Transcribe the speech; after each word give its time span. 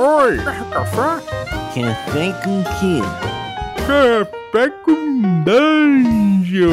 Oi! 0.00 0.36
Café? 0.70 1.26
Café 1.74 2.32
com 2.44 2.62
quê? 2.78 3.00
Café 3.84 4.70
com 4.84 5.42
Dungeon! 5.42 6.68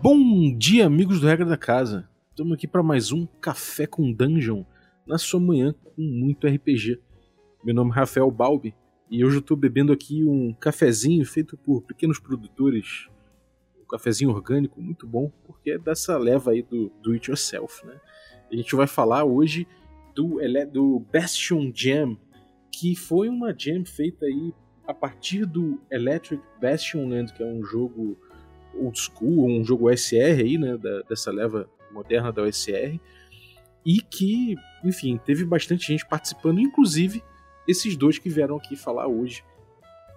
Bom 0.00 0.56
dia, 0.56 0.86
amigos 0.86 1.20
do 1.20 1.26
Regra 1.26 1.44
da 1.44 1.56
Casa. 1.56 2.08
Estamos 2.30 2.52
aqui 2.52 2.68
para 2.68 2.84
mais 2.84 3.10
um 3.10 3.26
Café 3.26 3.84
com 3.84 4.12
Dungeon 4.12 4.62
na 5.04 5.18
sua 5.18 5.40
manhã 5.40 5.74
com 5.82 6.00
muito 6.00 6.46
RPG. 6.46 7.00
Meu 7.64 7.74
nome 7.74 7.90
é 7.90 7.94
Rafael 7.94 8.30
Balbi 8.30 8.76
e 9.10 9.24
hoje 9.24 9.38
eu 9.38 9.40
estou 9.40 9.56
bebendo 9.56 9.92
aqui 9.92 10.24
um 10.24 10.54
cafezinho 10.54 11.26
feito 11.26 11.56
por 11.56 11.82
pequenos 11.82 12.20
produtores. 12.20 13.08
Um 13.82 13.86
cafezinho 13.86 14.30
orgânico 14.30 14.80
muito 14.80 15.04
bom, 15.04 15.32
porque 15.44 15.72
é 15.72 15.78
dessa 15.78 16.16
leva 16.16 16.52
aí 16.52 16.62
do 16.62 16.92
do 17.02 17.10
it 17.10 17.28
yourself, 17.28 17.84
né? 17.84 18.00
A 18.52 18.56
gente 18.56 18.74
vai 18.76 18.86
falar 18.86 19.24
hoje 19.24 19.66
do, 20.14 20.38
do 20.70 20.98
Bastion 21.10 21.72
Jam, 21.74 22.18
que 22.70 22.94
foi 22.94 23.30
uma 23.30 23.54
jam 23.56 23.82
feita 23.84 24.26
aí 24.26 24.52
a 24.86 24.92
partir 24.92 25.46
do 25.46 25.80
Electric 25.90 26.42
Bastion 26.60 27.08
Land, 27.08 27.32
que 27.32 27.42
é 27.42 27.46
um 27.46 27.64
jogo 27.64 28.18
old 28.74 28.98
school, 28.98 29.46
um 29.46 29.64
jogo 29.64 29.88
OSR 29.90 30.40
aí, 30.40 30.58
né, 30.58 30.76
da- 30.76 31.00
dessa 31.02 31.30
leva 31.30 31.68
moderna 31.90 32.30
da 32.30 32.42
OSR, 32.42 33.00
e 33.86 34.00
que, 34.00 34.56
enfim, 34.84 35.18
teve 35.24 35.44
bastante 35.44 35.86
gente 35.86 36.06
participando, 36.06 36.60
inclusive 36.60 37.22
esses 37.66 37.96
dois 37.96 38.18
que 38.18 38.28
vieram 38.28 38.56
aqui 38.56 38.76
falar 38.76 39.06
hoje 39.06 39.42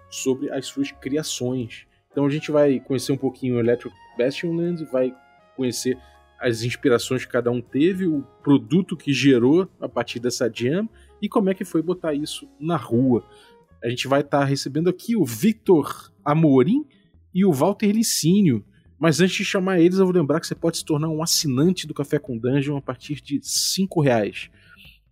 sobre 0.10 0.52
as 0.52 0.66
suas 0.66 0.91
criações. 0.91 1.88
Então 2.12 2.26
a 2.26 2.30
gente 2.30 2.52
vai 2.52 2.80
conhecer 2.80 3.12
um 3.12 3.18
pouquinho 3.18 3.55
o 3.55 3.60
Electric 3.60 3.96
Bastion 4.18 4.55
Land, 4.55 4.84
vai 4.86 5.16
conhecer 5.55 5.98
as 6.45 6.62
inspirações 6.62 7.26
que 7.26 7.31
cada 7.31 7.49
um 7.49 7.59
teve, 7.59 8.05
o 8.05 8.22
produto 8.44 8.95
que 8.95 9.12
gerou 9.12 9.67
a 9.81 9.90
partir 9.90 10.20
dessa 10.20 10.48
jam 10.48 10.88
e 11.20 11.27
como 11.27 11.49
é 11.49 11.55
que 11.55 11.65
foi 11.65 11.82
botar 11.82 12.13
isso 12.13 12.48
na 12.60 12.77
rua. 12.77 13.27
A 13.84 13.90
gente 13.90 14.07
vai 14.07 14.21
estar 14.21 14.43
recebendo 14.46 14.87
aqui 14.87 15.15
o 15.15 15.26
Victor 15.26 16.13
Amorim 16.24 16.85
e 17.34 17.43
o 17.43 17.52
Walter 17.52 17.91
Licínio. 17.91 18.63
Mas 18.99 19.20
antes 19.21 19.37
de 19.37 19.43
chamar 19.43 19.79
eles, 19.79 19.98
eu 19.98 20.05
vou 20.05 20.13
lembrar 20.13 20.40
que 20.40 20.46
você 20.46 20.54
pode 20.54 20.77
se 20.77 20.85
tornar 20.85 21.10
um 21.10 21.24
assinante 21.24 21.87
do 21.87 21.96
Café 21.96 22.20
com 22.20 22.37
Dungeon 22.37 22.77
a 22.77 22.82
partir 22.82 23.15
de 23.21 23.40
5 23.41 23.99
reais. 23.99 24.52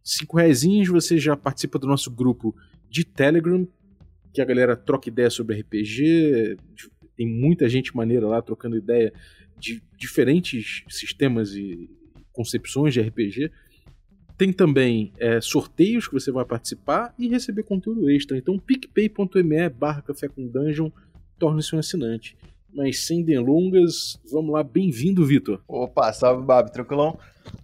Cinco 0.04 0.38
reaisinhos, 0.38 0.90
você 0.90 1.18
já 1.18 1.36
participa 1.36 1.80
do 1.80 1.88
nosso 1.88 2.12
grupo 2.12 2.56
de 2.90 3.04
Telegram, 3.04 3.68
que 4.32 4.40
a 4.40 4.46
galera 4.46 4.76
troca 4.76 5.10
ideia 5.10 5.32
sobre 5.32 5.60
RPG, 5.62 6.58
tem 7.16 7.28
muita 7.28 7.68
gente 7.68 7.96
maneira 7.96 8.28
lá 8.28 8.42
trocando 8.42 8.78
ideia 8.78 9.14
de 9.58 9.82
diferentes 9.98 10.84
sistemas 10.90 11.54
e 11.54 11.90
concepções 12.32 12.94
de 12.94 13.02
RPG. 13.02 13.52
Tem 14.38 14.52
também 14.52 15.14
é, 15.20 15.40
sorteios 15.40 16.08
que 16.08 16.14
você 16.14 16.32
vai 16.32 16.44
participar 16.44 17.14
e 17.18 17.28
receber 17.28 17.64
conteúdo 17.64 18.10
extra. 18.10 18.38
Então, 18.38 18.58
picpay.me 18.58 19.70
barra 19.70 20.02
café 20.02 20.28
com 20.28 20.48
dungeon 20.48 20.90
torne-se 21.38 21.76
um 21.76 21.80
assinante. 21.80 22.36
Mas 22.74 23.06
sem 23.06 23.24
delongas, 23.24 24.20
vamos 24.32 24.52
lá, 24.52 24.64
bem-vindo, 24.64 25.26
Vitor. 25.26 25.62
Opa, 25.68 26.12
salve, 26.12 26.44
Babi, 26.44 26.72
tranquilão? 26.72 27.20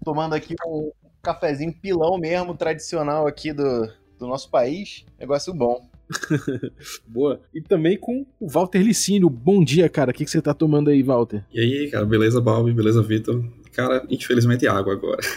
Tomando 0.05 0.35
aqui 0.35 0.53
um 0.67 0.91
cafezinho 1.23 1.73
pilão 1.73 2.17
mesmo, 2.19 2.55
tradicional 2.55 3.25
aqui 3.25 3.51
do, 3.51 3.91
do 4.19 4.27
nosso 4.27 4.49
país. 4.51 5.05
Negócio 5.19 5.51
bom. 5.51 5.88
Boa. 7.07 7.39
E 7.53 7.61
também 7.61 7.97
com 7.97 8.25
o 8.39 8.47
Walter 8.47 8.79
Licínio. 8.81 9.29
Bom 9.29 9.63
dia, 9.63 9.87
cara. 9.89 10.11
O 10.11 10.13
que, 10.13 10.25
que 10.25 10.31
você 10.31 10.41
tá 10.41 10.53
tomando 10.53 10.89
aí, 10.89 11.03
Walter? 11.03 11.43
E 11.53 11.59
aí, 11.59 11.89
cara, 11.91 12.05
beleza, 12.05 12.41
Balbi? 12.41 12.73
Beleza, 12.73 13.01
Vitor? 13.01 13.43
Cara, 13.73 14.03
infelizmente 14.09 14.67
água 14.67 14.93
agora. 14.93 15.19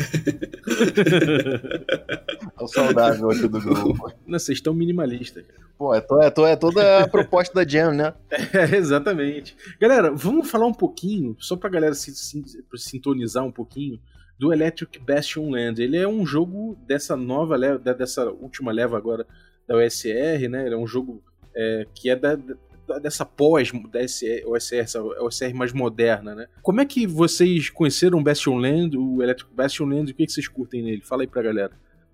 É 2.59 2.63
o 2.65 2.69
saudável 2.69 3.31
aqui 3.31 3.49
do 3.49 3.61
grupo. 3.61 4.13
Não, 4.27 4.39
vocês 4.39 4.59
estão 4.59 4.75
minimalistas. 4.75 5.45
Pô, 5.79 5.95
é, 5.95 6.01
to- 6.01 6.21
é, 6.21 6.31
to- 6.31 6.47
é 6.47 6.57
toda 6.57 6.99
a 7.01 7.09
proposta 7.09 7.55
da 7.55 7.69
Jam, 7.69 7.93
né? 7.93 8.15
É, 8.53 8.77
exatamente. 8.77 9.57
Galera, 9.81 10.11
vamos 10.13 10.51
falar 10.51 10.67
um 10.67 10.73
pouquinho, 10.75 11.37
só 11.39 11.57
pra 11.57 11.71
galera 11.71 11.95
se, 11.95 12.15
se- 12.15 12.45
sintonizar 12.77 13.45
um 13.45 13.53
pouquinho, 13.53 13.99
do 14.39 14.53
Electric 14.53 14.99
Bastion 14.99 15.51
Land. 15.51 15.81
Ele 15.83 15.97
é 15.97 16.07
um 16.07 16.27
jogo 16.27 16.77
dessa 16.87 17.17
nova 17.17 17.57
leva, 17.57 17.79
dessa 17.79 18.29
última 18.31 18.73
leva 18.73 18.97
agora 18.97 19.27
da 19.67 19.77
OSR, 19.77 20.49
né? 20.49 20.67
Ele 20.67 20.75
é 20.75 20.79
um 20.79 20.87
jogo 20.87 21.23
é, 21.55 21.87
que 21.95 22.11
é 22.11 22.17
da, 22.17 22.35
da- 22.37 22.99
dessa 22.99 23.25
pós 23.25 23.71
da 23.91 24.01
SR, 24.07 24.43
OSR, 24.47 24.77
essa 24.79 25.03
OSR 25.03 25.55
mais 25.55 25.73
moderna, 25.73 26.35
né? 26.35 26.47
Como 26.63 26.81
é 26.81 26.85
que 26.85 27.07
vocês 27.07 27.71
conheceram 27.71 28.19
o 28.19 28.23
Bastion 28.23 28.57
Land, 28.57 28.97
o 28.99 29.23
Electric 29.23 29.53
Bastion 29.55 29.87
Land, 29.87 30.11
e 30.11 30.13
o 30.13 30.17
que, 30.17 30.27
que 30.27 30.33
vocês 30.33 30.49
curtem 30.49 30.83
nele? 30.83 31.03
Fala 31.03 31.23
aí 31.23 31.27
pra 31.29 31.43
galera. 31.43 31.73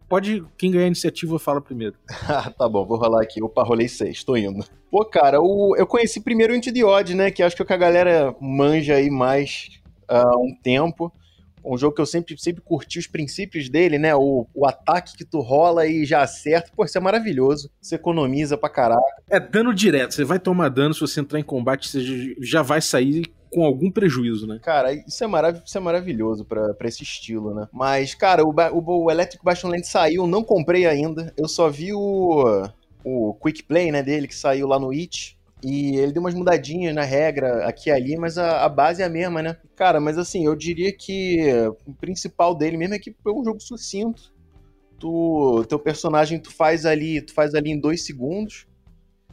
Pode, 0.08 0.42
quem 0.56 0.70
ganhar 0.70 0.84
a 0.84 0.88
iniciativa 0.88 1.38
fala 1.38 1.60
primeiro. 1.60 1.94
Tá 2.58 2.68
bom, 2.68 2.84
vou 2.86 2.96
rolar 2.98 3.22
aqui. 3.22 3.42
Opa, 3.42 3.62
rolei 3.62 3.88
seis, 3.88 4.24
tô 4.24 4.36
indo. 4.36 4.64
Pô, 4.90 5.04
cara, 5.04 5.40
o, 5.40 5.74
eu 5.76 5.86
conheci 5.86 6.20
primeiro 6.20 6.54
o 6.54 6.86
Odd, 6.86 7.14
né? 7.14 7.30
Que 7.30 7.42
acho 7.42 7.54
que 7.54 7.60
é 7.60 7.64
o 7.64 7.66
que 7.66 7.74
a 7.74 7.78
galera 7.78 8.34
manja 8.40 8.94
aí 8.94 9.10
mais 9.10 9.68
há 10.08 10.36
um 10.38 10.54
tempo. 10.62 11.12
Um 11.68 11.76
jogo 11.76 11.94
que 11.94 12.00
eu 12.00 12.06
sempre, 12.06 12.36
sempre 12.38 12.62
curti 12.62 12.98
os 12.98 13.06
princípios 13.06 13.68
dele, 13.68 13.98
né? 13.98 14.14
O, 14.14 14.46
o 14.54 14.66
ataque 14.66 15.16
que 15.16 15.24
tu 15.24 15.40
rola 15.40 15.86
e 15.86 16.04
já 16.04 16.22
acerta. 16.22 16.70
Pô, 16.74 16.84
isso 16.84 16.96
é 16.96 17.00
maravilhoso. 17.00 17.70
Você 17.80 17.96
economiza 17.96 18.56
pra 18.56 18.70
caralho. 18.70 19.02
É 19.28 19.38
dano 19.38 19.74
direto. 19.74 20.14
Você 20.14 20.24
vai 20.24 20.38
tomar 20.38 20.70
dano 20.70 20.94
se 20.94 21.00
você 21.00 21.20
entrar 21.20 21.38
em 21.38 21.44
combate, 21.44 21.88
você 21.88 22.34
já 22.40 22.62
vai 22.62 22.80
sair 22.80 23.30
com 23.50 23.64
algum 23.64 23.90
prejuízo, 23.90 24.46
né? 24.46 24.60
Cara, 24.62 24.92
isso 24.92 25.22
é, 25.22 25.26
marav 25.26 25.62
isso 25.64 25.76
é 25.76 25.80
maravilhoso 25.80 26.44
pra, 26.44 26.74
pra 26.74 26.88
esse 26.88 27.02
estilo, 27.02 27.54
né? 27.54 27.68
Mas, 27.72 28.14
cara, 28.14 28.44
o, 28.44 28.54
o, 28.72 29.04
o 29.04 29.10
Electric 29.10 29.44
Bastion 29.44 29.70
Land 29.70 29.86
saiu, 29.86 30.26
não 30.26 30.42
comprei 30.42 30.86
ainda. 30.86 31.32
Eu 31.36 31.48
só 31.48 31.68
vi 31.68 31.92
o, 31.92 32.68
o 33.04 33.34
Quick 33.34 33.62
Play, 33.64 33.90
né, 33.90 34.02
dele, 34.02 34.28
que 34.28 34.34
saiu 34.34 34.66
lá 34.66 34.78
no 34.78 34.90
It. 34.90 35.37
E 35.62 35.96
ele 35.96 36.12
deu 36.12 36.22
umas 36.22 36.34
mudadinhas 36.34 36.94
na 36.94 37.02
regra 37.02 37.66
aqui 37.66 37.90
e 37.90 37.92
ali, 37.92 38.16
mas 38.16 38.38
a, 38.38 38.64
a 38.64 38.68
base 38.68 39.02
é 39.02 39.04
a 39.04 39.08
mesma, 39.08 39.42
né? 39.42 39.56
Cara, 39.74 40.00
mas 40.00 40.16
assim, 40.16 40.46
eu 40.46 40.54
diria 40.54 40.92
que 40.96 41.50
o 41.84 41.92
principal 41.94 42.54
dele 42.54 42.76
mesmo 42.76 42.94
é 42.94 42.98
que 42.98 43.10
é 43.10 43.30
um 43.30 43.44
jogo 43.44 43.60
sucinto. 43.60 44.32
Tu, 45.00 45.64
teu 45.68 45.78
personagem 45.78 46.40
tu 46.40 46.52
faz 46.52 46.86
ali, 46.86 47.20
tu 47.20 47.32
faz 47.34 47.54
ali 47.54 47.70
em 47.70 47.78
dois 47.78 48.04
segundos. 48.04 48.66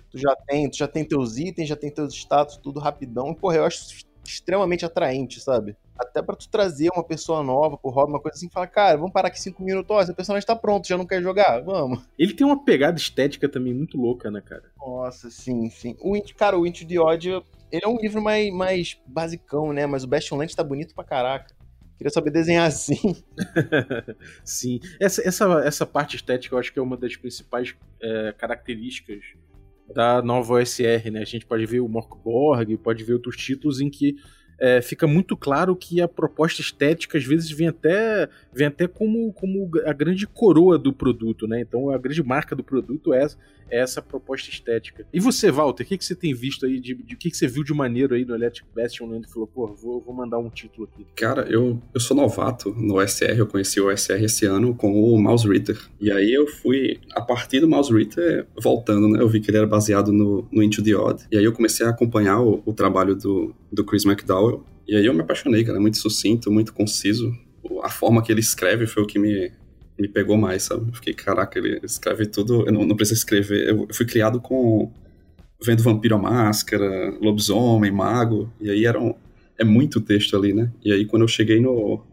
Tu 0.09 0.17
já 0.17 0.35
tem, 0.47 0.69
tu 0.69 0.77
já 0.77 0.87
tem 0.87 1.03
teus 1.03 1.37
itens, 1.37 1.67
já 1.67 1.75
tem 1.75 1.91
teus 1.91 2.13
status, 2.13 2.57
tudo 2.57 2.79
rapidão. 2.79 3.33
Porra, 3.33 3.57
eu 3.57 3.65
acho 3.65 4.04
extremamente 4.29 4.85
atraente, 4.85 5.39
sabe? 5.39 5.75
Até 5.97 6.21
pra 6.21 6.35
tu 6.35 6.49
trazer 6.49 6.89
uma 6.93 7.03
pessoa 7.03 7.41
nova 7.43 7.77
pro 7.77 7.91
hobby, 7.91 8.11
uma 8.11 8.19
coisa 8.19 8.37
assim, 8.37 8.49
falar, 8.49 8.67
cara, 8.67 8.97
vamos 8.97 9.13
parar 9.13 9.29
aqui 9.29 9.39
cinco 9.39 9.63
minutos, 9.63 9.89
ó, 9.89 10.01
esse 10.01 10.13
personagem 10.13 10.45
tá 10.45 10.55
pronto, 10.55 10.87
já 10.87 10.97
não 10.97 11.05
quer 11.05 11.21
jogar? 11.21 11.61
Vamos. 11.61 12.03
Ele 12.17 12.33
tem 12.33 12.45
uma 12.45 12.63
pegada 12.63 12.97
estética 12.97 13.47
também 13.47 13.73
muito 13.73 13.97
louca, 13.97 14.29
né, 14.29 14.41
cara? 14.41 14.63
Nossa, 14.77 15.29
sim, 15.29 15.69
sim. 15.69 15.95
O 16.01 16.15
Int, 16.15 16.33
cara, 16.33 16.57
o 16.57 16.67
Into 16.67 16.87
the 16.87 16.99
Odd, 16.99 17.29
ele 17.71 17.85
é 17.85 17.87
um 17.87 17.97
livro 17.97 18.21
mais, 18.21 18.53
mais 18.53 19.01
basicão, 19.05 19.73
né? 19.73 19.85
Mas 19.85 20.03
o 20.03 20.07
Bastion 20.07 20.37
Land 20.37 20.55
tá 20.55 20.63
bonito 20.63 20.93
pra 20.93 21.03
caraca. 21.03 21.53
Queria 21.97 22.11
saber 22.11 22.29
desenhar 22.29 22.67
assim. 22.67 23.23
Sim. 24.43 24.79
Essa, 24.99 25.25
essa, 25.27 25.45
essa 25.65 25.85
parte 25.85 26.17
estética 26.17 26.55
eu 26.55 26.59
acho 26.59 26.73
que 26.73 26.79
é 26.79 26.81
uma 26.81 26.97
das 26.97 27.15
principais 27.15 27.73
é, 28.01 28.33
características 28.37 29.23
da 29.93 30.21
nova 30.21 30.55
OSR, 30.55 31.11
né? 31.11 31.21
A 31.21 31.25
gente 31.25 31.45
pode 31.45 31.65
ver 31.65 31.79
o 31.79 31.87
Morkborg, 31.87 32.77
pode 32.77 33.03
ver 33.03 33.13
outros 33.13 33.37
títulos 33.37 33.79
em 33.79 33.89
que 33.89 34.15
é, 34.57 34.81
fica 34.81 35.05
muito 35.05 35.35
claro 35.35 35.75
que 35.75 36.01
a 36.01 36.07
proposta 36.07 36.61
estética 36.61 37.17
às 37.17 37.25
vezes 37.25 37.51
vem 37.51 37.67
até, 37.67 38.29
vem 38.53 38.67
até 38.67 38.87
como, 38.87 39.31
como 39.33 39.69
a 39.85 39.91
grande 39.91 40.25
coroa 40.25 40.77
do 40.77 40.93
produto, 40.93 41.45
né? 41.47 41.59
Então 41.61 41.89
a 41.89 41.97
grande 41.97 42.23
marca 42.23 42.55
do 42.55 42.63
produto 42.63 43.13
é, 43.13 43.27
essa 43.69 44.01
proposta 44.01 44.49
estética. 44.49 45.05
E 45.13 45.19
você, 45.19 45.51
Walter, 45.51 45.83
o 45.83 45.85
que, 45.85 45.97
que 45.97 46.05
você 46.05 46.15
tem 46.15 46.33
visto 46.33 46.65
aí, 46.65 46.79
de, 46.79 46.95
de 46.95 47.15
o 47.15 47.17
que, 47.17 47.29
que 47.29 47.37
você 47.37 47.47
viu 47.47 47.63
de 47.63 47.73
maneiro 47.73 48.15
aí 48.15 48.25
no 48.25 48.35
Electric 48.35 48.67
Bastion, 48.75 49.11
onde 49.11 49.27
falou, 49.31 49.47
pô, 49.47 49.67
vou, 49.73 50.01
vou 50.01 50.13
mandar 50.13 50.39
um 50.39 50.49
título 50.49 50.89
aqui. 50.91 51.05
Cara, 51.15 51.47
eu, 51.49 51.81
eu 51.93 51.99
sou 51.99 52.15
novato 52.15 52.71
no 52.71 52.95
OSR, 52.95 53.37
eu 53.37 53.47
conheci 53.47 53.79
o 53.79 53.87
OSR 53.87 54.23
esse 54.23 54.45
ano 54.45 54.75
com 54.75 54.93
o 54.93 55.21
Mouse 55.21 55.47
Reader. 55.47 55.79
E 55.99 56.11
aí 56.11 56.33
eu 56.33 56.47
fui, 56.47 56.99
a 57.13 57.21
partir 57.21 57.59
do 57.59 57.67
Mouse 57.67 57.91
Reader, 57.91 58.47
voltando, 58.61 59.07
né? 59.07 59.21
Eu 59.21 59.27
vi 59.27 59.39
que 59.39 59.49
ele 59.49 59.57
era 59.57 59.67
baseado 59.67 60.11
no, 60.11 60.47
no 60.51 60.63
Into 60.63 60.83
the 60.83 60.95
Odd. 60.95 61.23
E 61.31 61.37
aí 61.37 61.43
eu 61.43 61.53
comecei 61.53 61.85
a 61.85 61.89
acompanhar 61.89 62.41
o, 62.41 62.61
o 62.65 62.73
trabalho 62.73 63.15
do, 63.15 63.53
do 63.71 63.83
Chris 63.83 64.05
McDowell. 64.05 64.63
E 64.87 64.95
aí 64.95 65.05
eu 65.05 65.13
me 65.13 65.21
apaixonei, 65.21 65.63
cara. 65.63 65.79
Muito 65.79 65.97
sucinto, 65.97 66.51
muito 66.51 66.73
conciso. 66.73 67.33
A 67.81 67.89
forma 67.89 68.21
que 68.21 68.31
ele 68.31 68.41
escreve 68.41 68.85
foi 68.85 69.03
o 69.03 69.07
que 69.07 69.17
me, 69.17 69.51
me 69.97 70.07
pegou 70.07 70.37
mais, 70.37 70.63
sabe? 70.63 70.89
Eu 70.89 70.93
fiquei, 70.93 71.13
caraca, 71.13 71.57
ele 71.57 71.79
escreve 71.83 72.25
tudo. 72.25 72.65
Eu 72.65 72.71
não, 72.71 72.85
não 72.85 72.95
preciso 72.95 73.19
escrever. 73.19 73.69
Eu 73.69 73.87
fui 73.91 74.05
criado 74.05 74.39
com. 74.41 74.91
Vendo 75.63 75.81
Vampiro 75.81 76.15
à 76.15 76.17
Máscara, 76.17 77.11
Lobisomem, 77.21 77.91
Mago. 77.91 78.51
E 78.59 78.69
aí 78.69 78.85
era 78.85 78.99
um, 78.99 79.13
é 79.57 79.63
muito 79.63 80.01
texto 80.01 80.35
ali, 80.35 80.53
né? 80.53 80.71
E 80.83 80.91
aí 80.91 81.05
quando 81.05 81.21
eu 81.21 81.27
cheguei 81.27 81.59
no. 81.59 82.03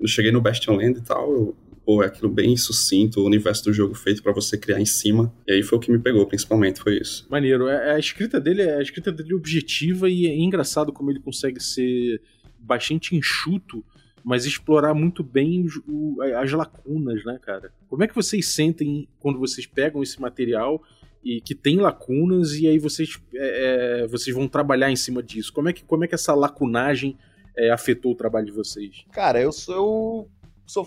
Eu 0.00 0.06
cheguei 0.06 0.30
no 0.32 0.40
Bastion 0.40 0.76
Land 0.76 0.98
e 0.98 1.02
tal, 1.02 1.30
eu, 1.32 1.56
pô, 1.84 2.02
é 2.04 2.06
aquilo 2.06 2.30
bem 2.30 2.56
sucinto, 2.56 3.20
o 3.20 3.26
universo 3.26 3.64
do 3.64 3.72
jogo 3.72 3.94
feito 3.94 4.22
pra 4.22 4.32
você 4.32 4.56
criar 4.56 4.80
em 4.80 4.86
cima. 4.86 5.32
E 5.46 5.52
aí 5.54 5.62
foi 5.62 5.76
o 5.76 5.80
que 5.80 5.90
me 5.90 5.98
pegou, 5.98 6.24
principalmente, 6.24 6.80
foi 6.80 6.98
isso. 6.98 7.26
Maneiro. 7.28 7.66
É- 7.68 7.94
A 7.94 7.98
escrita 7.98 8.40
dele 8.40 8.62
é 8.62 8.76
a 8.76 8.82
escrita 8.82 9.10
dele 9.12 9.32
é 9.32 9.36
objetiva 9.36 10.08
e 10.08 10.26
é 10.26 10.36
engraçado 10.36 10.92
como 10.92 11.10
ele 11.10 11.18
consegue 11.20 11.60
ser 11.60 12.20
bastante 12.58 13.14
enxuto, 13.16 13.84
mas 14.28 14.44
explorar 14.44 14.92
muito 14.92 15.24
bem 15.24 15.64
os, 15.64 15.76
o, 15.88 16.20
as 16.36 16.52
lacunas, 16.52 17.24
né, 17.24 17.38
cara? 17.40 17.72
Como 17.88 18.04
é 18.04 18.06
que 18.06 18.14
vocês 18.14 18.46
sentem 18.46 19.08
quando 19.18 19.38
vocês 19.38 19.66
pegam 19.66 20.02
esse 20.02 20.20
material 20.20 20.82
e 21.24 21.40
que 21.40 21.54
tem 21.54 21.78
lacunas 21.78 22.52
e 22.52 22.68
aí 22.68 22.78
vocês, 22.78 23.18
é, 23.34 24.02
é 24.02 24.06
vocês 24.06 24.36
vão 24.36 24.46
trabalhar 24.46 24.90
em 24.90 24.96
cima 24.96 25.22
disso? 25.22 25.50
Como 25.50 25.70
é 25.70 25.72
que, 25.72 25.82
como 25.82 26.04
é 26.04 26.06
que 26.06 26.14
essa 26.14 26.34
lacunagem 26.34 27.16
é, 27.56 27.70
afetou 27.70 28.12
o 28.12 28.14
trabalho 28.14 28.44
de 28.44 28.52
vocês? 28.52 29.06
Cara, 29.12 29.40
eu 29.40 29.50
sou 29.50 30.28
sou 30.66 30.86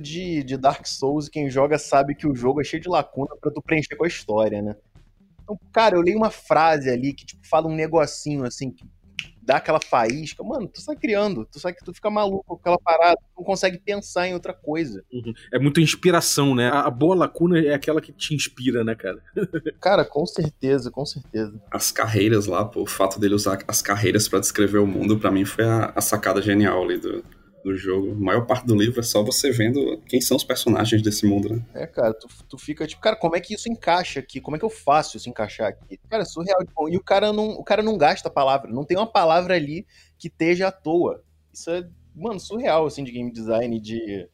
de, 0.00 0.42
de 0.42 0.56
Dark 0.56 0.86
Souls 0.86 1.26
e 1.26 1.30
quem 1.30 1.50
joga 1.50 1.78
sabe 1.78 2.14
que 2.14 2.26
o 2.26 2.34
jogo 2.34 2.62
é 2.62 2.64
cheio 2.64 2.82
de 2.82 2.88
lacuna 2.88 3.36
para 3.38 3.52
tu 3.52 3.60
preencher 3.60 3.94
com 3.94 4.04
a 4.04 4.08
história, 4.08 4.62
né? 4.62 4.74
Então, 5.42 5.54
cara, 5.70 5.96
eu 5.96 6.00
li 6.00 6.16
uma 6.16 6.30
frase 6.30 6.88
ali 6.88 7.12
que 7.12 7.26
tipo 7.26 7.46
fala 7.46 7.68
um 7.68 7.76
negocinho 7.76 8.42
assim 8.46 8.70
que 8.70 8.86
dá 9.42 9.56
aquela 9.56 9.80
faísca, 9.80 10.42
mano, 10.42 10.68
tu 10.68 10.80
sai 10.80 10.96
criando, 10.96 11.46
tu 11.50 11.58
sai 11.58 11.72
que 11.72 11.84
tu 11.84 11.92
fica 11.92 12.10
maluco 12.10 12.44
com 12.46 12.54
aquela 12.54 12.78
parada, 12.78 13.16
tu 13.16 13.38
não 13.38 13.44
consegue 13.44 13.78
pensar 13.78 14.28
em 14.28 14.34
outra 14.34 14.52
coisa. 14.52 15.02
Uhum. 15.12 15.32
É 15.52 15.58
muita 15.58 15.80
inspiração, 15.80 16.54
né? 16.54 16.68
A, 16.68 16.90
boa 16.90 17.14
lacuna 17.14 17.58
é 17.58 17.74
aquela 17.74 18.00
que 18.00 18.12
te 18.12 18.34
inspira, 18.34 18.84
né, 18.84 18.94
cara? 18.94 19.22
cara, 19.80 20.04
com 20.04 20.26
certeza, 20.26 20.90
com 20.90 21.04
certeza. 21.06 21.60
As 21.70 21.90
carreiras 21.90 22.46
lá, 22.46 22.64
pô, 22.64 22.82
o 22.82 22.86
fato 22.86 23.18
dele 23.18 23.34
usar 23.34 23.58
as 23.66 23.80
carreiras 23.82 24.28
para 24.28 24.40
descrever 24.40 24.78
o 24.78 24.86
mundo, 24.86 25.18
para 25.18 25.30
mim 25.30 25.44
foi 25.44 25.64
a, 25.64 25.92
a 25.94 26.00
sacada 26.00 26.42
genial 26.42 26.82
ali 26.82 26.98
do, 26.98 27.24
do 27.62 27.76
jogo. 27.76 28.12
A 28.12 28.14
maior 28.14 28.46
parte 28.46 28.66
do 28.66 28.74
livro 28.74 29.00
é 29.00 29.02
só 29.02 29.22
você 29.22 29.50
vendo 29.50 30.00
quem 30.06 30.20
são 30.20 30.36
os 30.36 30.44
personagens 30.44 31.02
desse 31.02 31.26
mundo, 31.26 31.54
né? 31.54 31.64
É, 31.74 31.86
cara, 31.86 32.14
tu, 32.14 32.28
tu 32.48 32.58
fica 32.58 32.86
tipo, 32.86 33.00
cara, 33.00 33.16
como 33.16 33.36
é 33.36 33.40
que 33.40 33.54
isso 33.54 33.70
encaixa 33.70 34.20
aqui? 34.20 34.40
Como 34.40 34.56
é 34.56 34.58
que 34.58 34.64
eu 34.64 34.70
faço 34.70 35.16
isso 35.16 35.28
encaixar 35.28 35.68
aqui? 35.68 35.98
Cara, 36.08 36.22
é 36.22 36.26
surreal. 36.26 36.58
E 36.88 36.96
o 36.96 37.02
cara 37.02 37.32
não, 37.32 37.50
o 37.50 37.64
cara 37.64 37.82
não 37.82 37.96
gasta 37.96 38.30
palavra, 38.30 38.70
não 38.70 38.84
tem 38.84 38.96
uma 38.96 39.06
palavra 39.06 39.54
ali 39.54 39.86
que 40.18 40.28
esteja 40.28 40.68
à 40.68 40.72
toa. 40.72 41.22
Isso 41.52 41.70
é, 41.70 41.86
mano, 42.14 42.40
surreal, 42.40 42.86
assim, 42.86 43.04
de 43.04 43.12
game 43.12 43.30
design, 43.30 43.80
de 43.80 44.28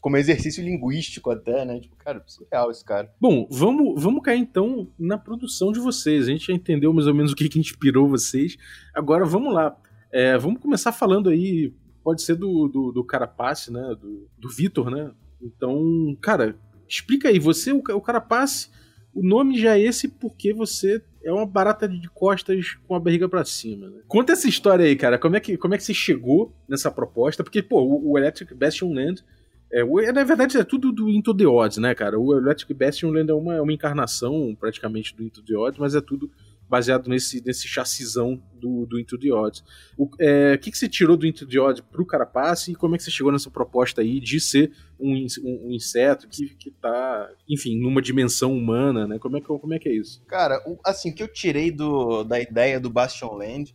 como 0.00 0.16
exercício 0.16 0.62
linguístico 0.62 1.30
até, 1.30 1.64
né? 1.64 1.80
Tipo, 1.80 1.96
cara, 1.96 2.22
surreal 2.26 2.70
esse 2.70 2.84
cara. 2.84 3.12
Bom, 3.20 3.48
vamos, 3.50 4.00
vamos 4.00 4.22
cair 4.22 4.38
então 4.38 4.88
na 4.98 5.18
produção 5.18 5.72
de 5.72 5.80
vocês. 5.80 6.28
A 6.28 6.30
gente 6.30 6.46
já 6.46 6.52
entendeu 6.52 6.92
mais 6.92 7.06
ou 7.06 7.14
menos 7.14 7.32
o 7.32 7.36
que, 7.36 7.48
que 7.48 7.58
inspirou 7.58 8.08
vocês. 8.08 8.56
Agora 8.94 9.24
vamos 9.24 9.52
lá. 9.52 9.76
É, 10.12 10.38
vamos 10.38 10.60
começar 10.60 10.92
falando 10.92 11.28
aí 11.28 11.72
pode 12.08 12.22
ser 12.22 12.36
do, 12.36 12.68
do, 12.68 12.90
do 12.90 13.04
Carapace, 13.04 13.70
né? 13.70 13.94
Do, 14.00 14.26
do 14.38 14.48
Vitor, 14.48 14.90
né? 14.90 15.10
Então, 15.42 16.16
cara, 16.22 16.56
explica 16.88 17.28
aí. 17.28 17.38
Você, 17.38 17.70
o, 17.70 17.82
o 17.86 18.00
Carapace, 18.00 18.70
o 19.12 19.22
nome 19.22 19.60
já 19.60 19.76
é 19.76 19.82
esse 19.82 20.08
porque 20.08 20.54
você 20.54 21.02
é 21.22 21.30
uma 21.30 21.44
barata 21.44 21.86
de 21.86 22.08
costas 22.08 22.78
com 22.86 22.94
a 22.94 22.98
barriga 22.98 23.28
para 23.28 23.44
cima. 23.44 23.90
Né? 23.90 23.98
Conta 24.08 24.32
essa 24.32 24.48
história 24.48 24.86
aí, 24.86 24.96
cara. 24.96 25.18
Como 25.18 25.36
é, 25.36 25.40
que, 25.40 25.58
como 25.58 25.74
é 25.74 25.76
que 25.76 25.84
você 25.84 25.92
chegou 25.92 26.50
nessa 26.66 26.90
proposta? 26.90 27.44
Porque, 27.44 27.62
pô, 27.62 27.82
o, 27.82 28.12
o 28.12 28.16
Electric 28.16 28.54
Bastion 28.54 28.94
Land. 28.94 29.22
É, 29.70 29.84
o, 29.84 30.00
na 30.10 30.24
verdade, 30.24 30.56
é 30.56 30.64
tudo 30.64 30.90
do 30.90 31.10
Into 31.10 31.36
the 31.36 31.46
Odds, 31.46 31.76
né, 31.76 31.94
cara? 31.94 32.18
O 32.18 32.38
Electric 32.38 32.72
Bastion 32.72 33.10
Land 33.10 33.30
é 33.30 33.34
uma, 33.34 33.56
é 33.56 33.60
uma 33.60 33.72
encarnação 33.74 34.56
praticamente 34.58 35.14
do 35.14 35.22
Into 35.22 35.42
the 35.42 35.54
Odds, 35.54 35.78
mas 35.78 35.94
é 35.94 36.00
tudo 36.00 36.30
baseado 36.68 37.08
nesse, 37.08 37.42
nesse 37.44 37.66
chassizão 37.66 38.42
do, 38.54 38.84
do 38.86 38.98
Into 38.98 39.18
the 39.18 39.32
Odds. 39.32 39.64
O 39.96 40.08
é, 40.20 40.56
que, 40.58 40.70
que 40.70 40.78
você 40.78 40.88
tirou 40.88 41.16
do 41.16 41.26
Into 41.26 41.46
the 41.46 41.58
Odds 41.58 41.82
pro 41.90 42.04
Carapace 42.04 42.72
e 42.72 42.74
como 42.74 42.94
é 42.94 42.98
que 42.98 43.04
você 43.04 43.10
chegou 43.10 43.32
nessa 43.32 43.50
proposta 43.50 44.02
aí 44.02 44.20
de 44.20 44.38
ser 44.40 44.72
um, 45.00 45.14
um, 45.14 45.68
um 45.68 45.72
inseto 45.72 46.28
que, 46.28 46.48
que 46.56 46.70
tá, 46.70 47.30
enfim, 47.48 47.80
numa 47.80 48.02
dimensão 48.02 48.52
humana, 48.52 49.06
né? 49.06 49.18
Como 49.18 49.36
é 49.36 49.40
que, 49.40 49.46
como 49.46 49.74
é, 49.74 49.78
que 49.78 49.88
é 49.88 49.94
isso? 49.94 50.22
Cara, 50.26 50.62
o, 50.66 50.78
assim, 50.84 51.10
o 51.10 51.14
que 51.14 51.22
eu 51.22 51.28
tirei 51.28 51.70
do, 51.70 52.22
da 52.22 52.38
ideia 52.38 52.78
do 52.78 52.90
Bastion 52.90 53.34
Land 53.34 53.74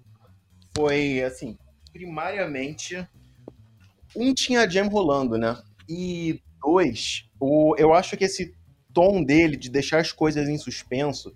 foi, 0.75 1.23
assim, 1.23 1.57
primariamente, 1.91 3.07
um 4.15 4.33
tinha 4.33 4.69
jam 4.69 4.87
rolando, 4.87 5.37
né? 5.37 5.57
E 5.89 6.39
dois, 6.61 7.25
o, 7.39 7.75
eu 7.77 7.93
acho 7.93 8.15
que 8.15 8.23
esse 8.23 8.55
tom 8.93 9.23
dele 9.23 9.57
de 9.57 9.69
deixar 9.69 9.99
as 9.99 10.11
coisas 10.11 10.47
em 10.47 10.57
suspenso 10.57 11.35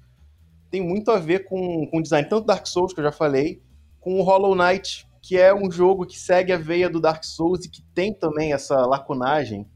tem 0.70 0.82
muito 0.82 1.12
a 1.12 1.18
ver 1.18 1.46
com, 1.46 1.88
com 1.88 2.00
o 2.00 2.02
design, 2.02 2.28
tanto 2.28 2.46
Dark 2.46 2.66
Souls, 2.66 2.94
que 2.94 3.00
eu 3.00 3.04
já 3.06 3.12
falei, 3.12 3.62
com 4.00 4.20
o 4.20 4.24
Hollow 4.24 4.56
Knight, 4.56 5.08
que 5.22 5.38
é 5.38 5.54
um 5.54 5.70
jogo 5.70 6.06
que 6.06 6.18
segue 6.18 6.54
a 6.54 6.58
veia 6.58 6.90
do 6.90 7.02
Dark 7.02 7.24
Souls 7.24 7.66
e 7.66 7.70
que 7.70 7.82
tem 7.94 8.14
também 8.14 8.54
essa 8.54 8.86
lacunagem. 8.86 9.68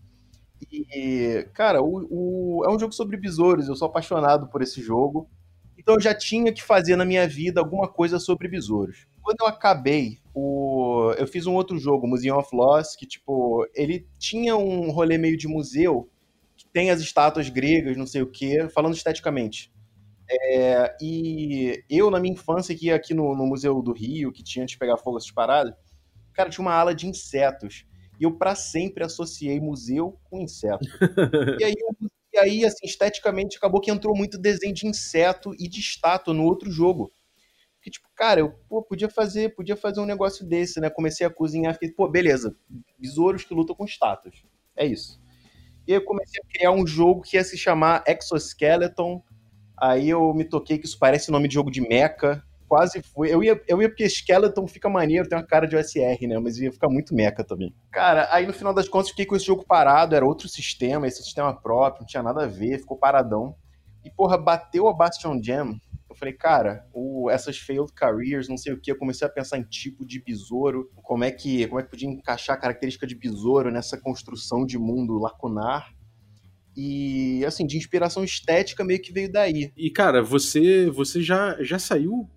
E, 0.72 1.48
cara, 1.54 1.82
o, 1.82 2.08
o, 2.10 2.66
é 2.66 2.70
um 2.70 2.80
jogo 2.80 2.94
sobre 2.94 3.18
besouros, 3.18 3.68
eu 3.68 3.76
sou 3.76 3.88
apaixonado 3.88 4.48
por 4.48 4.62
esse 4.62 4.82
jogo. 4.82 5.30
Então 5.78 5.96
eu 5.96 6.00
já 6.00 6.14
tinha 6.14 6.54
que 6.54 6.62
fazer 6.62 6.96
na 6.96 7.04
minha 7.04 7.28
vida 7.28 7.60
alguma 7.60 7.88
coisa 7.88 8.20
sobre 8.20 8.48
besouros. 8.48 9.08
Quando 9.22 9.42
eu 9.42 9.48
acabei, 9.48 10.20
o... 10.34 11.12
eu 11.18 11.28
fiz 11.28 11.48
um 11.48 11.56
outro 11.56 11.78
jogo, 11.80 12.08
Museum 12.08 12.38
of 12.38 12.56
Loss, 12.56 12.96
que, 12.96 13.08
tipo, 13.08 13.68
ele 13.74 14.08
tinha 14.20 14.56
um 14.56 14.92
rolê 14.92 15.18
meio 15.18 15.36
de 15.36 15.48
museu, 15.48 16.08
que 16.56 16.68
tem 16.68 16.92
as 16.92 17.02
estátuas 17.02 17.50
gregas, 17.50 17.98
não 17.98 18.06
sei 18.06 18.22
o 18.22 18.28
quê, 18.28 18.70
falando 18.70 18.94
esteticamente. 18.94 19.72
É, 20.34 20.96
e 21.02 21.84
eu, 21.90 22.10
na 22.10 22.20
minha 22.20 22.34
infância, 22.34 22.76
que 22.76 22.88
ia 22.88 22.96
aqui 22.96 23.14
no, 23.14 23.36
no, 23.36 23.46
Museu 23.46 23.82
do 23.82 23.92
Rio, 23.92 24.32
que 24.32 24.44
tinha 24.44 24.66
de 24.66 24.78
pegar 24.78 24.98
fogo 24.98 25.18
essas 25.18 25.32
paradas, 25.32 25.74
cara, 26.34 26.50
tinha 26.50 26.66
uma 26.66 26.74
ala 26.74 26.96
de 26.96 27.08
insetos. 27.08 27.86
E 28.20 28.24
eu, 28.24 28.38
para 28.38 28.56
sempre, 28.56 29.04
associei 29.04 29.60
museu 29.60 30.18
com 30.24 30.40
inseto. 30.40 30.86
e 31.60 31.64
aí, 31.64 31.76
e 32.34 32.38
aí, 32.38 32.66
assim, 32.66 32.86
esteticamente, 32.86 33.58
acabou 33.58 33.82
que 33.82 33.92
entrou 33.92 34.16
muito 34.16 34.38
desenho 34.38 34.74
de 34.74 34.88
inseto 34.88 35.54
e 35.60 35.68
de 35.68 35.80
estátua 35.80 36.34
no 36.34 36.44
outro 36.44 36.72
jogo. 36.72 37.12
Porque, 37.76 37.90
tipo, 37.90 38.08
cara, 38.16 38.40
eu 38.40 38.52
pô, 38.70 38.84
podia 38.84 39.10
fazer 39.10 39.56
podia 39.56 39.76
fazer 39.76 40.00
um 40.00 40.06
negócio 40.06 40.46
desse, 40.46 40.80
né? 40.80 40.90
Comecei 40.90 41.26
a 41.26 41.32
cozinhar, 41.32 41.74
fiquei, 41.74 41.92
pô, 41.92 42.08
beleza, 42.08 42.56
besouros 42.98 43.44
que 43.44 43.56
lutam 43.56 43.76
com 43.76 43.84
estátuas. 43.84 44.36
É 44.78 44.86
isso. 44.86 45.20
E 45.88 45.92
aí 45.92 45.98
eu 45.98 46.06
comecei 46.06 46.40
a 46.42 46.54
criar 46.54 46.72
um 46.72 46.86
jogo 46.86 47.22
que 47.22 47.38
ia 47.38 47.44
se 47.44 47.58
chamar 47.58 48.04
Exoskeleton 48.08 49.24
Aí 49.82 50.10
eu 50.10 50.32
me 50.34 50.46
toquei 50.46 50.78
que 50.78 50.86
isso 50.86 51.00
parece 51.00 51.32
nome 51.32 51.48
de 51.48 51.56
jogo 51.56 51.72
de 51.72 51.82
mecha. 51.82 52.44
Quase 52.68 53.02
foi. 53.02 53.34
Eu 53.34 53.44
ia, 53.44 53.60
eu 53.68 53.82
ia 53.82 53.90
porque 53.90 54.08
Skeleton 54.08 54.68
fica 54.68 54.88
maneiro, 54.88 55.28
tem 55.28 55.38
uma 55.38 55.44
cara 55.44 55.66
de 55.68 55.76
OSR, 55.76 56.28
né? 56.28 56.38
Mas 56.40 56.58
ia 56.60 56.72
ficar 56.72 56.88
muito 56.88 57.16
mecha 57.16 57.44
também. 57.44 57.76
Cara, 57.92 58.30
aí 58.32 58.46
no 58.46 58.54
final 58.54 58.74
das 58.74 58.88
contas 58.88 59.10
fiquei 59.10 59.26
com 59.26 59.36
esse 59.36 59.46
jogo 59.46 59.66
parado, 59.66 60.16
era 60.16 60.26
outro 60.26 60.48
sistema, 60.48 61.08
esse 61.08 61.24
sistema 61.24 61.54
próprio, 61.54 62.02
não 62.02 62.08
tinha 62.08 62.22
nada 62.22 62.44
a 62.44 62.48
ver, 62.48 62.80
ficou 62.80 62.96
paradão. 62.96 63.56
E, 64.06 64.10
porra, 64.10 64.38
bateu 64.38 64.88
a 64.88 64.94
Bastion 64.94 65.42
Jam. 65.42 65.80
Eu 66.10 66.16
falei, 66.16 66.34
cara, 66.34 66.86
o, 66.94 67.30
essas 67.30 67.58
failed 67.58 67.92
careers, 67.94 68.48
não 68.48 68.58
sei 68.58 68.74
o 68.74 68.80
que, 68.80 68.92
eu 68.92 68.98
comecei 68.98 69.26
a 69.26 69.32
pensar 69.32 69.58
em 69.58 69.64
tipo 69.64 70.06
de 70.06 70.22
besouro, 70.22 70.92
como 70.96 71.24
é 71.24 71.32
que, 71.32 71.66
como 71.68 71.80
é 71.80 71.84
que 71.84 71.90
podia 71.90 72.10
encaixar 72.10 72.56
a 72.56 72.60
característica 72.60 73.08
de 73.08 73.16
besouro 73.16 73.72
nessa 73.72 73.98
construção 74.00 74.66
de 74.66 74.78
mundo 74.78 75.18
lacunar. 75.18 75.92
E, 76.76 77.44
assim, 77.46 77.66
de 77.66 77.78
inspiração 77.78 78.24
estética 78.24 78.84
meio 78.84 79.02
que 79.02 79.12
veio 79.12 79.32
daí. 79.32 79.72
E, 79.76 79.90
cara, 79.90 80.22
você 80.22 80.90
você 80.90 81.22
já, 81.22 81.62
já 81.62 81.78
saiu 81.78 82.30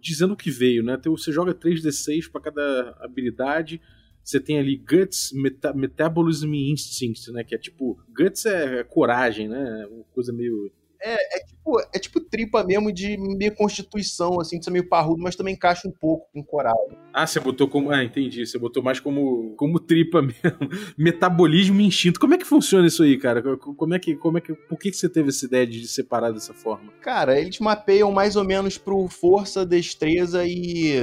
dizendo 0.00 0.36
que 0.36 0.50
veio, 0.50 0.82
né? 0.82 0.98
Você 1.04 1.32
joga 1.32 1.54
3d6 1.54 2.30
para 2.30 2.40
cada 2.40 2.96
habilidade. 3.00 3.80
Você 4.22 4.40
tem 4.40 4.58
ali 4.58 4.76
Guts, 4.76 5.32
Meta 5.32 5.72
Metabolism 5.72 6.52
Instinct, 6.54 7.30
né? 7.30 7.44
Que 7.44 7.54
é 7.54 7.58
tipo. 7.58 7.98
Guts 8.16 8.46
é, 8.46 8.80
é 8.80 8.84
coragem, 8.84 9.48
né? 9.48 9.86
Uma 9.90 10.04
coisa 10.04 10.32
meio 10.32 10.72
é, 11.06 11.36
é, 11.36 11.44
tipo, 11.44 11.80
é 11.80 11.98
tipo 11.98 12.18
tripa 12.18 12.64
mesmo 12.64 12.90
de 12.90 13.18
meio 13.18 13.54
constituição, 13.54 14.40
assim, 14.40 14.58
de 14.58 14.64
ser 14.64 14.70
meio 14.70 14.88
parrudo, 14.88 15.22
mas 15.22 15.36
também 15.36 15.52
encaixa 15.52 15.86
um 15.86 15.92
pouco 15.92 16.26
com 16.32 16.42
coral. 16.42 16.88
Ah, 17.12 17.26
você 17.26 17.38
botou 17.38 17.68
como. 17.68 17.90
Ah, 17.90 18.02
entendi. 18.02 18.46
Você 18.46 18.58
botou 18.58 18.82
mais 18.82 19.00
como, 19.00 19.54
como 19.56 19.78
tripa 19.78 20.22
mesmo. 20.22 20.70
Metabolismo 20.96 21.78
e 21.78 21.84
instinto. 21.84 22.18
Como 22.18 22.32
é 22.32 22.38
que 22.38 22.46
funciona 22.46 22.86
isso 22.86 23.02
aí, 23.02 23.18
cara? 23.18 23.42
Como 23.58 23.94
é 23.94 23.98
que. 23.98 24.16
Como 24.16 24.38
é 24.38 24.40
que 24.40 24.54
por 24.54 24.78
que, 24.78 24.90
que 24.90 24.96
você 24.96 25.08
teve 25.08 25.28
essa 25.28 25.44
ideia 25.44 25.66
de 25.66 25.86
separar 25.86 26.32
dessa 26.32 26.54
forma? 26.54 26.90
Cara, 27.02 27.38
eles 27.38 27.58
mapeiam 27.60 28.10
mais 28.10 28.34
ou 28.34 28.44
menos 28.44 28.78
pro 28.78 29.06
força, 29.06 29.66
destreza 29.66 30.46
e 30.46 30.94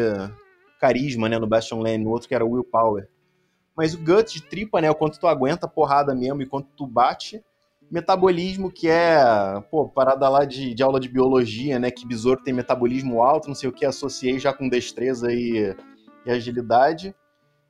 carisma, 0.79 1.29
né? 1.29 1.38
No 1.38 1.46
Bastion 1.46 1.79
Lane, 1.79 2.03
no 2.03 2.10
outro 2.10 2.27
que 2.27 2.34
era 2.34 2.43
willpower. 2.43 3.08
Mas 3.77 3.93
o 3.93 4.00
gut 4.00 4.34
de 4.34 4.41
tripa, 4.41 4.81
né? 4.81 4.89
O 4.89 4.96
quanto 4.96 5.20
tu 5.20 5.27
aguenta 5.27 5.67
a 5.67 5.70
porrada 5.70 6.15
mesmo 6.15 6.41
e 6.41 6.48
quanto 6.48 6.70
tu 6.75 6.88
bate 6.88 7.39
metabolismo, 7.91 8.71
que 8.71 8.88
é, 8.88 9.19
pô, 9.69 9.88
parada 9.89 10.29
lá 10.29 10.45
de, 10.45 10.74
de 10.74 10.81
aula 10.81 11.00
de 11.00 11.10
biologia, 11.10 11.77
né? 11.77 11.91
Que 11.91 12.07
besouro 12.07 12.41
tem 12.41 12.53
metabolismo 12.53 13.21
alto, 13.21 13.50
não 13.50 13.55
sei 13.55 13.67
o 13.67 13.74
que, 13.74 13.86
associei 13.86 14.39
já 14.39 14.53
com 14.53 14.69
destreza 14.69 15.31
e, 15.31 15.75
e 16.25 16.31
agilidade. 16.31 17.13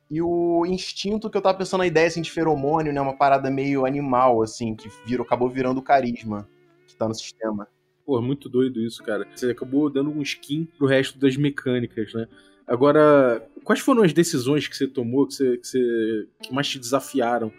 E 0.08 0.22
o 0.22 0.64
instinto 0.64 1.28
que 1.28 1.36
eu 1.36 1.42
tava 1.42 1.58
pensando 1.58 1.80
na 1.80 1.86
ideia 1.86 2.06
assim, 2.06 2.22
de 2.22 2.30
feromônio, 2.30 2.92
né? 2.92 3.00
Uma 3.00 3.16
parada 3.16 3.50
meio 3.50 3.84
animal, 3.84 4.42
assim, 4.42 4.76
que 4.76 4.88
virou, 5.04 5.26
acabou 5.26 5.50
virando 5.50 5.82
carisma 5.82 6.48
que 6.86 6.94
tá 6.94 7.08
no 7.08 7.14
sistema. 7.14 7.66
Pô, 8.06 8.18
é 8.18 8.22
muito 8.22 8.48
doido 8.48 8.80
isso, 8.80 9.02
cara. 9.02 9.26
Você 9.34 9.50
acabou 9.50 9.90
dando 9.90 10.10
um 10.10 10.22
skin 10.22 10.68
pro 10.78 10.86
resto 10.86 11.18
das 11.18 11.36
mecânicas, 11.36 12.14
né? 12.14 12.28
Agora, 12.64 13.44
quais 13.64 13.80
foram 13.80 14.02
as 14.02 14.12
decisões 14.12 14.68
que 14.68 14.76
você 14.76 14.86
tomou 14.86 15.26
que, 15.26 15.34
você, 15.34 15.56
que, 15.56 15.66
você, 15.66 16.28
que 16.42 16.54
mais 16.54 16.68
te 16.68 16.78
desafiaram 16.78 17.52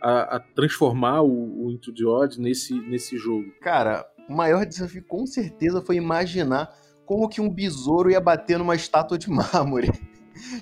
a, 0.00 0.36
a 0.36 0.40
transformar 0.40 1.22
o, 1.22 1.66
o 1.66 1.70
Into 1.70 1.92
the 1.92 2.04
Odd 2.04 2.40
nesse, 2.40 2.74
nesse 2.74 3.16
jogo? 3.16 3.50
Cara, 3.60 4.06
o 4.28 4.34
maior 4.34 4.64
desafio 4.64 5.04
com 5.04 5.26
certeza 5.26 5.82
foi 5.82 5.96
imaginar 5.96 6.72
como 7.04 7.28
que 7.28 7.40
um 7.40 7.50
besouro 7.50 8.10
ia 8.10 8.20
bater 8.20 8.58
numa 8.58 8.74
estátua 8.74 9.18
de 9.18 9.28
mármore. 9.30 9.90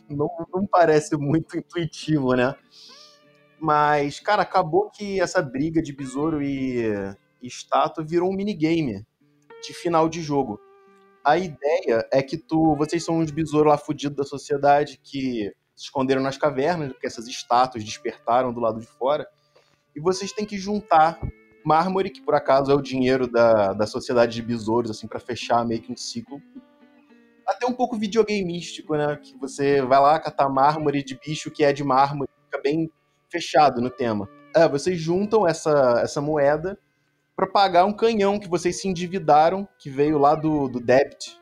não, 0.09 0.29
não 0.53 0.67
parece 0.67 1.17
muito 1.17 1.57
intuitivo, 1.57 2.35
né? 2.35 2.55
Mas, 3.61 4.21
cara, 4.21 4.43
acabou 4.43 4.91
que 4.91 5.21
essa 5.21 5.43
briga 5.43 5.83
de 5.83 5.93
besouro 5.93 6.43
e, 6.43 6.87
e 7.43 7.47
estátua 7.47 8.05
virou 8.05 8.31
um 8.31 8.35
minigame 8.35 9.05
de 9.63 9.75
final 9.75 10.09
de 10.09 10.23
jogo. 10.23 10.61
A 11.25 11.37
ideia 11.37 12.09
é 12.13 12.23
que 12.23 12.39
tu, 12.39 12.77
vocês 12.77 13.05
são 13.05 13.19
uns 13.19 13.31
besouros 13.31 13.71
lá 13.71 13.77
fudidos 13.77 14.17
da 14.17 14.25
sociedade 14.25 15.01
que 15.03 15.53
se 15.79 15.85
esconderam 15.85 16.21
nas 16.21 16.37
cavernas, 16.37 16.93
porque 16.93 17.07
essas 17.07 17.29
estátuas 17.29 17.85
despertaram 17.85 18.53
do 18.53 18.59
lado 18.59 18.81
de 18.81 18.87
fora, 18.87 19.29
e 19.95 20.01
vocês 20.01 20.33
têm 20.33 20.45
que 20.45 20.59
juntar 20.59 21.21
mármore, 21.65 22.11
que 22.11 22.21
por 22.21 22.35
acaso 22.35 22.73
é 22.73 22.75
o 22.75 22.83
dinheiro 22.83 23.31
da, 23.31 23.73
da 23.73 23.87
sociedade 23.87 24.35
de 24.35 24.43
besouros, 24.43 24.91
assim, 24.91 25.07
para 25.07 25.21
fechar 25.21 25.65
meio 25.65 25.81
que 25.81 25.93
um 25.93 25.97
ciclo. 25.97 26.43
Até 27.47 27.65
um 27.65 27.73
pouco 27.73 27.97
videogameístico, 27.97 28.97
né? 28.97 29.17
Que 29.17 29.37
você 29.39 29.81
vai 29.83 30.01
lá 30.01 30.19
catar 30.19 30.49
mármore 30.49 31.03
de 31.03 31.19
bicho 31.19 31.51
que 31.51 31.65
é 31.65 31.73
de 31.73 31.85
mármore, 31.85 32.31
fica 32.45 32.61
bem 32.61 32.91
fechado 33.31 33.81
no 33.81 33.89
tema. 33.89 34.29
É, 34.55 34.69
vocês 34.69 34.99
juntam 34.99 35.47
essa, 35.47 36.01
essa 36.03 36.21
moeda 36.21 36.79
para 37.37 37.47
pagar 37.47 37.85
um 37.85 37.93
canhão 37.93 38.41
que 38.41 38.49
vocês 38.49 38.81
se 38.81 38.89
endividaram, 38.89 39.69
que 39.79 39.89
veio 39.89 40.19
lá 40.19 40.35
do, 40.35 40.69
do 40.69 40.81
Debt, 40.81 41.38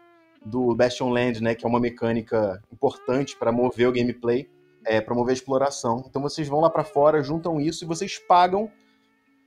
do 0.46 0.74
Bastion 0.74 1.10
Land, 1.10 1.42
né? 1.42 1.54
Que 1.54 1.66
é 1.66 1.68
uma 1.68 1.80
mecânica 1.80 2.62
importante 2.72 3.36
para 3.36 3.50
mover 3.50 3.88
o 3.88 3.92
gameplay, 3.92 4.48
é, 4.84 5.00
para 5.00 5.14
mover 5.14 5.32
a 5.32 5.34
exploração. 5.34 6.04
Então 6.08 6.22
vocês 6.22 6.48
vão 6.48 6.60
lá 6.60 6.70
para 6.70 6.84
fora, 6.84 7.22
juntam 7.22 7.60
isso 7.60 7.84
e 7.84 7.86
vocês 7.86 8.18
pagam 8.18 8.70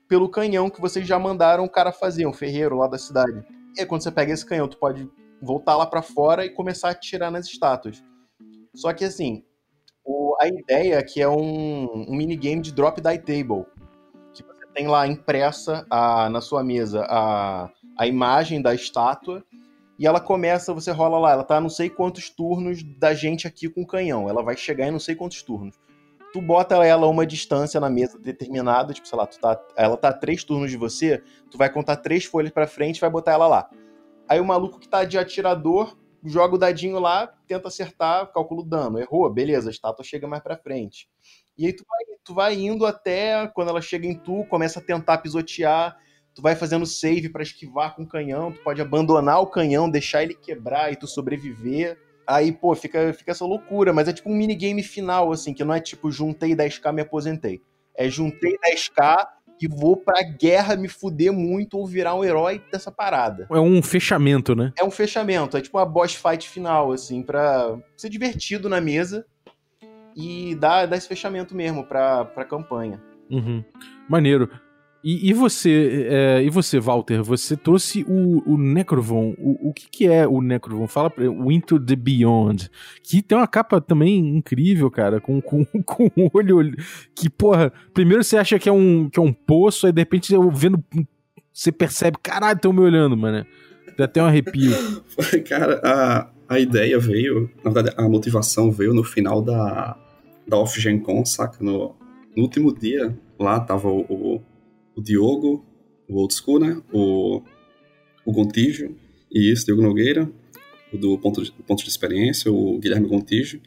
pelo 0.08 0.28
canhão 0.28 0.70
que 0.70 0.82
vocês 0.82 1.08
já 1.08 1.18
mandaram 1.18 1.64
o 1.64 1.70
cara 1.70 1.92
fazer, 1.92 2.26
um 2.26 2.34
ferreiro 2.34 2.78
lá 2.78 2.88
da 2.88 2.98
cidade. 2.98 3.46
E 3.78 3.82
aí, 3.82 3.86
quando 3.86 4.02
você 4.02 4.12
pega 4.12 4.34
esse 4.34 4.46
canhão, 4.46 4.68
tu 4.68 4.78
pode 4.78 5.10
voltar 5.42 5.78
lá 5.78 5.86
para 5.86 6.02
fora 6.02 6.46
e 6.46 6.50
começar 6.50 6.90
a 6.90 6.92
atirar 6.92 7.32
nas 7.32 7.46
estátuas. 7.46 8.04
Só 8.76 8.92
que 8.92 9.06
assim, 9.06 9.44
o, 10.04 10.36
a 10.42 10.48
ideia 10.48 10.96
é 10.96 11.04
que 11.04 11.22
é 11.22 11.30
um, 11.30 12.08
um 12.10 12.16
minigame 12.16 12.62
de 12.62 12.74
drop 12.74 13.00
die 13.00 13.20
table. 13.20 13.66
Que 14.34 14.44
você 14.44 14.66
tem 14.74 14.88
lá 14.88 15.08
impressa 15.08 15.86
a, 15.90 16.30
na 16.30 16.42
sua 16.42 16.64
mesa 16.64 17.06
a, 17.08 17.70
a 17.98 18.08
imagem 18.08 18.62
da 18.62 18.74
estátua 18.74 19.44
e 20.00 20.08
ela 20.08 20.20
começa, 20.20 20.74
você 20.74 20.92
rola 20.92 21.20
lá, 21.20 21.32
ela 21.34 21.44
tá 21.44 21.60
não 21.60 21.70
sei 21.70 21.90
quantos 21.90 22.30
turnos 22.30 22.82
da 22.82 23.14
gente 23.14 23.46
aqui 23.46 23.70
com 23.70 23.82
o 23.82 23.88
canhão. 23.88 24.30
Ela 24.30 24.42
vai 24.42 24.56
chegar 24.56 24.88
em 24.88 24.92
não 24.92 25.00
sei 25.00 25.14
quantos 25.14 25.44
turnos 25.44 25.76
tu 26.32 26.42
bota 26.42 26.76
ela 26.86 27.06
a 27.06 27.10
uma 27.10 27.26
distância 27.26 27.80
na 27.80 27.90
mesa 27.90 28.18
determinada, 28.20 28.94
tipo, 28.94 29.08
sei 29.08 29.18
lá, 29.18 29.26
tu 29.26 29.40
tá, 29.40 29.60
ela 29.76 29.98
tá 29.98 30.10
a 30.10 30.14
três 30.14 30.44
turnos 30.44 30.70
de 30.70 30.78
você, 30.78 31.24
tu 31.50 31.58
vai 31.58 31.72
contar 31.72 31.98
três 31.98 32.26
folhas 32.26 32.52
para 32.52 32.68
frente 32.68 32.98
e 32.98 33.02
vai 33.02 33.10
botar 33.10 33.34
ela 33.34 33.48
lá. 33.48 33.70
Aí 34.28 34.40
o 34.40 34.46
maluco 34.46 34.80
que 34.80 34.88
tá 34.88 35.04
de 35.04 35.18
atirador 35.18 35.98
joga 36.24 36.56
o 36.56 36.58
dadinho 36.58 37.00
lá, 37.00 37.28
tenta 37.48 37.68
acertar, 37.68 38.32
calcula 38.32 38.62
o 38.62 38.66
dano. 38.66 39.00
Errou, 39.00 39.30
beleza, 39.30 39.70
a 39.70 39.72
estátua 39.72 40.06
chega 40.06 40.28
mais 40.28 40.44
pra 40.44 40.58
frente. 40.58 41.10
E 41.58 41.66
aí 41.66 41.74
tu 41.74 41.84
vai, 41.88 42.18
tu 42.24 42.34
vai 42.34 42.56
indo 42.56 42.86
até 42.86 43.48
quando 43.48 43.70
ela 43.70 43.82
chega 43.82 44.06
em 44.06 44.14
tu, 44.14 44.46
começa 44.46 44.80
a 44.80 44.84
tentar 44.84 45.18
pisotear, 45.20 45.98
tu 46.40 46.42
vai 46.42 46.56
fazendo 46.56 46.86
save 46.86 47.28
para 47.28 47.44
esquivar 47.44 47.94
com 47.94 48.04
o 48.04 48.08
canhão, 48.08 48.50
tu 48.50 48.62
pode 48.62 48.82
abandonar 48.82 49.42
o 49.42 49.48
canhão, 49.48 49.90
deixar 49.90 50.24
ele 50.24 50.34
quebrar 50.34 50.92
e 50.92 50.96
tu 50.96 51.06
sobreviver. 51.06 51.98
Aí, 52.26 52.54
pô, 52.54 52.74
fica, 52.76 53.12
fica 53.12 53.32
essa 53.32 53.44
loucura, 53.44 53.92
mas 53.92 54.08
é 54.08 54.14
tipo 54.14 54.30
um 54.30 54.36
minigame 54.36 54.82
final, 54.82 55.34
assim, 55.34 55.54
que 55.54 55.66
não 55.66 55.74
é 55.74 55.82
tipo 55.82 56.10
juntei 56.10 56.56
10k 56.56 56.94
me 56.94 57.02
aposentei. 57.02 57.62
É 57.94 58.08
juntei 58.08 58.58
10k 58.72 59.28
e 59.62 59.68
vou 59.68 59.98
pra 59.98 60.24
guerra 60.24 60.78
me 60.78 60.88
fuder 60.88 61.34
muito 61.34 61.78
ou 61.78 61.86
virar 61.86 62.16
um 62.16 62.24
herói 62.24 62.62
dessa 62.72 62.90
parada. 62.90 63.46
É 63.52 63.60
um 63.60 63.82
fechamento, 63.82 64.56
né? 64.56 64.72
É 64.80 64.84
um 64.86 64.92
fechamento, 64.92 65.58
é 65.58 65.62
tipo 65.62 65.78
uma 65.78 65.86
boss 65.86 66.16
fight 66.16 66.48
final, 66.48 66.94
assim, 66.94 67.22
pra 67.22 67.78
ser 67.98 68.08
divertido 68.08 68.70
na 68.70 68.80
mesa 68.80 69.26
e 70.16 70.56
dar, 70.56 70.86
dar 70.86 70.96
esse 70.96 71.08
fechamento 71.08 71.54
mesmo 71.54 71.84
pra, 71.84 72.24
pra 72.24 72.46
campanha. 72.46 73.02
Uhum. 73.30 73.62
Maneiro. 74.08 74.50
E, 75.02 75.30
e, 75.30 75.34
você, 75.34 76.08
é, 76.10 76.44
e 76.44 76.50
você, 76.50 76.78
Walter, 76.78 77.24
você 77.24 77.56
trouxe 77.56 78.06
o, 78.08 78.54
o 78.54 78.58
Necrovon. 78.58 79.34
O, 79.38 79.70
o 79.70 79.74
que, 79.74 79.90
que 79.90 80.08
é 80.08 80.28
o 80.28 80.42
Necrovon? 80.42 80.88
Fala 80.88 81.10
pra 81.10 81.30
o 81.30 81.52
Into 81.52 81.80
the 81.80 81.96
Beyond. 81.96 82.70
Que 83.02 83.22
tem 83.22 83.38
uma 83.38 83.48
capa 83.48 83.80
também 83.80 84.18
incrível, 84.18 84.92
cara, 84.92 85.22
com, 85.22 85.42
com, 85.42 85.64
com 85.86 86.12
um 86.18 86.30
olho 86.34 86.76
que, 87.16 87.30
porra, 87.30 87.72
primeiro 87.94 88.24
você 88.24 88.38
acha 88.38 88.60
que 88.60 88.68
é 88.68 88.72
um, 88.72 89.10
que 89.10 89.20
é 89.20 89.24
um 89.24 89.32
poço, 89.32 89.86
aí 89.88 89.94
de 89.94 90.02
repente 90.02 90.34
vendo, 90.52 90.84
você 91.54 91.72
percebe, 91.72 92.18
caralho, 92.22 92.58
estão 92.58 92.74
me 92.74 92.82
olhando, 92.82 93.16
mano. 93.16 93.46
Dá 93.98 94.06
até 94.06 94.22
um 94.22 94.26
arrepio. 94.26 94.72
cara, 95.48 95.82
a, 95.84 96.30
a 96.50 96.60
ideia 96.60 97.00
veio, 97.00 97.50
na 97.64 97.72
verdade, 97.72 97.96
a 97.98 98.08
motivação 98.10 98.70
veio 98.70 98.94
no 98.94 99.04
final 99.04 99.42
da, 99.42 99.98
da 100.46 100.58
Off-Gen 100.58 101.00
Con, 101.00 101.24
saca? 101.24 101.58
No, 101.64 101.96
no 102.36 102.44
último 102.44 102.74
dia, 102.74 103.18
lá 103.38 103.60
tava 103.62 103.88
o, 103.88 104.02
o 104.02 104.42
o 105.00 105.04
Diogo, 105.04 105.66
o 106.08 106.18
Old 106.18 106.34
School, 106.34 106.60
né? 106.60 106.82
O, 106.92 107.42
o 108.26 108.32
Gontijo, 108.32 108.96
e 109.32 109.52
isso, 109.52 109.66
Diogo 109.66 109.82
Nogueira, 109.82 110.30
o 110.94 110.98
do 110.98 111.18
ponto 111.18 111.42
de, 111.42 111.52
ponto 111.52 111.84
de 111.84 111.90
Experiência, 111.90 112.52
o 112.52 112.78
Guilherme 112.80 113.08
Gontijo, 113.08 113.62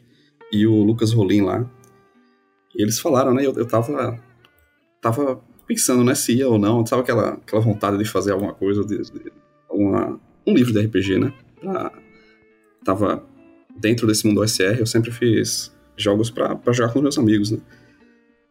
e 0.51 0.67
o 0.67 0.83
Lucas 0.83 1.11
Rolim 1.11 1.41
lá. 1.41 1.69
E 2.75 2.81
eles 2.81 2.99
falaram, 2.99 3.33
né? 3.33 3.45
Eu, 3.45 3.53
eu 3.53 3.65
tava, 3.65 4.19
tava 5.01 5.43
pensando, 5.67 6.03
né? 6.03 6.13
Se 6.15 6.33
ia 6.33 6.47
ou 6.47 6.59
não, 6.59 6.85
sabe 6.85 7.01
aquela, 7.01 7.33
aquela 7.33 7.61
vontade 7.61 7.97
de 7.97 8.05
fazer 8.05 8.31
alguma 8.31 8.53
coisa, 8.53 8.83
de, 8.85 8.97
de 9.01 9.31
uma, 9.69 10.19
um 10.45 10.53
livro 10.53 10.71
de 10.71 10.81
RPG, 10.81 11.17
né? 11.17 11.33
Pra, 11.59 11.91
tava 12.85 13.25
dentro 13.79 14.05
desse 14.05 14.27
mundo 14.27 14.41
OSR, 14.41 14.79
eu 14.79 14.85
sempre 14.85 15.09
fiz 15.11 15.73
jogos 15.97 16.29
para 16.29 16.59
jogar 16.71 16.93
com 16.93 17.01
meus 17.01 17.17
amigos, 17.17 17.51
né? 17.51 17.59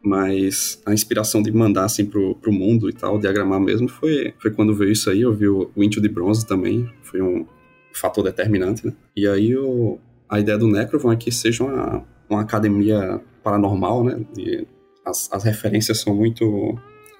Mas 0.03 0.81
a 0.85 0.93
inspiração 0.93 1.41
de 1.41 1.49
mandar 1.49 1.85
assim 1.85 2.05
pro, 2.05 2.35
pro 2.35 2.51
mundo 2.51 2.89
e 2.89 2.93
tal, 2.93 3.17
diagramar 3.17 3.59
mesmo, 3.61 3.87
foi, 3.87 4.33
foi 4.37 4.51
quando 4.51 4.75
veio 4.75 4.91
isso 4.91 5.09
aí. 5.09 5.21
Eu 5.21 5.33
vi 5.33 5.47
o, 5.47 5.71
Into 5.77 6.01
de 6.01 6.09
Bronze 6.09 6.45
também, 6.45 6.89
foi 7.01 7.21
um 7.21 7.45
fator 7.93 8.21
determinante, 8.21 8.85
né? 8.85 8.93
E 9.15 9.25
aí 9.25 9.55
o, 9.55 9.97
a 10.27 10.41
ideia 10.41 10.57
do 10.57 10.67
Necrovon 10.67 11.13
é 11.13 11.15
que 11.15 11.31
seja 11.31 11.63
uma, 11.63 12.05
uma 12.29 12.41
academia 12.41 13.21
paranormal, 13.41 14.03
né? 14.03 14.25
E 14.37 14.67
as, 15.05 15.31
as 15.31 15.45
referências 15.45 16.01
são 16.01 16.13
muito. 16.13 16.77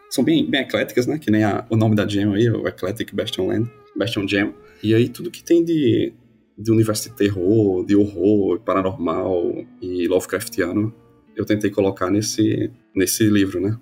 são 0.10 0.22
bem, 0.22 0.50
bem 0.50 0.62
ecléticas, 0.62 1.08
né? 1.08 1.18
Que 1.18 1.32
nem 1.32 1.46
a, 1.46 1.66
o 1.70 1.78
nome 1.78 1.96
da 1.96 2.06
gem 2.06 2.26
aí, 2.34 2.50
o 2.50 2.68
Eclectic 2.68 3.14
Bastion 3.14 3.48
Land, 3.48 3.72
Bastion 3.96 4.28
Gem. 4.28 4.54
E 4.84 4.94
aí 4.94 5.08
tudo 5.08 5.32
que 5.32 5.42
tem 5.42 5.64
de, 5.64 6.12
de 6.58 6.70
universo 6.70 7.10
de 7.10 7.16
terror, 7.16 7.86
de 7.86 7.96
horror, 7.96 8.60
paranormal 8.60 9.64
e 9.82 10.06
Lovecraftiano 10.06 10.94
eu 11.36 11.46
tentei 11.46 11.70
colocar 11.70 12.10
nesse, 12.10 12.72
nesse 12.96 13.26
livro, 13.28 13.60
né? 13.60 13.78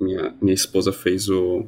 Minha, 0.00 0.34
minha 0.40 0.54
esposa 0.54 0.92
fez 0.92 1.28
o, 1.28 1.66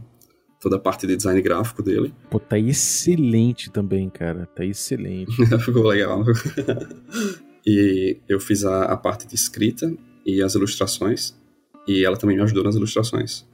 toda 0.60 0.76
a 0.76 0.78
parte 0.78 1.06
de 1.06 1.16
design 1.16 1.40
gráfico 1.40 1.82
dele. 1.82 2.14
Pô, 2.30 2.38
tá 2.38 2.58
excelente 2.58 3.70
também, 3.70 4.08
cara. 4.10 4.46
Tá 4.46 4.64
excelente. 4.64 5.32
Ficou 5.64 5.88
legal. 5.88 6.22
e 7.66 8.18
eu 8.28 8.38
fiz 8.38 8.64
a, 8.64 8.84
a, 8.84 8.96
parte 8.96 9.26
de 9.26 9.34
escrita 9.34 9.92
e 10.24 10.42
as 10.42 10.54
ilustrações. 10.54 11.34
E 11.88 12.04
ela 12.04 12.16
também 12.16 12.36
me 12.36 12.42
ajudou 12.42 12.62
nas 12.62 12.76
ilustrações. 12.76 13.48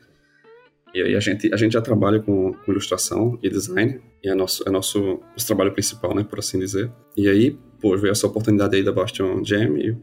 E 0.93 1.01
aí 1.01 1.15
a 1.15 1.21
gente, 1.21 1.53
a 1.53 1.57
gente 1.57 1.73
já 1.73 1.81
trabalha 1.81 2.21
com, 2.21 2.53
com 2.53 2.73
ilustração 2.73 3.39
e 3.43 3.49
design. 3.49 4.01
E 4.23 4.29
é 4.29 4.35
nosso, 4.35 4.65
é 4.67 4.71
nosso, 4.71 5.21
nosso 5.33 5.47
trabalho 5.47 5.73
principal, 5.73 6.15
né? 6.15 6.25
Por 6.25 6.41
assim 6.41 6.59
dizer. 6.59 6.91
E 7.17 7.29
aí, 7.29 7.57
pô, 7.81 7.97
veio 7.97 8.13
essa 8.13 8.27
oportunidade 8.27 8.77
aí 8.77 8.83
da 8.83 8.93
Bastion 8.93 9.45
Jam 9.45 9.79
e 9.79 9.97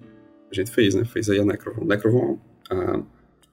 a 0.60 0.64
gente 0.64 0.72
fez, 0.72 0.96
né? 0.96 1.06
Fez 1.06 1.30
aí 1.30 1.40
a 1.40 1.46
Necrovon. 1.46 1.86
Necrovon, 1.86 2.40
a, 2.70 3.02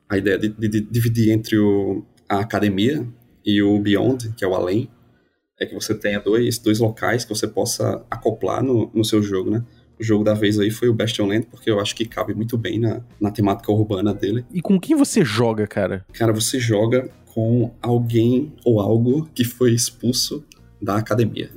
a 0.09 0.19
ideia 0.19 0.39
de, 0.39 0.49
de, 0.49 0.69
de, 0.69 0.81
dividir 0.81 1.31
entre 1.31 1.59
o, 1.59 2.05
a 2.29 2.41
academia 2.41 3.07
e 3.45 3.63
o 3.63 3.79
Beyond, 3.79 4.35
que 4.37 4.45
é 4.45 4.49
o 4.49 4.55
além, 4.55 4.89
é 5.59 5.67
que 5.67 5.75
você 5.75 5.95
tenha 5.95 6.19
dois, 6.19 6.59
dois 6.59 6.79
locais 6.79 7.25
que 7.25 7.31
você 7.31 7.47
possa 7.47 8.05
acoplar 8.11 8.63
no, 8.63 8.91
no 8.95 9.05
seu 9.05 9.23
jogo, 9.23 9.51
né? 9.51 9.65
O 9.99 10.03
jogo 10.03 10.25
da 10.25 10.33
vez 10.33 10.59
aí 10.59 10.71
foi 10.71 10.89
o 10.89 10.95
Bastion 10.95 11.27
Land, 11.27 11.47
porque 11.51 11.71
eu 11.71 11.79
acho 11.79 11.95
que 11.95 12.07
cabe 12.07 12.33
muito 12.33 12.57
bem 12.57 12.79
na, 12.79 13.03
na 13.21 13.31
temática 13.31 13.71
urbana 13.71 14.15
dele. 14.15 14.47
E 14.51 14.63
com 14.63 14.81
quem 14.81 14.97
você 14.97 15.23
joga, 15.23 15.67
cara? 15.67 16.07
Cara, 16.15 16.33
você 16.33 16.59
joga 16.59 17.11
com 17.27 17.75
alguém 17.83 18.55
ou 18.65 18.81
algo 18.81 19.29
que 19.35 19.45
foi 19.45 19.73
expulso 19.73 20.43
da 20.81 20.97
academia. 20.97 21.51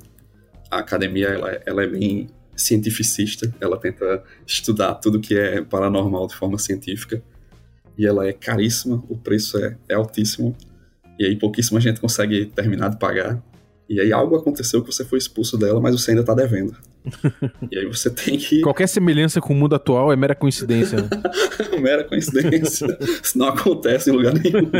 A 0.69 0.79
academia, 0.79 1.27
ela, 1.27 1.61
ela 1.65 1.83
é 1.83 1.87
bem 1.87 2.27
cientificista, 2.55 3.53
ela 3.59 3.77
tenta 3.77 4.23
estudar 4.45 4.95
tudo 4.95 5.19
que 5.19 5.35
é 5.35 5.61
paranormal 5.61 6.27
de 6.27 6.35
forma 6.35 6.57
científica, 6.57 7.23
e 7.97 8.05
ela 8.05 8.27
é 8.27 8.33
caríssima, 8.33 9.03
o 9.07 9.17
preço 9.17 9.57
é, 9.57 9.77
é 9.89 9.93
altíssimo, 9.95 10.55
e 11.17 11.25
aí 11.25 11.35
pouquíssima 11.35 11.79
gente 11.79 12.01
consegue 12.01 12.45
terminar 12.47 12.89
de 12.89 12.97
pagar. 12.97 13.41
E 13.87 13.99
aí 13.99 14.11
algo 14.11 14.35
aconteceu 14.35 14.81
que 14.81 14.91
você 14.91 15.05
foi 15.05 15.19
expulso 15.19 15.57
dela, 15.57 15.79
mas 15.79 15.93
você 15.93 16.11
ainda 16.11 16.23
tá 16.23 16.33
devendo. 16.33 16.75
e 17.71 17.77
aí 17.77 17.85
você 17.85 18.09
tem 18.09 18.37
que. 18.37 18.61
Qualquer 18.61 18.87
semelhança 18.87 19.39
com 19.39 19.53
o 19.53 19.55
mundo 19.55 19.75
atual 19.75 20.11
é 20.11 20.15
mera 20.15 20.33
coincidência. 20.33 21.01
Né? 21.01 21.09
mera 21.79 22.03
coincidência. 22.03 22.97
Isso 23.21 23.37
não 23.37 23.49
acontece 23.49 24.09
em 24.09 24.13
lugar 24.13 24.33
nenhum. 24.33 24.71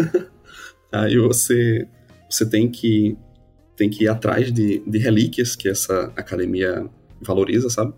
aí 0.92 1.18
você, 1.18 1.86
você 2.30 2.48
tem 2.48 2.70
que 2.70 3.16
tem 3.76 3.88
que 3.88 4.04
ir 4.04 4.08
atrás 4.08 4.52
de, 4.52 4.82
de 4.84 4.98
relíquias 4.98 5.54
que 5.54 5.68
essa 5.68 6.12
academia 6.16 6.84
valoriza, 7.20 7.70
sabe? 7.70 7.92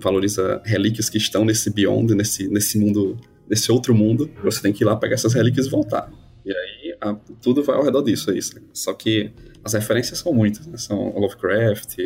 valoriza 0.00 0.60
relíquias 0.64 1.08
que 1.08 1.16
estão 1.16 1.44
nesse 1.44 1.70
beyond, 1.70 2.14
nesse, 2.14 2.48
nesse 2.48 2.78
mundo, 2.78 3.16
nesse 3.48 3.72
outro 3.72 3.94
mundo. 3.94 4.30
Você 4.42 4.60
tem 4.60 4.72
que 4.72 4.84
ir 4.84 4.86
lá 4.86 4.96
pegar 4.96 5.14
essas 5.14 5.32
relíquias 5.32 5.66
e 5.66 5.70
voltar. 5.70 6.12
E 6.44 6.52
aí 6.52 6.96
a, 7.00 7.14
tudo 7.40 7.62
vai 7.62 7.76
ao 7.76 7.84
redor 7.84 8.02
disso, 8.02 8.30
é 8.30 8.36
isso. 8.36 8.54
Só 8.72 8.92
que 8.92 9.30
as 9.64 9.72
referências 9.72 10.18
são 10.18 10.32
muitas, 10.32 10.66
né? 10.66 10.76
São 10.76 11.18
Lovecraft, 11.18 11.98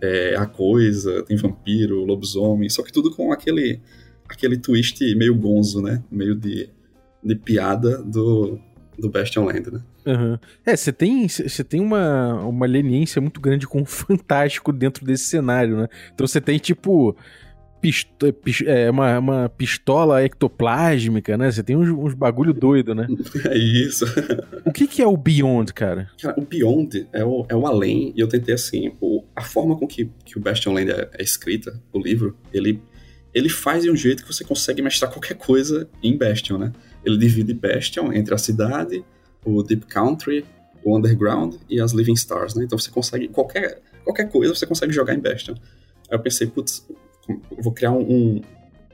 é, 0.00 0.36
a 0.36 0.46
coisa, 0.46 1.22
tem 1.24 1.36
vampiro, 1.36 2.04
lobisomem, 2.04 2.68
só 2.68 2.82
que 2.82 2.92
tudo 2.92 3.10
com 3.10 3.32
aquele 3.32 3.80
aquele 4.28 4.56
twist 4.56 5.00
meio 5.14 5.34
gonzo, 5.34 5.82
né? 5.82 6.02
Meio 6.10 6.34
de, 6.34 6.68
de 7.22 7.34
piada 7.34 8.02
do, 8.02 8.58
do 8.98 9.10
Bastion 9.10 9.44
Land, 9.44 9.70
né? 9.70 9.82
Uhum. 10.06 10.38
É, 10.66 10.76
você 10.76 10.92
tem, 10.92 11.28
você 11.28 11.62
tem 11.64 11.80
uma, 11.80 12.34
uma 12.44 12.66
leniência 12.66 13.20
muito 13.20 13.40
grande 13.40 13.66
com 13.66 13.82
o 13.82 13.86
fantástico 13.86 14.72
dentro 14.72 15.04
desse 15.04 15.24
cenário, 15.24 15.76
né? 15.76 15.88
Então 16.12 16.26
você 16.26 16.40
tem, 16.40 16.58
tipo, 16.58 17.16
pisto, 17.82 18.32
pist, 18.32 18.64
é, 18.64 18.88
uma, 18.88 19.18
uma 19.18 19.48
pistola 19.48 20.22
ectoplásmica, 20.22 21.36
né? 21.36 21.50
Você 21.50 21.64
tem 21.64 21.76
uns, 21.76 21.88
uns 21.88 22.14
bagulho 22.14 22.54
doido, 22.54 22.94
né? 22.94 23.08
É 23.50 23.58
isso. 23.58 24.04
o 24.64 24.72
que, 24.72 24.86
que 24.86 25.02
é 25.02 25.06
o 25.06 25.16
Beyond, 25.16 25.74
cara? 25.74 26.08
cara? 26.20 26.38
O 26.38 26.42
Beyond 26.42 27.08
é 27.12 27.24
o, 27.24 27.44
é 27.48 27.56
o 27.56 27.66
além, 27.66 28.14
e 28.16 28.20
eu 28.20 28.28
tentei 28.28 28.54
assim, 28.54 28.92
o, 29.00 29.24
a 29.34 29.42
forma 29.42 29.76
com 29.76 29.86
que, 29.86 30.08
que 30.24 30.38
o 30.38 30.40
Bastion 30.40 30.72
Land 30.72 30.92
é, 30.92 31.10
é 31.18 31.22
escrita, 31.22 31.82
o 31.92 31.98
livro, 31.98 32.36
ele, 32.52 32.80
ele 33.34 33.48
faz 33.48 33.82
de 33.82 33.90
um 33.90 33.96
jeito 33.96 34.22
que 34.22 34.32
você 34.32 34.44
consegue 34.44 34.80
mestrar 34.80 35.10
qualquer 35.10 35.34
coisa 35.34 35.88
em 36.00 36.16
Bastion, 36.16 36.58
né? 36.58 36.72
Ele 37.04 37.18
divide 37.18 37.52
Bastion 37.52 38.12
entre 38.12 38.32
a 38.32 38.38
cidade, 38.38 39.04
o 39.44 39.62
Deep 39.62 39.86
Country, 39.86 40.44
o 40.84 40.96
Underground 40.96 41.56
e 41.68 41.80
as 41.80 41.92
Living 41.92 42.14
Stars, 42.14 42.54
né? 42.54 42.64
Então 42.64 42.78
você 42.78 42.90
consegue, 42.90 43.28
qualquer, 43.28 43.80
qualquer 44.04 44.28
coisa 44.30 44.54
você 44.54 44.66
consegue 44.66 44.92
jogar 44.92 45.14
em 45.14 45.20
Bastion. 45.20 45.54
Aí 46.10 46.16
eu 46.16 46.20
pensei, 46.20 46.46
putz, 46.46 46.86
vou 47.58 47.72
criar 47.72 47.92
um, 47.92 48.40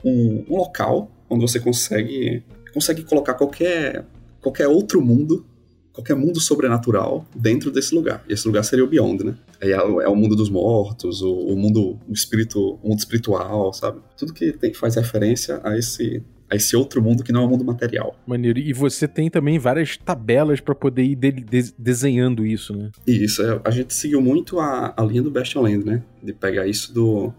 um, 0.05 0.45
um, 0.49 0.57
local 0.57 1.11
onde 1.29 1.43
você 1.43 1.59
consegue, 1.59 2.43
consegue 2.73 3.03
colocar 3.03 3.35
qualquer, 3.35 4.05
qualquer 4.41 4.69
outro 4.69 5.01
mundo, 5.01 5.47
qualquer 5.93 6.15
mundo 6.15 6.41
sobrenatural 6.41 7.27
dentro 7.35 7.71
desse 7.71 7.95
lugar. 7.95 8.25
E 8.29 8.33
esse 8.33 8.47
lugar 8.47 8.63
seria 8.65 8.85
o 8.85 8.89
Beyond, 8.89 9.25
né? 9.25 9.37
É, 9.61 9.71
é 9.71 10.09
o 10.09 10.15
mundo 10.15 10.37
dos 10.37 10.49
mortos, 10.49 11.23
o, 11.23 11.33
o 11.33 11.57
mundo 11.57 11.99
o 12.09 12.13
espírito, 12.13 12.79
o 12.83 12.89
mundo 12.89 12.99
espiritual, 12.99 13.73
sabe? 13.73 14.01
Tudo 14.17 14.33
que 14.33 14.53
tem 14.53 14.73
faz 14.73 14.95
referência 14.95 15.61
a 15.65 15.77
esse 15.77 16.23
a 16.51 16.57
esse 16.57 16.75
outro 16.75 17.03
mundo 17.03 17.23
que 17.23 17.33
não 17.33 17.43
é 17.43 17.47
o 17.47 17.49
mundo 17.49 17.65
material. 17.65 18.19
Maneiro. 18.27 18.59
E 18.59 18.73
você 18.73 19.07
tem 19.07 19.29
também 19.29 19.59
várias 19.59 19.97
tabelas 19.97 20.61
para 20.61 20.75
poder 20.75 21.03
ir 21.05 21.15
de, 21.15 21.33
de, 21.33 21.75
desenhando 21.79 22.47
isso, 22.47 22.75
né? 22.75 22.91
Isso. 23.07 23.43
É, 23.43 23.61
a 23.65 23.71
gente 23.71 23.93
seguiu 23.93 24.21
muito 24.21 24.59
a, 24.59 24.95
a 24.97 25.05
linha 25.05 25.23
do 25.23 25.31
Bastion 25.31 25.63
Land, 25.63 25.85
né? 25.85 26.03
De 26.23 26.33
pegar 26.33 26.67
isso 26.67 26.93
do, 26.93 27.33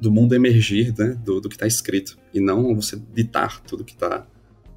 do 0.00 0.10
mundo 0.10 0.34
emergir, 0.34 0.94
né, 0.98 1.16
do, 1.24 1.40
do 1.40 1.48
que 1.48 1.54
está 1.54 1.66
escrito, 1.66 2.18
e 2.32 2.40
não 2.40 2.74
você 2.74 3.00
ditar 3.14 3.60
tudo 3.62 3.84
que 3.84 3.92
está, 3.92 4.26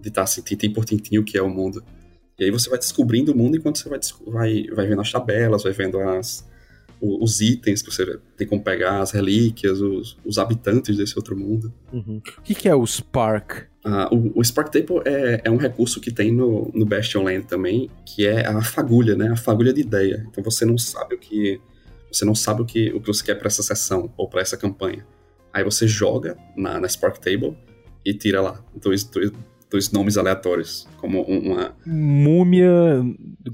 ditar 0.01 0.23
assim, 0.23 0.41
tintim 0.41 0.71
por 0.71 0.85
tintim 0.85 1.17
o 1.17 1.23
que 1.23 1.37
é 1.37 1.41
o 1.41 1.49
mundo. 1.49 1.83
E 2.39 2.43
aí 2.43 2.51
você 2.51 2.69
vai 2.69 2.77
descobrindo 2.77 3.31
o 3.31 3.35
mundo 3.35 3.57
enquanto 3.57 3.79
você 3.79 3.89
vai, 3.89 3.99
vai, 4.27 4.63
vai 4.73 4.87
vendo 4.87 5.01
as 5.01 5.11
tabelas, 5.11 5.63
vai 5.63 5.73
vendo 5.73 5.99
as, 5.99 6.47
os 7.01 7.41
itens 7.41 7.81
que 7.81 7.91
você 7.91 8.19
tem 8.35 8.47
como 8.47 8.63
pegar, 8.63 9.01
as 9.01 9.11
relíquias, 9.11 9.79
os, 9.81 10.17
os 10.25 10.37
habitantes 10.37 10.97
desse 10.97 11.15
outro 11.17 11.37
mundo. 11.37 11.73
Uhum. 11.91 12.21
O 12.37 12.41
que, 12.41 12.67
é 12.67 12.75
o 12.75 12.85
Spark? 12.85 13.67
Ah, 13.83 14.09
o, 14.11 14.39
o, 14.39 14.43
Spark 14.43 14.71
Table 14.71 15.01
é, 15.05 15.41
é 15.45 15.51
um 15.51 15.57
recurso 15.57 16.01
que 16.01 16.11
tem 16.11 16.31
no, 16.31 16.71
no 16.73 16.85
Bastion 16.85 17.23
Land 17.23 17.47
também, 17.47 17.89
que 18.05 18.25
é 18.25 18.45
a 18.47 18.61
fagulha, 18.61 19.15
né? 19.15 19.29
A 19.29 19.35
fagulha 19.35 19.73
de 19.73 19.81
ideia. 19.81 20.25
Então 20.29 20.43
você 20.43 20.65
não 20.65 20.77
sabe 20.77 21.15
o 21.15 21.17
que 21.17 21.61
você 22.11 22.25
não 22.25 22.35
sabe 22.35 22.61
o 22.61 22.65
que, 22.65 22.89
o 22.93 23.01
que 23.01 23.07
você 23.07 23.23
quer 23.23 23.35
para 23.35 23.47
essa 23.47 23.61
sessão 23.61 24.11
ou 24.17 24.27
para 24.27 24.41
essa 24.41 24.57
campanha. 24.57 25.05
Aí 25.53 25.63
você 25.63 25.87
joga 25.87 26.37
na, 26.55 26.79
na 26.79 26.87
Spark 26.87 27.19
Table 27.19 27.55
e 28.05 28.13
tira 28.13 28.41
lá 28.41 28.63
dois, 28.75 29.03
dois, 29.03 29.31
dois 29.69 29.91
nomes 29.91 30.17
aleatórios, 30.17 30.87
como 30.97 31.21
uma... 31.23 31.75
Múmia... 31.85 33.03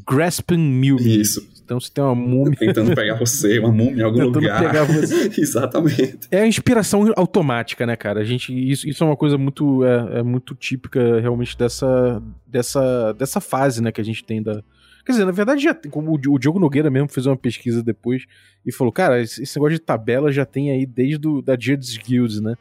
Grasping 0.08 0.58
Múmia. 0.58 1.22
Isso. 1.22 1.48
Então 1.64 1.80
você 1.80 1.92
tem 1.92 2.04
uma 2.04 2.16
múmia... 2.16 2.58
Tentando 2.58 2.94
pegar 2.94 3.18
você, 3.18 3.60
uma 3.60 3.72
múmia 3.72 4.02
em 4.02 4.04
algum 4.04 4.20
Tentando 4.20 4.40
lugar. 4.40 4.62
pegar 4.62 4.84
você. 4.84 5.32
Exatamente. 5.40 6.28
É 6.30 6.42
a 6.42 6.48
inspiração 6.48 7.12
automática, 7.16 7.86
né, 7.86 7.96
cara? 7.96 8.20
A 8.20 8.24
gente... 8.24 8.54
Isso, 8.54 8.88
isso 8.88 9.04
é 9.04 9.08
uma 9.08 9.18
coisa 9.18 9.38
muito... 9.38 9.84
É, 9.86 10.20
é 10.20 10.24
muito 10.24 10.54
típica, 10.56 11.20
realmente, 11.20 11.58
dessa, 11.58 12.22
dessa, 12.46 13.14
dessa 13.14 13.40
fase, 13.40 13.82
né, 13.82 13.92
que 13.92 14.02
a 14.02 14.06
gente 14.06 14.24
tem 14.24 14.42
da 14.42 14.64
Quer 15.06 15.12
dizer, 15.12 15.26
na 15.26 15.32
verdade, 15.32 15.62
já, 15.62 15.76
como 15.76 16.14
o 16.14 16.40
Diogo 16.40 16.60
Nogueira 16.60 16.90
mesmo 16.90 17.10
fez 17.10 17.26
uma 17.26 17.36
pesquisa 17.36 17.84
depois 17.84 18.26
e 18.66 18.72
falou, 18.72 18.92
cara, 18.92 19.22
esse, 19.22 19.44
esse 19.44 19.58
negócio 19.58 19.74
de 19.74 19.82
tabela 19.82 20.32
já 20.32 20.46
tem 20.46 20.72
aí 20.72 20.86
desde 20.86 21.28
o, 21.28 21.42
da 21.42 21.58
Judges 21.60 21.98
Guilds, 21.98 22.40
né? 22.40 22.56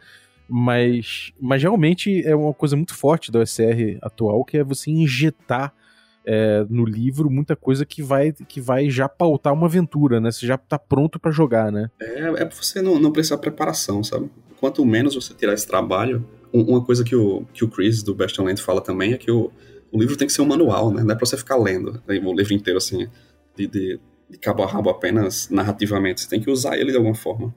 Mas, 0.49 1.33
mas 1.41 1.63
realmente 1.63 2.27
é 2.27 2.35
uma 2.35 2.53
coisa 2.53 2.75
muito 2.75 2.95
forte 2.95 3.31
da 3.31 3.39
OSR 3.39 3.99
atual, 4.03 4.45
que 4.45 4.59
é 4.59 4.65
você 4.65 4.91
injetar 4.91 5.73
é, 6.25 6.65
no 6.69 6.85
livro 6.85 7.31
muita 7.31 7.57
coisa 7.57 7.85
que 7.85 8.03
vai, 8.03 8.33
que 8.33 8.61
vai 8.61 8.89
já 8.89 9.09
pautar 9.09 9.53
uma 9.53 9.67
aventura, 9.67 10.21
né? 10.21 10.31
Você 10.31 10.47
já 10.47 10.57
tá 10.57 10.79
pronto 10.79 11.19
para 11.19 11.31
jogar, 11.31 11.73
né? 11.73 11.91
É, 12.01 12.29
é 12.29 12.45
pra 12.45 12.51
você 12.51 12.81
não, 12.81 12.99
não 12.99 13.13
precisar 13.13 13.39
preparação, 13.39 14.03
sabe? 14.03 14.31
Quanto 14.61 14.85
menos 14.85 15.15
você 15.15 15.35
tirar 15.35 15.55
esse 15.55 15.67
trabalho, 15.67 16.25
uma 16.53 16.85
coisa 16.85 17.03
que 17.03 17.17
o, 17.17 17.45
que 17.53 17.65
o 17.65 17.69
Chris 17.69 18.03
do 18.03 18.15
Bastion 18.15 18.45
Land 18.45 18.61
fala 18.63 18.81
também 18.81 19.13
é 19.13 19.19
que 19.19 19.31
o, 19.31 19.51
o 19.91 19.99
livro 19.99 20.17
tem 20.17 20.27
que 20.27 20.33
ser 20.33 20.43
um 20.43 20.47
manual, 20.47 20.93
né? 20.93 21.03
Não 21.03 21.13
é 21.13 21.17
pra 21.17 21.27
você 21.27 21.37
ficar 21.37 21.57
lendo 21.57 21.93
né? 21.93 22.21
o 22.23 22.33
livro 22.33 22.53
inteiro, 22.53 22.79
assim, 22.79 23.09
de, 23.57 23.67
de, 23.67 24.01
de 24.31 24.39
cabo 24.39 24.63
a 24.63 24.67
rabo 24.67 24.91
apenas 24.91 25.49
narrativamente. 25.51 26.21
Você 26.21 26.29
tem 26.29 26.41
que 26.41 26.51
usar 26.51 26.77
ele 26.77 26.91
de 26.91 26.97
alguma 26.97 27.15
forma. 27.15 27.55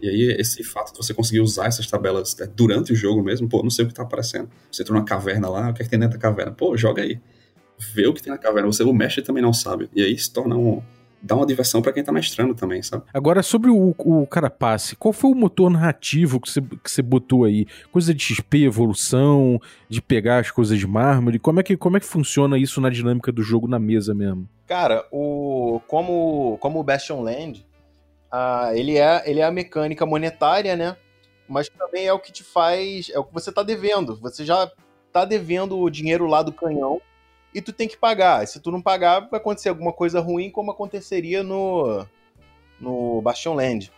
E 0.00 0.08
aí, 0.08 0.36
esse 0.38 0.64
fato 0.64 0.92
de 0.92 0.98
você 0.98 1.14
conseguir 1.14 1.40
usar 1.40 1.66
essas 1.66 1.86
tabelas 1.86 2.36
né, 2.36 2.48
durante 2.54 2.92
o 2.92 2.96
jogo 2.96 3.22
mesmo, 3.22 3.48
pô, 3.48 3.62
não 3.62 3.70
sei 3.70 3.84
o 3.84 3.88
que 3.88 3.94
tá 3.94 4.02
aparecendo. 4.02 4.50
Você 4.70 4.82
entra 4.82 4.92
numa 4.92 5.04
caverna 5.04 5.48
lá, 5.48 5.70
o 5.70 5.74
que 5.74 5.80
é 5.80 5.84
que 5.84 5.90
tem 5.90 5.98
dentro 5.98 6.18
da 6.18 6.20
caverna? 6.20 6.50
Pô, 6.50 6.76
joga 6.76 7.02
aí. 7.02 7.20
Vê 7.94 8.06
o 8.06 8.14
que 8.14 8.22
tem 8.22 8.32
na 8.32 8.38
caverna. 8.38 8.66
Você, 8.66 8.82
o 8.82 8.92
mestre 8.92 9.22
também 9.22 9.42
não 9.42 9.52
sabe. 9.52 9.88
E 9.94 10.02
aí 10.02 10.16
se 10.16 10.32
torna 10.32 10.56
um, 10.56 10.82
dá 11.22 11.36
uma 11.36 11.46
diversão 11.46 11.80
para 11.80 11.92
quem 11.92 12.02
tá 12.02 12.10
mestrando 12.10 12.54
também, 12.54 12.82
sabe? 12.82 13.04
Agora, 13.14 13.42
sobre 13.42 13.70
o, 13.70 13.94
o 13.96 14.26
Carapace, 14.26 14.96
qual 14.96 15.12
foi 15.12 15.30
o 15.30 15.34
motor 15.34 15.70
narrativo 15.70 16.40
que 16.40 16.50
você, 16.50 16.60
que 16.60 16.90
você 16.90 17.00
botou 17.00 17.44
aí? 17.44 17.66
Coisa 17.92 18.12
de 18.12 18.22
XP, 18.22 18.64
evolução, 18.64 19.60
de 19.88 20.02
pegar 20.02 20.38
as 20.38 20.50
coisas 20.50 20.78
de 20.78 20.86
mármore? 20.86 21.38
Como 21.38 21.60
é 21.60 21.62
que, 21.62 21.76
como 21.76 21.96
é 21.96 22.00
que 22.00 22.06
funciona 22.06 22.58
isso 22.58 22.80
na 22.80 22.90
dinâmica 22.90 23.30
do 23.30 23.42
jogo 23.42 23.68
na 23.68 23.78
mesa 23.78 24.12
mesmo? 24.12 24.48
Cara, 24.66 25.06
o, 25.12 25.80
como, 25.86 26.58
como 26.58 26.80
o 26.80 26.84
Bastion 26.84 27.22
Land, 27.22 27.64
uh, 28.32 28.74
ele, 28.74 28.96
é, 28.96 29.22
ele 29.30 29.40
é 29.40 29.44
a 29.44 29.52
mecânica 29.52 30.04
monetária, 30.04 30.74
né? 30.74 30.96
Mas 31.48 31.68
também 31.68 32.06
é 32.06 32.12
o 32.12 32.18
que 32.18 32.32
te 32.32 32.42
faz. 32.42 33.10
É 33.12 33.18
o 33.18 33.24
que 33.24 33.32
você 33.32 33.52
tá 33.52 33.62
devendo. 33.62 34.16
Você 34.20 34.44
já 34.44 34.70
tá 35.12 35.24
devendo 35.24 35.78
o 35.78 35.90
dinheiro 35.90 36.26
lá 36.26 36.42
do 36.42 36.52
canhão 36.52 37.00
e 37.54 37.60
tu 37.60 37.72
tem 37.72 37.88
que 37.88 37.96
pagar. 37.96 38.46
Se 38.46 38.60
tu 38.60 38.70
não 38.70 38.80
pagar, 38.80 39.28
vai 39.28 39.38
acontecer 39.38 39.68
alguma 39.68 39.92
coisa 39.92 40.20
ruim, 40.20 40.50
como 40.50 40.70
aconteceria 40.70 41.42
no, 41.42 42.06
no 42.80 43.20
Bastion 43.22 43.54
Land. 43.54 43.92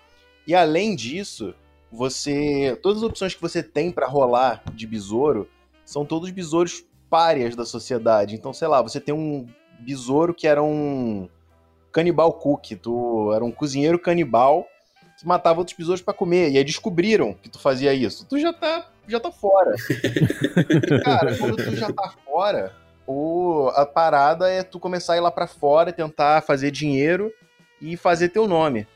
E 0.47 0.55
além 0.55 0.95
disso, 0.95 1.55
você. 1.91 2.79
Todas 2.83 3.03
as 3.03 3.09
opções 3.09 3.35
que 3.35 3.41
você 3.41 3.63
tem 3.63 3.91
para 3.91 4.07
rolar 4.07 4.63
de 4.75 4.87
besouro 4.87 5.49
são 5.85 6.05
todos 6.05 6.31
besouros 6.31 6.85
párias 7.09 7.55
da 7.55 7.65
sociedade. 7.65 8.35
Então, 8.35 8.53
sei 8.53 8.69
lá, 8.69 8.83
você 8.83 9.01
tem 9.01 9.15
um 9.15 9.47
besouro 9.81 10.35
que 10.35 10.47
era 10.47 10.63
um 10.63 11.29
canibal 11.93 12.33
cook, 12.33 12.75
tu 12.77 13.33
era 13.33 13.45
um 13.45 13.53
cozinheiro 13.53 13.99
canibal 13.99 14.67
que 15.17 15.27
matava 15.27 15.61
outros 15.61 15.77
besouros 15.77 16.03
para 16.03 16.13
comer. 16.13 16.51
E 16.51 16.59
aí 16.59 16.65
descobriram 16.65 17.35
que 17.35 17.49
tu 17.49 17.59
fazia 17.59 17.95
isso. 17.95 18.27
Tu 18.27 18.39
já 18.39 18.53
tá, 18.53 18.91
já 19.07 19.21
tá 19.21 19.31
fora. 19.31 19.75
Cara, 21.05 21.37
quando 21.39 21.57
tu 21.57 21.77
já 21.77 21.93
tá 21.93 22.13
fora, 22.25 22.75
o, 23.07 23.69
a 23.75 23.85
parada 23.85 24.49
é 24.49 24.63
tu 24.63 24.81
começar 24.81 25.15
a 25.15 25.17
ir 25.17 25.21
lá 25.21 25.31
para 25.31 25.47
fora, 25.47 25.93
tentar 25.93 26.43
fazer 26.43 26.71
dinheiro 26.71 27.33
e 27.81 27.97
fazer 27.97 28.31
teu 28.31 28.49
nome. 28.49 28.87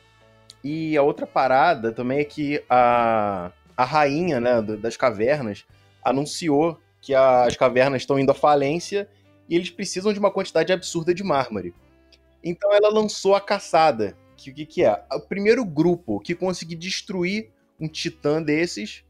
E 0.64 0.96
a 0.96 1.02
outra 1.02 1.26
parada 1.26 1.92
também 1.92 2.20
é 2.20 2.24
que 2.24 2.62
a, 2.68 3.52
a 3.76 3.84
rainha 3.84 4.40
né, 4.40 4.60
das 4.62 4.96
cavernas 4.96 5.64
anunciou 6.02 6.78
que 7.00 7.14
as 7.14 7.56
cavernas 7.56 8.02
estão 8.02 8.18
indo 8.18 8.32
à 8.32 8.34
falência 8.34 9.08
e 9.48 9.54
eles 9.54 9.70
precisam 9.70 10.12
de 10.12 10.18
uma 10.18 10.30
quantidade 10.30 10.72
absurda 10.72 11.14
de 11.14 11.22
mármore. 11.22 11.74
Então 12.42 12.72
ela 12.72 12.88
lançou 12.88 13.34
a 13.34 13.40
caçada. 13.40 14.16
Que 14.36 14.50
o 14.50 14.54
que, 14.54 14.66
que 14.66 14.84
é? 14.84 15.04
O 15.12 15.20
primeiro 15.20 15.64
grupo 15.64 16.20
que 16.20 16.34
conseguir 16.34 16.76
destruir 16.76 17.50
um 17.80 17.88
titã 17.88 18.40
desses 18.40 19.04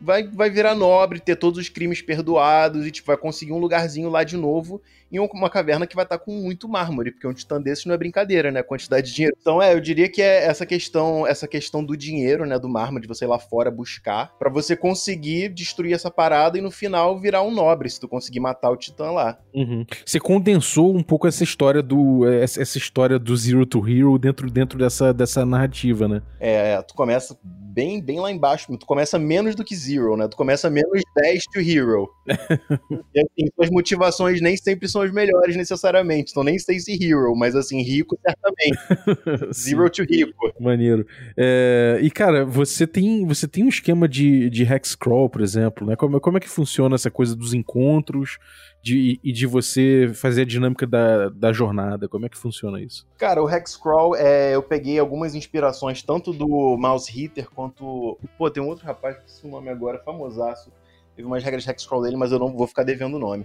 vai, 0.00 0.26
vai 0.26 0.50
virar 0.50 0.74
nobre, 0.74 1.20
ter 1.20 1.36
todos 1.36 1.58
os 1.58 1.68
crimes 1.68 2.00
perdoados 2.00 2.86
e 2.86 2.90
tipo, 2.90 3.06
vai 3.06 3.16
conseguir 3.16 3.52
um 3.52 3.58
lugarzinho 3.58 4.08
lá 4.08 4.24
de 4.24 4.36
novo 4.36 4.80
em 5.10 5.18
uma 5.18 5.50
caverna 5.50 5.86
que 5.86 5.96
vai 5.96 6.04
estar 6.04 6.18
com 6.18 6.32
muito 6.32 6.68
mármore, 6.68 7.12
porque 7.12 7.26
um 7.26 7.32
titã 7.32 7.60
desse 7.60 7.86
não 7.86 7.94
é 7.94 7.98
brincadeira, 7.98 8.50
né? 8.50 8.60
A 8.60 8.64
quantidade 8.64 9.08
de 9.08 9.14
dinheiro. 9.14 9.36
Então, 9.40 9.62
é, 9.62 9.74
eu 9.74 9.80
diria 9.80 10.08
que 10.08 10.20
é 10.20 10.44
essa 10.44 10.66
questão, 10.66 11.26
essa 11.26 11.48
questão 11.48 11.84
do 11.84 11.96
dinheiro, 11.96 12.44
né, 12.46 12.58
do 12.58 12.68
mármore, 12.68 13.02
de 13.02 13.08
você 13.08 13.24
ir 13.24 13.28
lá 13.28 13.38
fora 13.38 13.70
buscar, 13.70 14.36
para 14.38 14.50
você 14.50 14.76
conseguir 14.76 15.48
destruir 15.48 15.94
essa 15.94 16.10
parada 16.10 16.58
e 16.58 16.60
no 16.60 16.70
final 16.70 17.18
virar 17.18 17.42
um 17.42 17.50
nobre, 17.50 17.88
se 17.88 18.00
tu 18.00 18.08
conseguir 18.08 18.40
matar 18.40 18.70
o 18.70 18.76
titã 18.76 19.10
lá. 19.10 19.38
Uhum. 19.54 19.84
Você 20.04 20.20
condensou 20.20 20.94
um 20.94 21.02
pouco 21.02 21.26
essa 21.26 21.42
história 21.42 21.82
do 21.82 22.26
essa 22.28 22.78
história 22.78 23.18
do 23.18 23.36
Zero 23.36 23.64
to 23.64 23.86
Hero 23.88 24.18
dentro, 24.18 24.50
dentro 24.50 24.78
dessa, 24.78 25.12
dessa 25.12 25.44
narrativa, 25.44 26.06
né? 26.06 26.22
É, 26.40 26.72
é 26.72 26.82
tu 26.82 26.94
começa 26.94 27.36
bem, 27.42 28.02
bem 28.02 28.18
lá 28.18 28.30
embaixo. 28.30 28.76
Tu 28.76 28.86
começa 28.86 29.18
menos 29.18 29.54
do 29.54 29.64
que 29.64 29.76
Zero, 29.76 30.16
né? 30.16 30.26
Tu 30.26 30.36
começa 30.36 30.68
menos 30.68 31.00
10 31.14 31.44
to 31.44 31.60
Hero. 31.60 32.08
e 33.14 33.20
assim, 33.20 33.50
suas 33.54 33.70
motivações 33.70 34.40
nem 34.40 34.56
sempre 34.56 34.88
são 34.88 34.97
as 35.00 35.12
melhores 35.12 35.56
necessariamente. 35.56 36.30
Então 36.30 36.42
nem 36.42 36.58
sei 36.58 36.78
se 36.78 36.92
Hero, 36.92 37.34
mas 37.36 37.54
assim, 37.54 37.82
rico 37.82 38.18
certamente. 38.20 39.52
Zero 39.54 39.90
to 39.90 40.02
rico. 40.02 40.52
Maneiro. 40.60 41.06
É, 41.36 41.98
e 42.02 42.10
cara, 42.10 42.44
você 42.44 42.86
tem, 42.86 43.26
você 43.26 43.46
tem 43.46 43.64
um 43.64 43.68
esquema 43.68 44.08
de, 44.08 44.50
de 44.50 44.62
Hexcrawl, 44.64 45.28
por 45.28 45.40
exemplo, 45.40 45.86
né? 45.86 45.96
Como, 45.96 46.20
como 46.20 46.36
é 46.38 46.40
que 46.40 46.48
funciona 46.48 46.94
essa 46.94 47.10
coisa 47.10 47.34
dos 47.34 47.54
encontros? 47.54 48.38
de, 48.82 49.20
e 49.22 49.32
de 49.32 49.46
você 49.46 50.10
fazer 50.14 50.42
a 50.42 50.44
dinâmica 50.44 50.86
da, 50.86 51.28
da 51.28 51.52
jornada? 51.52 52.08
Como 52.08 52.26
é 52.26 52.28
que 52.28 52.36
funciona 52.36 52.80
isso? 52.80 53.06
Cara, 53.16 53.42
o 53.42 53.48
Hexcrawl, 53.48 54.16
é, 54.16 54.54
eu 54.54 54.62
peguei 54.62 54.98
algumas 54.98 55.34
inspirações 55.34 56.02
tanto 56.02 56.32
do 56.32 56.76
Mouse 56.78 57.10
Hitter 57.10 57.50
quanto. 57.50 58.18
Pô, 58.36 58.50
tem 58.50 58.62
um 58.62 58.68
outro 58.68 58.86
rapaz 58.86 59.16
que 59.16 59.24
esse 59.26 59.46
nome 59.46 59.68
agora, 59.68 59.98
famosaço. 59.98 60.72
Teve 61.14 61.26
umas 61.26 61.42
regras 61.42 61.64
de 61.64 61.70
Hexcrawl 61.70 62.02
dele, 62.02 62.16
mas 62.16 62.30
eu 62.30 62.38
não 62.38 62.56
vou 62.56 62.66
ficar 62.66 62.84
devendo 62.84 63.16
o 63.16 63.20
nome. 63.20 63.44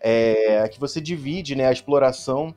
É 0.00 0.68
que 0.68 0.80
você 0.80 1.00
divide 1.00 1.54
né, 1.54 1.66
a 1.66 1.72
exploração 1.72 2.54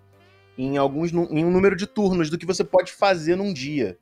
em 0.58 0.78
alguns 0.78 1.12
em 1.12 1.44
um 1.44 1.52
número 1.52 1.76
de 1.76 1.88
turnos 1.88 2.30
do 2.30 2.38
que 2.38 2.46
você 2.46 2.64
pode 2.64 2.92
fazer 2.94 3.36
num 3.36 3.52
dia. 3.52 3.98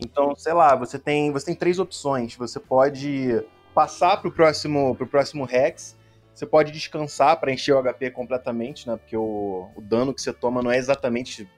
Então, 0.00 0.34
sei 0.36 0.52
lá, 0.52 0.76
você 0.76 0.98
tem, 0.98 1.32
você 1.32 1.46
tem 1.46 1.54
três 1.54 1.78
opções. 1.78 2.36
Você 2.36 2.60
pode 2.60 3.42
passar 3.74 4.16
para 4.16 4.28
o 4.28 4.32
próximo, 4.32 4.94
pro 4.94 5.06
próximo 5.06 5.48
Hex, 5.50 5.96
você 6.38 6.46
pode 6.46 6.70
descansar 6.70 7.38
para 7.40 7.52
encher 7.52 7.74
o 7.74 7.82
HP 7.82 8.12
completamente, 8.12 8.86
né? 8.88 8.96
Porque 8.96 9.16
o, 9.16 9.68
o 9.74 9.80
dano 9.80 10.14
que 10.14 10.22
você 10.22 10.32
toma 10.32 10.62
não 10.62 10.70
é 10.70 10.78
exatamente 10.78 11.48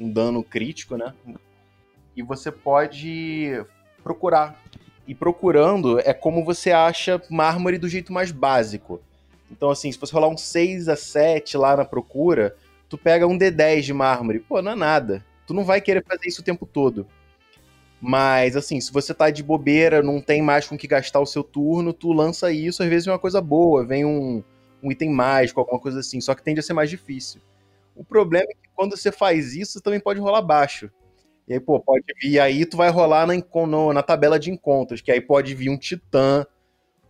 um 0.00 0.10
dano 0.10 0.42
crítico, 0.42 0.96
né? 0.96 1.14
E 2.16 2.22
você 2.22 2.50
pode 2.50 3.64
procurar. 4.02 4.60
E 5.06 5.14
procurando 5.14 6.00
é 6.00 6.12
como 6.12 6.44
você 6.44 6.72
acha 6.72 7.22
mármore 7.30 7.78
do 7.78 7.88
jeito 7.88 8.12
mais 8.12 8.32
básico. 8.32 9.00
Então, 9.50 9.70
assim, 9.70 9.90
se 9.90 9.98
você 9.98 10.12
rolar 10.12 10.28
um 10.28 10.36
6 10.36 10.88
a 10.88 10.96
7 10.96 11.56
lá 11.56 11.76
na 11.76 11.84
procura, 11.84 12.56
tu 12.88 12.96
pega 12.96 13.26
um 13.26 13.36
D10 13.36 13.82
de 13.82 13.92
mármore. 13.92 14.40
Pô, 14.40 14.62
não 14.62 14.72
é 14.72 14.76
nada. 14.76 15.24
Tu 15.46 15.52
não 15.52 15.64
vai 15.64 15.80
querer 15.80 16.04
fazer 16.04 16.28
isso 16.28 16.40
o 16.40 16.44
tempo 16.44 16.64
todo. 16.64 17.06
Mas, 18.00 18.56
assim, 18.56 18.80
se 18.80 18.90
você 18.92 19.12
tá 19.12 19.28
de 19.28 19.42
bobeira, 19.42 20.02
não 20.02 20.20
tem 20.20 20.40
mais 20.40 20.66
com 20.66 20.78
que 20.78 20.86
gastar 20.86 21.20
o 21.20 21.26
seu 21.26 21.44
turno, 21.44 21.92
tu 21.92 22.12
lança 22.12 22.50
isso, 22.50 22.82
às 22.82 22.88
vezes 22.88 23.06
é 23.06 23.12
uma 23.12 23.18
coisa 23.18 23.42
boa, 23.42 23.84
vem 23.84 24.06
um, 24.06 24.42
um 24.82 24.90
item 24.90 25.10
mágico, 25.10 25.60
alguma 25.60 25.78
coisa 25.78 26.00
assim, 26.00 26.18
só 26.20 26.34
que 26.34 26.42
tende 26.42 26.60
a 26.60 26.62
ser 26.62 26.72
mais 26.72 26.88
difícil. 26.88 27.42
O 27.94 28.02
problema 28.02 28.46
é 28.48 28.54
que 28.54 28.70
quando 28.74 28.96
você 28.96 29.12
faz 29.12 29.54
isso, 29.54 29.82
também 29.82 30.00
pode 30.00 30.18
rolar 30.18 30.40
baixo. 30.40 30.90
E 31.46 31.52
aí, 31.52 31.60
pô, 31.60 31.78
pode 31.78 32.04
vir, 32.22 32.38
aí 32.38 32.64
tu 32.64 32.78
vai 32.78 32.88
rolar 32.88 33.26
na, 33.26 33.34
na 33.92 34.02
tabela 34.02 34.38
de 34.38 34.50
encontros, 34.50 35.02
que 35.02 35.12
aí 35.12 35.20
pode 35.20 35.54
vir 35.54 35.68
um 35.68 35.76
titã, 35.76 36.46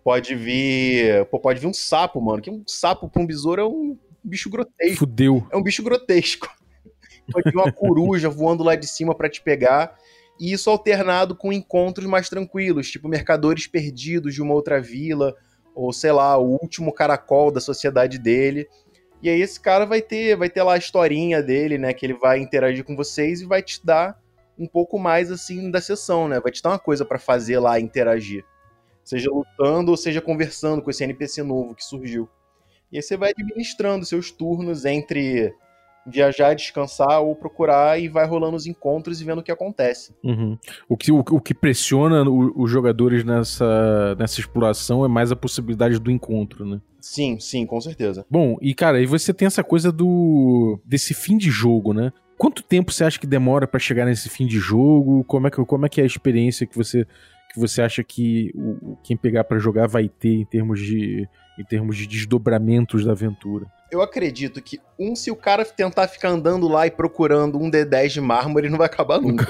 pode 0.04 0.34
vir. 0.34 1.24
Pô, 1.26 1.38
pode 1.38 1.60
vir 1.60 1.66
um 1.66 1.74
sapo, 1.74 2.20
mano. 2.20 2.42
Que 2.42 2.50
um 2.50 2.62
sapo 2.66 3.08
pra 3.08 3.22
um 3.22 3.26
besouro 3.26 3.60
é 3.60 3.66
um 3.66 3.98
bicho 4.22 4.50
grotesco. 4.50 4.98
Fudeu. 4.98 5.46
É 5.50 5.56
um 5.56 5.62
bicho 5.62 5.82
grotesco. 5.82 6.48
Pode 7.32 7.48
vir 7.48 7.56
uma 7.56 7.70
coruja 7.70 8.28
voando 8.28 8.64
lá 8.64 8.74
de 8.74 8.88
cima 8.88 9.14
para 9.14 9.28
te 9.28 9.40
pegar 9.40 9.96
e 10.40 10.52
isso 10.52 10.70
alternado 10.70 11.36
com 11.36 11.52
encontros 11.52 12.06
mais 12.06 12.30
tranquilos, 12.30 12.90
tipo 12.90 13.06
mercadores 13.06 13.66
perdidos 13.66 14.34
de 14.34 14.40
uma 14.40 14.54
outra 14.54 14.80
vila, 14.80 15.36
ou 15.74 15.92
sei 15.92 16.12
lá, 16.12 16.36
o 16.38 16.58
último 16.60 16.92
caracol 16.92 17.52
da 17.52 17.60
sociedade 17.60 18.18
dele. 18.18 18.66
E 19.22 19.28
aí 19.28 19.42
esse 19.42 19.60
cara 19.60 19.84
vai 19.84 20.00
ter, 20.00 20.34
vai 20.36 20.48
ter 20.48 20.62
lá 20.62 20.74
a 20.74 20.78
historinha 20.78 21.42
dele, 21.42 21.76
né, 21.76 21.92
que 21.92 22.06
ele 22.06 22.14
vai 22.14 22.38
interagir 22.38 22.84
com 22.84 22.96
vocês 22.96 23.42
e 23.42 23.46
vai 23.46 23.62
te 23.62 23.84
dar 23.84 24.18
um 24.58 24.66
pouco 24.66 24.98
mais 24.98 25.30
assim 25.30 25.70
da 25.70 25.80
sessão, 25.80 26.26
né? 26.26 26.40
Vai 26.40 26.52
te 26.52 26.62
dar 26.62 26.70
uma 26.70 26.78
coisa 26.78 27.04
para 27.04 27.18
fazer 27.18 27.58
lá 27.58 27.78
interagir. 27.78 28.44
Seja 29.10 29.28
lutando 29.28 29.90
ou 29.90 29.96
seja 29.96 30.20
conversando 30.20 30.80
com 30.80 30.88
esse 30.88 31.02
NPC 31.02 31.42
novo 31.42 31.74
que 31.74 31.84
surgiu. 31.84 32.28
E 32.92 32.96
aí 32.96 33.02
você 33.02 33.16
vai 33.16 33.30
administrando 33.30 34.06
seus 34.06 34.30
turnos 34.30 34.84
entre 34.84 35.52
viajar, 36.06 36.54
descansar 36.54 37.20
ou 37.20 37.34
procurar 37.34 38.00
e 38.00 38.06
vai 38.06 38.24
rolando 38.24 38.56
os 38.56 38.66
encontros 38.66 39.20
e 39.20 39.24
vendo 39.24 39.40
o 39.40 39.42
que 39.42 39.50
acontece. 39.50 40.14
Uhum. 40.22 40.56
O, 40.88 40.96
que, 40.96 41.10
o, 41.10 41.18
o, 41.18 41.40
que 41.40 41.52
pressiona 41.52 42.22
o, 42.22 42.62
os 42.62 42.70
jogadores 42.70 43.24
nessa, 43.24 44.14
nessa 44.14 44.38
exploração 44.38 45.04
é 45.04 45.08
mais 45.08 45.32
a 45.32 45.36
possibilidade 45.36 45.98
do 45.98 46.08
encontro, 46.12 46.64
né? 46.64 46.80
Sim, 47.00 47.40
sim, 47.40 47.66
com 47.66 47.80
certeza. 47.80 48.24
Bom, 48.30 48.58
e 48.62 48.72
cara, 48.72 48.98
aí 48.98 49.06
você 49.06 49.34
tem 49.34 49.46
essa 49.46 49.64
coisa 49.64 49.90
do 49.90 50.78
desse 50.86 51.14
fim 51.14 51.36
de 51.36 51.50
jogo, 51.50 51.92
né? 51.92 52.12
Quanto 52.38 52.62
tempo 52.62 52.92
você 52.92 53.02
acha 53.02 53.18
que 53.18 53.26
demora 53.26 53.66
para 53.66 53.80
chegar 53.80 54.06
nesse 54.06 54.28
fim 54.28 54.46
de 54.46 54.60
jogo? 54.60 55.24
Como 55.24 55.48
é 55.48 55.50
que, 55.50 55.64
como 55.64 55.84
é, 55.84 55.88
que 55.88 56.00
é 56.00 56.04
a 56.04 56.06
experiência 56.06 56.64
que 56.64 56.76
você 56.76 57.04
que 57.52 57.58
você 57.58 57.82
acha 57.82 58.02
que 58.02 58.50
o, 58.54 58.96
quem 59.02 59.16
pegar 59.16 59.44
para 59.44 59.58
jogar 59.58 59.86
vai 59.86 60.08
ter 60.08 60.34
em 60.34 60.44
termos 60.44 60.80
de 60.80 61.28
em 61.58 61.64
termos 61.64 61.96
de 61.96 62.06
desdobramentos 62.06 63.04
da 63.04 63.12
aventura? 63.12 63.66
eu 63.90 64.00
acredito 64.00 64.62
que, 64.62 64.80
um, 64.98 65.16
se 65.16 65.30
o 65.30 65.36
cara 65.36 65.64
tentar 65.64 66.06
ficar 66.06 66.28
andando 66.28 66.68
lá 66.68 66.86
e 66.86 66.90
procurando 66.90 67.58
um 67.58 67.70
D10 67.70 68.08
de 68.08 68.20
mármore, 68.20 68.68
não 68.68 68.78
vai 68.78 68.86
acabar 68.86 69.20
nunca 69.20 69.46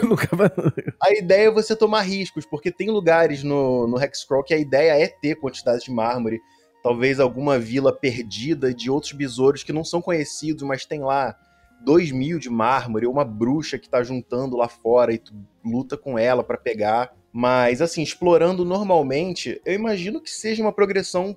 a 1.03 1.13
ideia 1.13 1.49
é 1.49 1.51
você 1.51 1.77
tomar 1.77 2.01
riscos, 2.03 2.47
porque 2.47 2.73
tem 2.73 2.91
lugares 2.91 3.43
no, 3.43 3.87
no 3.87 4.03
Hexcrawl 4.03 4.43
que 4.43 4.55
a 4.55 4.59
ideia 4.59 4.99
é 4.99 5.07
ter 5.07 5.37
quantidade 5.37 5.85
de 5.85 5.93
mármore. 5.93 6.41
Talvez 6.83 7.21
alguma 7.21 7.59
vila 7.59 7.93
perdida 7.93 8.73
de 8.73 8.91
outros 8.91 9.13
besouros 9.13 9.63
que 9.63 9.73
não 9.73 9.85
são 9.85 10.01
conhecidos, 10.01 10.63
mas 10.63 10.87
tem 10.87 11.01
lá 11.01 11.37
dois 11.85 12.11
mil 12.11 12.39
de 12.39 12.49
mármore, 12.49 13.07
ou 13.07 13.13
uma 13.13 13.25
bruxa 13.25 13.79
que 13.79 13.89
tá 13.89 14.03
juntando 14.03 14.57
lá 14.57 14.69
fora 14.69 15.13
e 15.13 15.19
tu 15.19 15.35
luta 15.63 15.99
com 15.99 16.19
ela 16.19 16.43
para 16.43 16.57
pegar. 16.57 17.13
Mas, 17.33 17.81
assim, 17.81 18.03
explorando 18.03 18.65
normalmente, 18.65 19.61
eu 19.65 19.75
imagino 19.75 20.21
que 20.21 20.31
seja 20.31 20.63
uma 20.63 20.73
progressão 20.73 21.37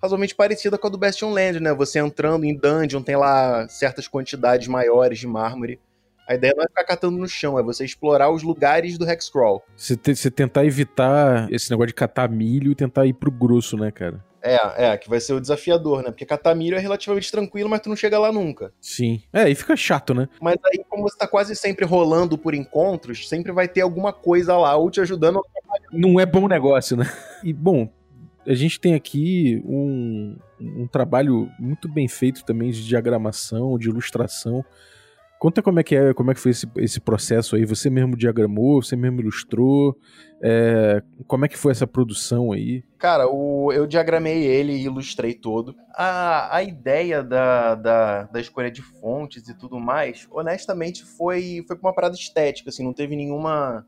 razoavelmente 0.00 0.34
parecida 0.34 0.78
com 0.78 0.86
a 0.86 0.90
do 0.90 0.98
Bastion 0.98 1.32
Land, 1.32 1.60
né? 1.60 1.72
Você 1.74 1.98
entrando 1.98 2.44
em 2.44 2.54
dungeon, 2.54 3.02
tem 3.02 3.16
lá 3.16 3.66
certas 3.68 4.06
quantidades 4.06 4.68
maiores 4.68 5.18
de 5.18 5.26
mármore. 5.26 5.80
A 6.26 6.34
ideia 6.34 6.54
não 6.56 6.64
é 6.64 6.68
ficar 6.68 6.84
catando 6.84 7.18
no 7.18 7.28
chão, 7.28 7.58
é 7.58 7.62
você 7.62 7.84
explorar 7.84 8.30
os 8.30 8.42
lugares 8.42 8.96
do 8.96 9.08
Hexcrawl. 9.08 9.62
Você, 9.76 9.96
te, 9.96 10.16
você 10.16 10.30
tentar 10.30 10.64
evitar 10.64 11.52
esse 11.52 11.70
negócio 11.70 11.88
de 11.88 11.94
catar 11.94 12.28
milho 12.30 12.72
e 12.72 12.74
tentar 12.74 13.06
ir 13.06 13.12
pro 13.12 13.30
grosso, 13.30 13.76
né, 13.76 13.90
cara? 13.90 14.24
É, 14.46 14.88
é, 14.88 14.96
que 14.98 15.08
vai 15.08 15.20
ser 15.20 15.32
o 15.32 15.40
desafiador, 15.40 16.02
né? 16.02 16.10
Porque 16.10 16.26
catar 16.26 16.54
milho 16.54 16.76
é 16.76 16.80
relativamente 16.80 17.30
tranquilo, 17.30 17.68
mas 17.68 17.80
tu 17.80 17.88
não 17.88 17.96
chega 17.96 18.18
lá 18.18 18.30
nunca. 18.30 18.74
Sim. 18.78 19.22
É, 19.32 19.48
e 19.48 19.54
fica 19.54 19.74
chato, 19.74 20.12
né? 20.12 20.28
Mas 20.38 20.56
aí, 20.66 20.84
como 20.86 21.02
você 21.02 21.16
tá 21.16 21.26
quase 21.26 21.56
sempre 21.56 21.86
rolando 21.86 22.36
por 22.36 22.54
encontros, 22.54 23.26
sempre 23.26 23.52
vai 23.52 23.66
ter 23.66 23.80
alguma 23.80 24.12
coisa 24.12 24.54
lá, 24.56 24.76
ou 24.76 24.90
te 24.90 25.00
ajudando 25.00 25.40
Não 25.90 26.20
é 26.20 26.26
bom 26.26 26.46
negócio, 26.46 26.94
né? 26.94 27.10
E, 27.42 27.54
bom, 27.54 27.90
a 28.46 28.54
gente 28.54 28.78
tem 28.78 28.94
aqui 28.94 29.62
um, 29.64 30.36
um 30.60 30.86
trabalho 30.86 31.50
muito 31.58 31.88
bem 31.88 32.06
feito 32.06 32.44
também 32.44 32.70
de 32.70 32.86
diagramação, 32.86 33.78
de 33.78 33.88
ilustração. 33.88 34.62
Conta 35.44 35.60
como 35.60 35.78
é 35.78 35.82
que 35.82 35.94
é, 35.94 36.14
como 36.14 36.30
é 36.30 36.34
que 36.34 36.40
foi 36.40 36.52
esse, 36.52 36.66
esse 36.78 36.98
processo 36.98 37.54
aí. 37.54 37.66
Você 37.66 37.90
mesmo 37.90 38.16
diagramou, 38.16 38.82
você 38.82 38.96
mesmo 38.96 39.20
ilustrou. 39.20 39.94
É, 40.42 41.02
como 41.26 41.44
é 41.44 41.48
que 41.48 41.58
foi 41.58 41.70
essa 41.70 41.86
produção 41.86 42.50
aí? 42.50 42.82
Cara, 42.96 43.28
o, 43.28 43.70
eu 43.70 43.86
diagramei 43.86 44.42
ele 44.46 44.72
e 44.72 44.84
ilustrei 44.84 45.34
todo. 45.34 45.76
A, 45.94 46.56
a 46.56 46.62
ideia 46.62 47.22
da, 47.22 47.74
da, 47.74 48.22
da 48.22 48.40
escolha 48.40 48.70
de 48.70 48.80
fontes 48.80 49.46
e 49.46 49.54
tudo 49.54 49.78
mais, 49.78 50.26
honestamente, 50.30 51.04
foi, 51.04 51.62
foi 51.68 51.76
uma 51.76 51.92
parada 51.92 52.14
estética, 52.14 52.70
assim, 52.70 52.82
não 52.82 52.94
teve 52.94 53.14
nenhuma 53.14 53.86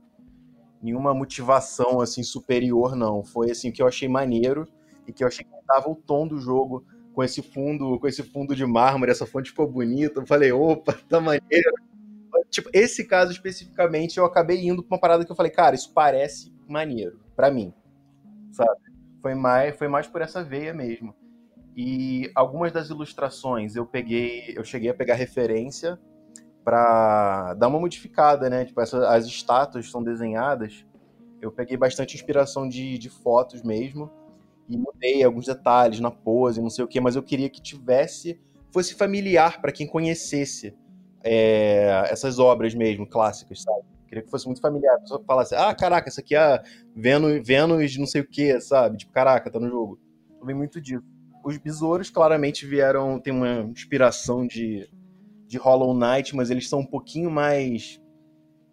nenhuma 0.83 1.15
motivação 1.15 2.03
assim 2.03 2.23
superior 2.23 2.95
não. 2.95 3.25
Foi 3.25 3.51
assim 3.51 3.73
que 3.73 3.81
eu 3.81 3.87
achei 3.87 4.07
maneiro 4.07 4.69
e 5.07 5.13
que 5.13 5.25
eu 5.25 5.29
achei 5.29 5.43
que 5.43 5.51
dava 5.67 5.89
o 5.89 5.97
tom 5.97 6.29
do 6.29 6.39
jogo 6.39 6.85
com 7.17 7.25
esse 7.25 7.41
fundo, 7.41 7.99
com 7.99 8.07
esse 8.07 8.23
fundo 8.23 8.55
de 8.55 8.67
mármore, 8.67 9.11
essa 9.11 9.25
fonte 9.25 9.49
ficou 9.49 9.67
bonita. 9.67 10.21
Eu 10.21 10.27
falei, 10.27 10.53
opa, 10.53 10.93
tá 11.09 11.19
maneiro. 11.19 11.73
Tipo, 12.51 12.69
esse 12.75 13.07
caso 13.07 13.33
especificamente 13.33 14.19
eu 14.19 14.27
acabei 14.27 14.69
indo 14.69 14.83
pra 14.83 14.95
uma 14.95 15.01
parada 15.01 15.25
que 15.25 15.33
eu 15.33 15.35
falei, 15.35 15.51
cara, 15.51 15.75
isso 15.75 15.95
parece 15.95 16.55
maneiro 16.69 17.19
para 17.35 17.51
mim. 17.51 17.73
Sabe? 18.53 18.79
Foi 19.23 19.35
mais, 19.35 19.75
foi 19.75 19.89
mais 19.89 20.07
por 20.07 20.21
essa 20.21 20.45
veia 20.45 20.75
mesmo. 20.75 21.15
E 21.75 22.31
algumas 22.35 22.71
das 22.71 22.91
ilustrações 22.91 23.77
eu 23.77 23.87
peguei, 23.87 24.53
eu 24.55 24.63
cheguei 24.63 24.91
a 24.91 24.95
pegar 24.95 25.15
referência 25.15 25.99
para 26.63 27.55
dar 27.55 27.69
uma 27.69 27.81
modificada, 27.81 28.51
né? 28.51 28.67
Tipo, 28.67 28.83
essa, 28.83 29.09
as 29.09 29.25
estátuas 29.25 29.91
são 29.91 30.03
desenhadas 30.03 30.85
Eu 31.41 31.51
peguei 31.51 31.79
bastante 31.79 32.15
inspiração 32.15 32.69
de, 32.69 32.99
de 32.99 33.09
fotos 33.09 33.63
mesmo 33.63 34.11
e 34.69 34.77
mudei 34.77 35.23
alguns 35.23 35.47
detalhes 35.47 36.01
na 36.01 36.11
pose, 36.11 36.61
não 36.61 36.71
sei 36.71 36.85
o 36.85 36.89
que, 36.89 37.01
mas 37.01 37.17
eu 37.17 37.23
queria 37.23 37.49
que 37.49 37.61
tivesse, 37.61 38.41
fosse 38.73 38.95
familiar 38.95 39.61
para 39.61 39.73
quem 39.73 39.87
conhecesse 39.87 40.75
é, 41.23 42.05
essas 42.09 42.39
obras 42.39 42.75
mesmo, 42.75 43.07
clássicas, 43.07 43.63
sabe? 43.63 43.85
Queria 44.07 44.23
que 44.23 44.31
fosse 44.31 44.47
muito 44.47 44.61
familiar. 44.61 44.95
A 44.95 45.01
pessoa 45.01 45.23
falasse, 45.27 45.55
ah, 45.55 45.75
caraca, 45.75 46.09
isso 46.09 46.21
aqui 46.21 46.37
é 46.37 46.63
Vênus, 46.95 47.47
Vênus 47.47 47.97
não 47.97 48.07
sei 48.07 48.21
o 48.21 48.29
que, 48.29 48.61
sabe? 48.61 48.99
Tipo, 48.99 49.13
caraca, 49.13 49.51
tá 49.51 49.59
no 49.59 49.69
jogo. 49.69 49.99
Também 50.39 50.55
muito 50.55 50.81
disso. 50.81 51.03
Os 51.45 51.59
besouros 51.59 52.11
claramente 52.11 52.67
vieram, 52.67 53.21
tem 53.21 53.33
uma 53.33 53.63
inspiração 53.63 54.47
de, 54.47 54.89
de 55.47 55.59
Hollow 55.59 55.95
Knight, 55.95 56.35
mas 56.35 56.51
eles 56.51 56.69
são 56.69 56.81
um 56.81 56.87
pouquinho 56.87 57.31
mais 57.31 58.01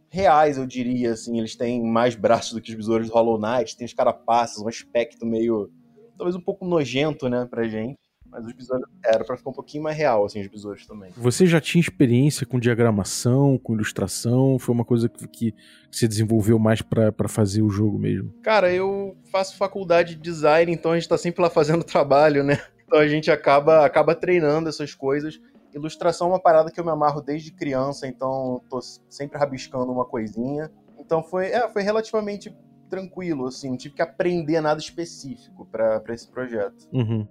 reais, 0.09 0.57
eu 0.57 0.65
diria, 0.65 1.13
assim. 1.13 1.39
Eles 1.39 1.55
têm 1.55 1.83
mais 1.83 2.15
braços 2.15 2.53
do 2.53 2.61
que 2.61 2.69
os 2.69 2.75
besouros 2.75 3.07
do 3.07 3.13
Hollow 3.13 3.39
Knight, 3.39 3.75
tem 3.75 3.85
os 3.85 3.93
carapaças, 3.93 4.63
um 4.63 4.67
aspecto 4.67 5.25
meio 5.25 5.71
talvez 6.17 6.35
um 6.35 6.41
pouco 6.41 6.65
nojento, 6.65 7.29
né, 7.29 7.47
pra 7.49 7.67
gente. 7.67 7.99
Mas 8.33 8.47
os 8.47 8.53
besouros 8.53 8.89
era 9.05 9.23
para 9.23 9.37
ficar 9.37 9.51
um 9.51 9.53
pouquinho 9.53 9.83
mais 9.83 9.95
real, 9.95 10.25
assim, 10.25 10.41
os 10.41 10.47
besouros 10.47 10.87
também. 10.87 11.11
Você 11.15 11.45
já 11.45 11.61
tinha 11.61 11.79
experiência 11.79 12.47
com 12.47 12.59
diagramação, 12.59 13.59
com 13.59 13.73
ilustração? 13.75 14.57
Foi 14.57 14.73
uma 14.73 14.83
coisa 14.83 15.07
que, 15.07 15.27
que 15.27 15.53
você 15.91 16.07
desenvolveu 16.07 16.57
mais 16.57 16.81
para 16.81 17.27
fazer 17.27 17.61
o 17.61 17.69
jogo 17.69 17.99
mesmo? 17.99 18.33
Cara, 18.41 18.73
eu 18.73 19.15
faço 19.31 19.55
faculdade 19.55 20.15
de 20.15 20.21
design, 20.21 20.71
então 20.71 20.93
a 20.93 20.95
gente 20.95 21.07
tá 21.07 21.17
sempre 21.17 21.43
lá 21.43 21.49
fazendo 21.49 21.83
trabalho, 21.85 22.43
né? 22.43 22.59
Então 22.87 22.99
a 22.99 23.07
gente 23.07 23.29
acaba, 23.29 23.85
acaba 23.85 24.15
treinando 24.15 24.67
essas 24.67 24.95
coisas. 24.95 25.39
Ilustração 25.71 26.27
é 26.27 26.31
uma 26.31 26.41
parada 26.41 26.71
que 26.71 26.79
eu 26.79 26.85
me 26.85 26.91
amarro 26.91 27.21
desde 27.21 27.51
criança, 27.51 28.07
então 28.07 28.61
tô 28.67 28.79
sempre 29.09 29.37
rabiscando 29.37 29.91
uma 29.91 30.05
coisinha. 30.05 30.71
Então 30.97 31.21
foi, 31.21 31.47
é, 31.47 31.69
foi 31.69 31.83
relativamente 31.83 32.51
tranquilo, 32.93 33.47
assim, 33.47 33.69
não 33.69 33.77
tive 33.77 33.95
que 33.95 34.01
aprender 34.03 34.61
nada 34.61 34.79
específico 34.79 35.67
para 35.71 36.03
esse 36.09 36.29
projeto. 36.29 36.87
Uhum. 36.93 37.27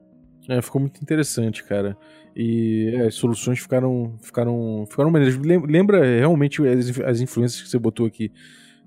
É, 0.49 0.61
ficou 0.61 0.81
muito 0.81 1.01
interessante, 1.01 1.63
cara. 1.63 1.97
E 2.35 2.93
é, 2.97 3.07
as 3.07 3.15
soluções 3.15 3.61
ficaram, 3.61 4.19
ficaram, 4.21 4.85
ficaram 4.91 5.09
maneiras. 5.09 5.37
Lembra 5.37 6.05
realmente 6.19 6.67
as, 6.67 6.99
as 7.01 7.21
influências 7.21 7.63
que 7.63 7.69
você 7.69 7.79
botou 7.79 8.07
aqui. 8.07 8.33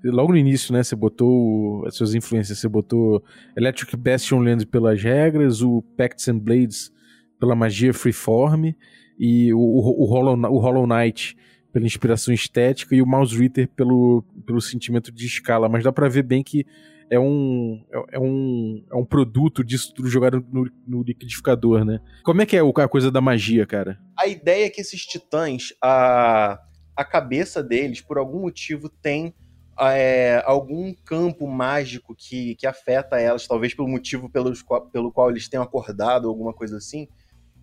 Logo 0.04 0.32
no 0.32 0.38
início, 0.38 0.70
né? 0.74 0.82
Você 0.82 0.94
botou 0.94 1.86
as 1.86 1.94
suas 1.94 2.14
influências. 2.14 2.58
Você 2.58 2.68
botou 2.68 3.24
Electric 3.56 3.96
Bastion 3.96 4.40
Land 4.40 4.66
pelas 4.66 5.02
regras, 5.02 5.62
o 5.62 5.82
Pacts 5.96 6.28
and 6.28 6.38
Blades 6.38 6.92
pela 7.40 7.54
magia 7.54 7.94
freeform 7.94 8.74
e 9.18 9.52
o, 9.54 9.58
o, 9.58 10.02
o, 10.02 10.04
Hollow, 10.04 10.36
o 10.52 10.58
Hollow 10.58 10.86
Knight 10.86 11.36
pela 11.76 11.84
inspiração 11.84 12.32
estética 12.32 12.94
e 12.94 13.02
o 13.02 13.06
Mouse 13.06 13.38
Ritter 13.38 13.68
pelo, 13.68 14.24
pelo 14.46 14.62
sentimento 14.62 15.12
de 15.12 15.26
escala. 15.26 15.68
Mas 15.68 15.84
dá 15.84 15.92
pra 15.92 16.08
ver 16.08 16.22
bem 16.22 16.42
que 16.42 16.64
é 17.10 17.18
um, 17.18 17.84
é, 17.92 18.16
é 18.16 18.18
um, 18.18 18.82
é 18.90 18.96
um 18.96 19.04
produto 19.04 19.62
disso 19.62 19.92
tudo 19.94 20.08
jogado 20.08 20.42
no, 20.50 20.70
no, 20.86 21.02
liquidificador, 21.02 21.84
né? 21.84 22.00
Como 22.24 22.40
é 22.40 22.46
que 22.46 22.56
é 22.56 22.60
a 22.60 22.88
coisa 22.88 23.10
da 23.10 23.20
magia, 23.20 23.66
cara? 23.66 24.00
A 24.18 24.26
ideia 24.26 24.64
é 24.64 24.70
que 24.70 24.80
esses 24.80 25.04
titãs, 25.04 25.74
a, 25.84 26.58
a 26.96 27.04
cabeça 27.04 27.62
deles, 27.62 28.00
por 28.00 28.16
algum 28.16 28.40
motivo, 28.40 28.88
tem 28.88 29.34
é, 29.78 30.42
algum 30.46 30.94
campo 31.04 31.46
mágico 31.46 32.14
que, 32.16 32.54
que 32.54 32.66
afeta 32.66 33.20
elas, 33.20 33.46
talvez 33.46 33.74
pelo 33.74 33.86
motivo 33.86 34.30
pelos, 34.30 34.64
pelo 34.90 35.12
qual 35.12 35.28
eles 35.28 35.46
tenham 35.46 35.62
acordado, 35.62 36.26
alguma 36.26 36.54
coisa 36.54 36.78
assim. 36.78 37.06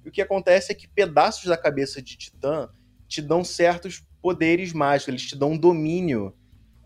E 0.05 0.09
o 0.09 0.11
que 0.11 0.21
acontece 0.21 0.71
é 0.71 0.75
que 0.75 0.87
pedaços 0.87 1.45
da 1.45 1.57
cabeça 1.57 1.99
de 1.99 2.15
titã 2.15 2.69
te 3.13 3.21
dão 3.21 3.43
certos 3.43 4.03
poderes 4.19 4.73
mágicos, 4.73 5.07
eles 5.07 5.21
te 5.27 5.35
dão 5.35 5.51
um 5.51 5.57
domínio 5.57 6.33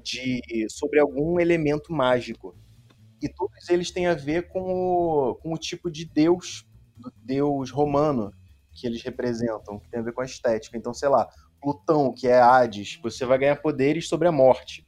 de 0.03 0.41
sobre 0.69 0.99
algum 0.99 1.39
elemento 1.39 1.93
mágico. 1.93 2.53
E 3.21 3.29
todos 3.29 3.69
eles 3.69 3.91
têm 3.91 4.07
a 4.07 4.13
ver 4.13 4.49
com 4.49 4.59
o, 4.59 5.35
com 5.35 5.53
o 5.53 5.57
tipo 5.57 5.89
de 5.89 6.03
deus, 6.03 6.67
do 6.97 7.13
deus 7.23 7.71
romano 7.71 8.33
que 8.73 8.85
eles 8.85 9.01
representam, 9.01 9.79
que 9.79 9.89
tem 9.89 10.01
a 10.01 10.03
ver 10.03 10.11
com 10.11 10.19
a 10.19 10.25
estética. 10.25 10.77
Então, 10.77 10.93
sei 10.93 11.07
lá, 11.07 11.29
Plutão, 11.61 12.13
que 12.13 12.27
é 12.27 12.41
Hades, 12.41 12.99
você 13.01 13.25
vai 13.25 13.37
ganhar 13.37 13.55
poderes 13.61 14.09
sobre 14.09 14.27
a 14.27 14.31
morte. 14.31 14.85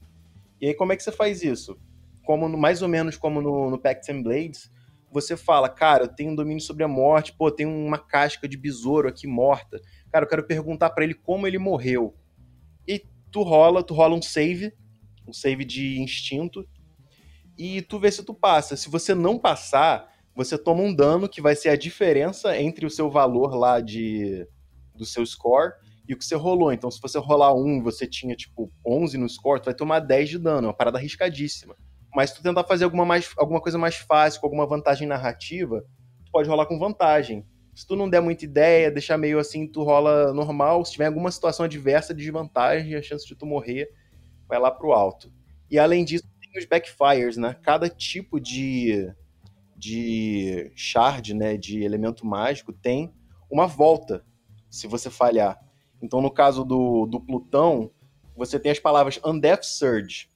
E 0.60 0.68
aí, 0.68 0.74
como 0.74 0.92
é 0.92 0.98
que 0.98 1.04
você 1.04 1.12
faz 1.12 1.42
isso? 1.42 1.80
Como 2.26 2.50
mais 2.50 2.82
ou 2.82 2.90
menos 2.90 3.16
como 3.16 3.42
no, 3.42 3.70
no 3.70 3.80
Pacts 3.80 4.10
and 4.10 4.24
Blades, 4.24 4.70
você 5.10 5.38
fala, 5.38 5.70
cara, 5.70 6.04
eu 6.04 6.08
tenho 6.08 6.32
um 6.32 6.36
domínio 6.36 6.62
sobre 6.62 6.84
a 6.84 6.88
morte, 6.88 7.34
pô, 7.34 7.50
tem 7.50 7.66
uma 7.66 7.98
casca 7.98 8.46
de 8.46 8.58
besouro 8.58 9.08
aqui 9.08 9.26
morta. 9.26 9.82
Cara, 10.12 10.26
eu 10.26 10.30
quero 10.30 10.46
perguntar 10.46 10.90
para 10.90 11.04
ele 11.04 11.14
como 11.14 11.48
ele 11.48 11.58
morreu. 11.58 12.16
E 12.88 13.04
tu 13.32 13.44
rola, 13.44 13.84
tu 13.84 13.94
rola 13.94 14.16
um 14.16 14.22
save 14.22 14.74
um 15.30 15.34
save 15.34 15.64
de 15.64 16.00
instinto, 16.02 16.68
e 17.58 17.82
tu 17.82 18.00
vê 18.00 18.12
se 18.12 18.24
tu 18.24 18.34
passa. 18.34 18.76
Se 18.76 18.90
você 18.90 19.14
não 19.14 19.38
passar, 19.38 20.10
você 20.36 20.58
toma 20.58 20.82
um 20.82 20.94
dano 20.94 21.30
que 21.30 21.42
vai 21.42 21.56
ser 21.56 21.70
a 21.70 21.76
diferença 21.76 22.58
entre 22.58 22.86
o 22.86 22.90
seu 22.90 23.10
valor 23.10 23.54
lá 23.56 23.80
de 23.80 24.48
do 24.96 25.06
seu 25.06 25.26
score 25.26 25.74
e 26.08 26.14
o 26.14 26.18
que 26.18 26.26
você 26.26 26.36
rolou. 26.36 26.74
Então, 26.74 26.92
se 26.92 27.00
você 27.02 27.18
rolar 27.18 27.54
um 27.54 27.82
você 27.82 28.06
tinha, 28.06 28.36
tipo, 28.36 28.72
11 28.86 29.18
no 29.18 29.30
score, 29.30 29.62
tu 29.62 29.66
vai 29.66 29.74
tomar 29.74 30.00
10 30.00 30.30
de 30.30 30.40
dano. 30.40 30.68
É 30.68 30.70
uma 30.70 30.76
parada 30.76 30.98
arriscadíssima. 30.98 31.76
Mas 32.14 32.32
se 32.32 32.38
tu 32.38 32.44
tentar 32.44 32.64
fazer 32.64 32.86
alguma, 32.86 33.06
mais, 33.06 33.32
alguma 33.38 33.62
coisa 33.62 33.78
mais 33.78 33.96
fácil, 33.96 34.42
com 34.42 34.48
alguma 34.48 34.66
vantagem 34.66 35.08
narrativa, 35.08 35.86
tu 36.26 36.32
pode 36.32 36.50
rolar 36.50 36.66
com 36.66 36.80
vantagem. 36.80 37.46
Se 37.80 37.88
tu 37.88 37.96
não 37.96 38.10
der 38.10 38.20
muita 38.20 38.44
ideia, 38.44 38.92
deixar 38.92 39.18
meio 39.18 39.40
assim, 39.40 39.66
tu 39.66 39.84
rola 39.84 40.34
normal. 40.34 40.84
Se 40.84 40.92
tiver 40.92 41.06
alguma 41.06 41.32
situação 41.32 41.64
adversa, 41.64 42.14
desvantagem, 42.14 42.94
a 42.94 43.02
chance 43.02 43.26
de 43.26 43.34
tu 43.34 43.46
morrer 43.46 43.90
vai 44.50 44.60
lá 44.60 44.70
pro 44.70 44.92
alto. 44.92 45.32
E 45.72 45.80
além 45.80 46.04
disso, 46.04 46.26
tem 46.42 46.62
os 46.62 46.66
backfires, 46.66 47.38
né? 47.38 47.56
Cada 47.64 47.88
tipo 47.88 48.38
de, 48.38 49.10
de 49.78 50.70
shard, 50.76 51.34
né, 51.34 51.56
de 51.56 51.82
elemento 51.82 52.26
mágico, 52.26 52.74
tem 52.74 53.14
uma 53.50 53.66
volta 53.66 54.26
se 54.70 54.86
você 54.86 55.10
falhar. 55.10 55.58
Então, 56.02 56.20
no 56.20 56.30
caso 56.30 56.66
do, 56.66 57.06
do 57.06 57.22
Plutão, 57.22 57.90
você 58.36 58.60
tem 58.60 58.74
as 58.74 58.80
palavras 58.80 59.22
Undeath 59.26 59.64
Surge. 59.64 60.28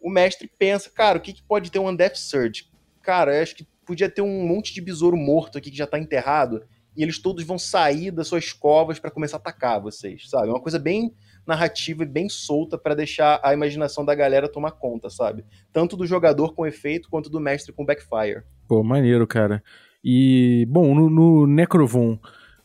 O 0.00 0.10
mestre 0.10 0.50
pensa, 0.58 0.90
cara, 0.90 1.18
o 1.18 1.20
que, 1.20 1.32
que 1.32 1.44
pode 1.44 1.70
ter 1.70 1.78
um 1.78 1.86
Undeath 1.86 2.16
Surge? 2.16 2.68
Cara, 3.02 3.36
eu 3.36 3.42
acho 3.44 3.54
que 3.54 3.68
podia 3.86 4.10
ter 4.10 4.20
um 4.20 4.44
monte 4.44 4.74
de 4.74 4.80
besouro 4.80 5.16
morto 5.16 5.58
aqui 5.58 5.70
que 5.70 5.76
já 5.76 5.86
tá 5.86 5.96
enterrado 5.96 6.66
e 6.96 7.02
eles 7.02 7.18
todos 7.18 7.44
vão 7.44 7.58
sair 7.58 8.10
das 8.10 8.28
suas 8.28 8.52
covas 8.52 8.98
para 8.98 9.10
começar 9.10 9.36
a 9.36 9.40
atacar 9.40 9.80
vocês, 9.80 10.28
sabe? 10.28 10.48
É 10.48 10.50
uma 10.50 10.60
coisa 10.60 10.78
bem 10.78 11.14
narrativa 11.46 12.02
e 12.02 12.06
bem 12.06 12.28
solta 12.28 12.76
para 12.76 12.94
deixar 12.94 13.40
a 13.42 13.54
imaginação 13.54 14.04
da 14.04 14.14
galera 14.14 14.50
tomar 14.50 14.72
conta, 14.72 15.08
sabe? 15.08 15.44
Tanto 15.72 15.96
do 15.96 16.06
jogador 16.06 16.54
com 16.54 16.66
efeito 16.66 17.08
quanto 17.08 17.30
do 17.30 17.40
mestre 17.40 17.72
com 17.72 17.84
backfire. 17.84 18.42
Pô, 18.68 18.82
maneiro, 18.82 19.26
cara. 19.26 19.62
E, 20.04 20.66
bom, 20.68 20.94
no, 20.94 21.08
no 21.08 21.46
Necrovon, 21.46 22.18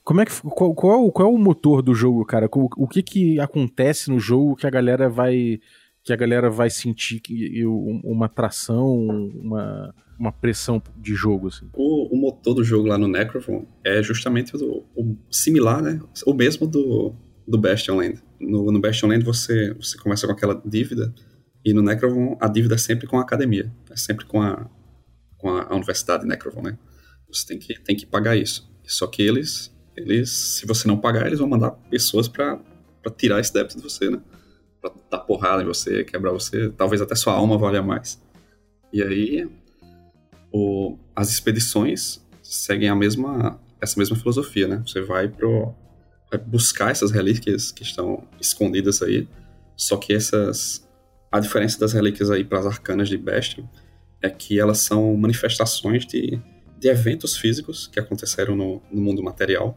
como 0.04 0.22
é 0.22 0.26
que, 0.26 0.42
qual, 0.42 0.76
qual, 0.76 1.12
qual 1.12 1.30
é 1.30 1.32
o 1.32 1.38
motor 1.38 1.82
do 1.82 1.96
jogo, 1.96 2.26
cara? 2.26 2.50
O, 2.54 2.70
o 2.78 2.88
que 2.88 3.02
que 3.02 3.40
acontece 3.40 4.10
no 4.10 4.20
jogo 4.20 4.56
que 4.56 4.68
a 4.68 4.70
galera 4.70 5.10
vai 5.10 5.60
que 6.04 6.12
a 6.12 6.18
galera 6.18 6.50
vai 6.50 6.70
sentir 6.70 7.22
que, 7.22 7.66
uma 7.66 8.26
atração, 8.26 8.94
uma, 9.36 9.96
uma 10.18 10.32
pressão 10.32 10.82
de 10.98 11.14
jogo, 11.14 11.48
assim? 11.48 11.70
O, 11.74 12.14
o 12.14 12.18
motor 12.18 12.54
do 12.54 12.64
jogo 12.64 12.88
lá 12.88 12.98
no 12.98 13.08
Necrovon 13.08 13.66
é 13.84 14.02
justamente 14.02 14.56
o, 14.56 14.84
o 14.96 15.18
similar, 15.32 15.82
né? 15.82 16.00
O 16.26 16.34
mesmo 16.34 16.68
do, 16.68 17.14
do 17.48 17.58
Bastionland. 17.58 18.22
No, 18.40 18.72
no 18.72 18.80
Bastionland 18.80 19.24
você, 19.24 19.74
você 19.74 19.98
começa 19.98 20.26
com 20.28 20.34
aquela 20.34 20.62
dívida, 20.66 21.14
e 21.66 21.74
no 21.74 21.82
Necrovon 21.82 22.38
a 22.40 22.48
dívida 22.48 22.76
é 22.76 22.78
sempre 22.78 23.08
com 23.08 23.18
a 23.18 23.22
academia, 23.22 23.72
é 23.90 23.96
sempre 23.96 24.26
com 24.26 24.42
a, 24.42 24.70
com 25.38 25.50
a, 25.50 25.64
a 25.64 25.76
universidade 25.76 26.26
Necrovon, 26.26 26.62
né? 26.62 26.78
Você 27.32 27.48
tem 27.48 27.58
que, 27.58 27.80
tem 27.80 27.96
que 27.96 28.06
pagar 28.06 28.36
isso. 28.36 28.72
Só 28.84 29.08
que 29.08 29.22
eles, 29.22 29.74
eles, 29.96 30.30
se 30.30 30.66
você 30.66 30.88
não 30.88 30.98
pagar, 30.98 31.26
eles 31.26 31.40
vão 31.40 31.48
mandar 31.48 31.72
pessoas 31.90 32.28
para 32.28 32.60
tirar 33.18 33.40
esse 33.40 33.54
débito 33.54 33.78
de 33.78 33.84
você, 33.84 34.10
né? 34.10 34.22
Pra 34.82 34.92
dar 35.10 35.20
porrada 35.20 35.64
em 35.64 35.66
você, 35.66 36.04
quebrar 36.04 36.32
você, 36.32 36.70
talvez 36.70 37.02
até 37.02 37.16
sua 37.16 37.34
alma 37.34 37.58
valha 37.58 37.82
mais. 37.82 38.22
E 38.92 39.02
aí, 39.02 39.50
o, 40.54 41.00
as 41.16 41.30
expedições 41.32 42.24
seguem 42.44 42.88
a 42.88 42.96
mesma, 42.96 43.60
essa 43.82 44.00
mesma 44.00 44.16
filosofia, 44.16 44.68
né? 44.68 44.84
Você 44.86 45.02
vai 45.02 45.28
pro, 45.28 45.74
é 46.32 46.38
buscar 46.38 46.92
essas 46.92 47.12
relíquias 47.12 47.72
que 47.72 47.82
estão 47.82 48.24
escondidas 48.40 49.02
aí. 49.02 49.28
Só 49.76 49.98
que 49.98 50.14
essas. 50.14 50.88
A 51.32 51.40
diferença 51.40 51.80
das 51.80 51.94
relíquias 51.94 52.30
aí 52.30 52.44
para 52.44 52.60
as 52.60 52.68
arcanas 52.68 53.10
de 53.10 53.18
Bastion 53.18 53.66
é 54.22 54.30
que 54.30 54.60
elas 54.60 54.78
são 54.78 55.18
manifestações 55.18 56.06
de, 56.06 56.40
de 56.78 56.88
eventos 56.88 57.36
físicos 57.36 57.88
que 57.88 58.00
aconteceram 58.00 58.56
no, 58.56 58.82
no 58.92 59.02
mundo 59.02 59.24
material 59.24 59.76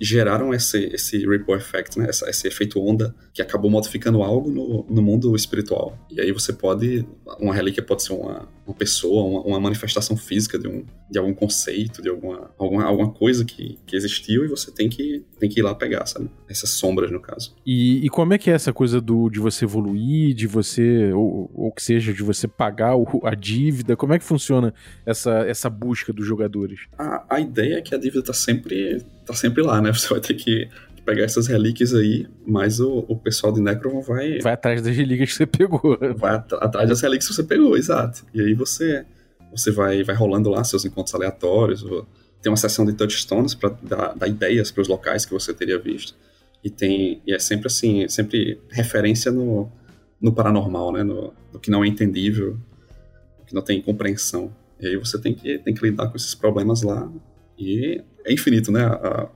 geraram 0.00 0.52
esse, 0.54 0.90
esse 0.92 1.18
ripple 1.26 1.54
effect, 1.54 1.98
né? 1.98 2.06
Essa, 2.08 2.28
esse 2.28 2.46
efeito 2.46 2.80
onda 2.80 3.14
que 3.32 3.42
acabou 3.42 3.70
modificando 3.70 4.22
algo 4.22 4.50
no, 4.50 4.86
no 4.88 5.02
mundo 5.02 5.34
espiritual. 5.34 5.98
E 6.10 6.20
aí 6.20 6.32
você 6.32 6.52
pode, 6.52 7.06
uma 7.38 7.54
relíquia 7.54 7.82
pode 7.82 8.02
ser 8.02 8.12
uma, 8.12 8.48
uma 8.66 8.74
pessoa, 8.74 9.24
uma, 9.24 9.40
uma 9.42 9.60
manifestação 9.60 10.16
física 10.16 10.58
de, 10.58 10.68
um, 10.68 10.84
de 11.10 11.18
algum 11.18 11.34
conceito, 11.34 12.02
de 12.02 12.08
alguma, 12.08 12.50
alguma, 12.58 12.84
alguma 12.84 13.10
coisa 13.10 13.44
que, 13.44 13.78
que 13.86 13.96
existiu 13.96 14.44
e 14.44 14.48
você 14.48 14.70
tem 14.70 14.88
que, 14.88 15.24
tem 15.38 15.48
que 15.48 15.60
ir 15.60 15.62
lá 15.62 15.74
pegar, 15.74 16.04
sabe? 16.06 16.30
Essas 16.48 16.70
sombras, 16.70 17.10
no 17.10 17.20
caso. 17.20 17.54
E, 17.64 18.04
e 18.04 18.08
como 18.08 18.34
é 18.34 18.38
que 18.38 18.50
é 18.50 18.54
essa 18.54 18.72
coisa 18.72 19.00
do, 19.00 19.30
de 19.30 19.40
você 19.40 19.64
evoluir, 19.64 20.34
de 20.34 20.46
você, 20.46 21.12
ou, 21.12 21.50
ou 21.54 21.72
que 21.72 21.82
seja, 21.82 22.12
de 22.12 22.22
você 22.22 22.46
pagar 22.46 22.96
o, 22.96 23.06
a 23.24 23.34
dívida? 23.34 23.96
Como 23.96 24.12
é 24.12 24.18
que 24.18 24.24
funciona 24.24 24.74
essa, 25.06 25.40
essa 25.46 25.70
busca 25.70 26.12
dos 26.12 26.26
jogadores? 26.26 26.80
A, 26.98 27.36
a 27.36 27.40
ideia 27.40 27.76
é 27.76 27.80
que 27.80 27.94
a 27.94 27.98
dívida 27.98 28.22
tá 28.22 28.32
sempre, 28.32 29.02
tá 29.28 29.34
sempre 29.34 29.62
lá, 29.62 29.80
né? 29.80 29.92
Você 29.94 30.08
vai 30.08 30.20
ter 30.20 30.34
que 30.34 30.68
pegar 31.04 31.24
essas 31.24 31.46
relíquias 31.46 31.94
aí, 31.94 32.26
mas 32.46 32.80
o, 32.80 33.04
o 33.08 33.16
pessoal 33.16 33.50
de 33.52 33.62
Necron 33.62 34.02
vai. 34.02 34.40
Vai 34.40 34.52
atrás 34.52 34.82
das 34.82 34.94
relíquias 34.94 35.30
que 35.30 35.36
você 35.36 35.46
pegou. 35.46 35.98
Vai 36.18 36.34
at 36.34 36.52
atrás 36.52 36.88
das 36.88 37.00
relíquias 37.00 37.28
que 37.28 37.34
você 37.34 37.44
pegou, 37.44 37.78
exato. 37.78 38.26
E 38.34 38.40
aí 38.42 38.52
você, 38.52 39.06
você 39.50 39.70
vai, 39.70 40.02
vai 40.04 40.14
rolando 40.14 40.50
lá 40.50 40.62
seus 40.64 40.84
encontros 40.84 41.14
aleatórios. 41.14 41.82
Tem 42.42 42.50
uma 42.50 42.58
seção 42.58 42.84
de 42.84 42.92
touchstones 42.92 43.54
para 43.54 43.70
dar, 43.82 44.14
dar 44.14 44.28
ideias 44.28 44.70
para 44.70 44.82
os 44.82 44.88
locais 44.88 45.24
que 45.24 45.32
você 45.32 45.54
teria 45.54 45.78
visto. 45.78 46.14
E 46.62 46.68
tem 46.68 47.22
e 47.26 47.32
é 47.32 47.38
sempre 47.38 47.68
assim, 47.68 48.06
sempre 48.08 48.60
referência 48.70 49.32
no, 49.32 49.72
no 50.20 50.32
paranormal, 50.32 50.92
né? 50.92 51.02
No, 51.02 51.32
no 51.52 51.58
que 51.58 51.70
não 51.70 51.82
é 51.82 51.88
entendível, 51.88 52.58
no 53.38 53.46
que 53.46 53.54
não 53.54 53.62
tem 53.62 53.80
compreensão. 53.80 54.54
E 54.78 54.86
aí 54.86 54.96
você 54.96 55.18
tem 55.18 55.32
que, 55.34 55.58
tem 55.58 55.72
que 55.72 55.82
lidar 55.82 56.08
com 56.08 56.16
esses 56.16 56.34
problemas 56.34 56.82
lá. 56.82 57.10
E 57.58 58.02
é 58.28 58.32
infinito, 58.32 58.70
né? 58.70 58.84
A, 58.84 59.28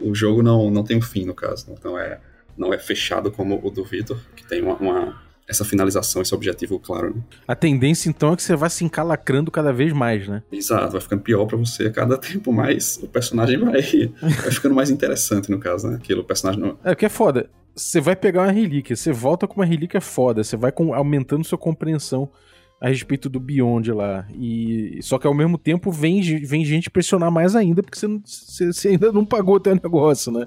o 0.00 0.14
jogo 0.14 0.42
não, 0.42 0.70
não 0.70 0.82
tem 0.82 0.96
um 0.96 1.02
fim, 1.02 1.24
no 1.24 1.34
caso. 1.34 1.66
Então 1.70 1.98
é, 1.98 2.18
não 2.56 2.72
é 2.72 2.78
fechado 2.78 3.30
como 3.30 3.60
o 3.62 3.70
do 3.70 3.84
Vitor, 3.84 4.18
que 4.34 4.44
tem 4.44 4.62
uma, 4.62 4.74
uma, 4.76 5.22
essa 5.46 5.64
finalização, 5.64 6.22
esse 6.22 6.34
objetivo 6.34 6.78
claro. 6.78 7.14
Né? 7.16 7.22
A 7.46 7.54
tendência, 7.54 8.08
então, 8.08 8.32
é 8.32 8.36
que 8.36 8.42
você 8.42 8.56
vai 8.56 8.70
se 8.70 8.84
encalacrando 8.84 9.50
cada 9.50 9.72
vez 9.72 9.92
mais, 9.92 10.26
né? 10.26 10.42
Exato, 10.50 10.92
vai 10.92 11.00
ficando 11.00 11.22
pior 11.22 11.46
para 11.46 11.58
você 11.58 11.86
a 11.86 11.90
cada 11.90 12.16
tempo 12.18 12.52
mais. 12.52 12.98
O 13.02 13.08
personagem 13.08 13.58
vai, 13.58 13.82
vai 14.20 14.50
ficando 14.50 14.74
mais 14.74 14.90
interessante, 14.90 15.50
no 15.50 15.58
caso, 15.58 15.88
né? 15.88 15.96
Aquilo, 15.96 16.22
o 16.22 16.24
personagem 16.24 16.60
não... 16.60 16.78
É, 16.84 16.92
o 16.92 16.96
que 16.96 17.06
é 17.06 17.10
foda. 17.10 17.48
Você 17.74 18.00
vai 18.00 18.16
pegar 18.16 18.42
uma 18.42 18.52
relíquia, 18.52 18.96
você 18.96 19.12
volta 19.12 19.46
com 19.46 19.60
uma 19.60 19.64
relíquia 19.64 20.00
foda, 20.00 20.42
você 20.42 20.56
vai 20.56 20.72
com, 20.72 20.92
aumentando 20.92 21.44
sua 21.44 21.58
compreensão 21.58 22.30
a 22.80 22.88
respeito 22.88 23.28
do 23.28 23.38
Beyond 23.38 23.92
lá. 23.92 24.26
E 24.34 24.98
só 25.02 25.18
que 25.18 25.26
ao 25.26 25.34
mesmo 25.34 25.58
tempo 25.58 25.92
vem, 25.92 26.22
vem 26.42 26.64
gente 26.64 26.88
pressionar 26.88 27.30
mais 27.30 27.54
ainda, 27.54 27.82
porque 27.82 27.98
você, 27.98 28.06
você, 28.24 28.72
você 28.72 28.88
ainda 28.88 29.12
não 29.12 29.24
pagou 29.24 29.56
o 29.56 29.60
teu 29.60 29.74
negócio, 29.74 30.32
né? 30.32 30.46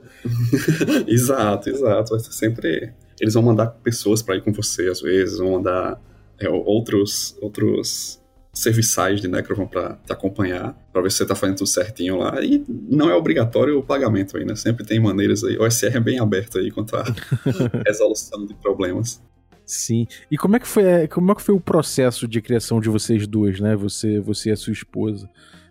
exato, 1.07 1.69
exato. 1.69 2.11
Vai 2.11 2.19
ser 2.19 2.33
sempre. 2.33 2.91
Eles 3.21 3.35
vão 3.35 3.43
mandar 3.43 3.67
pessoas 3.67 4.23
para 4.23 4.35
ir 4.35 4.41
com 4.41 4.51
você, 4.51 4.89
às 4.89 5.01
vezes, 5.01 5.37
vão 5.37 5.51
mandar 5.51 6.01
é, 6.39 6.49
outros, 6.49 7.37
outros 7.39 8.19
serviçais 8.51 9.21
de 9.21 9.27
Necrovan 9.27 9.67
para 9.67 9.95
te 9.95 10.11
acompanhar, 10.11 10.75
para 10.91 11.01
ver 11.01 11.11
se 11.11 11.17
você 11.17 11.25
tá 11.25 11.35
fazendo 11.35 11.57
tudo 11.57 11.67
certinho 11.67 12.17
lá. 12.17 12.43
E 12.43 12.63
não 12.67 13.09
é 13.09 13.15
obrigatório 13.15 13.77
o 13.77 13.83
pagamento 13.83 14.37
aí, 14.37 14.45
né? 14.45 14.55
Sempre 14.55 14.83
tem 14.83 14.99
maneiras 14.99 15.43
aí. 15.43 15.57
O 15.57 15.69
SR 15.69 15.97
é 15.97 15.99
bem 15.99 16.19
aberto 16.19 16.57
aí 16.57 16.71
quanto 16.71 16.95
à 16.95 17.03
resolução 17.85 18.45
de 18.45 18.55
problemas. 18.55 19.21
Sim. 19.65 20.07
E 20.29 20.37
como 20.37 20.55
é 20.55 20.59
que 20.59 20.67
foi, 20.67 21.07
como 21.07 21.31
é 21.31 21.35
que 21.35 21.41
foi 21.41 21.55
o 21.55 21.59
processo 21.59 22.27
de 22.27 22.41
criação 22.41 22.79
de 22.79 22.89
vocês 22.89 23.25
duas, 23.25 23.59
né? 23.59 23.75
Você, 23.75 24.19
você 24.19 24.49
e 24.49 24.51
a 24.53 24.57
sua 24.57 24.73
esposa. 24.73 25.29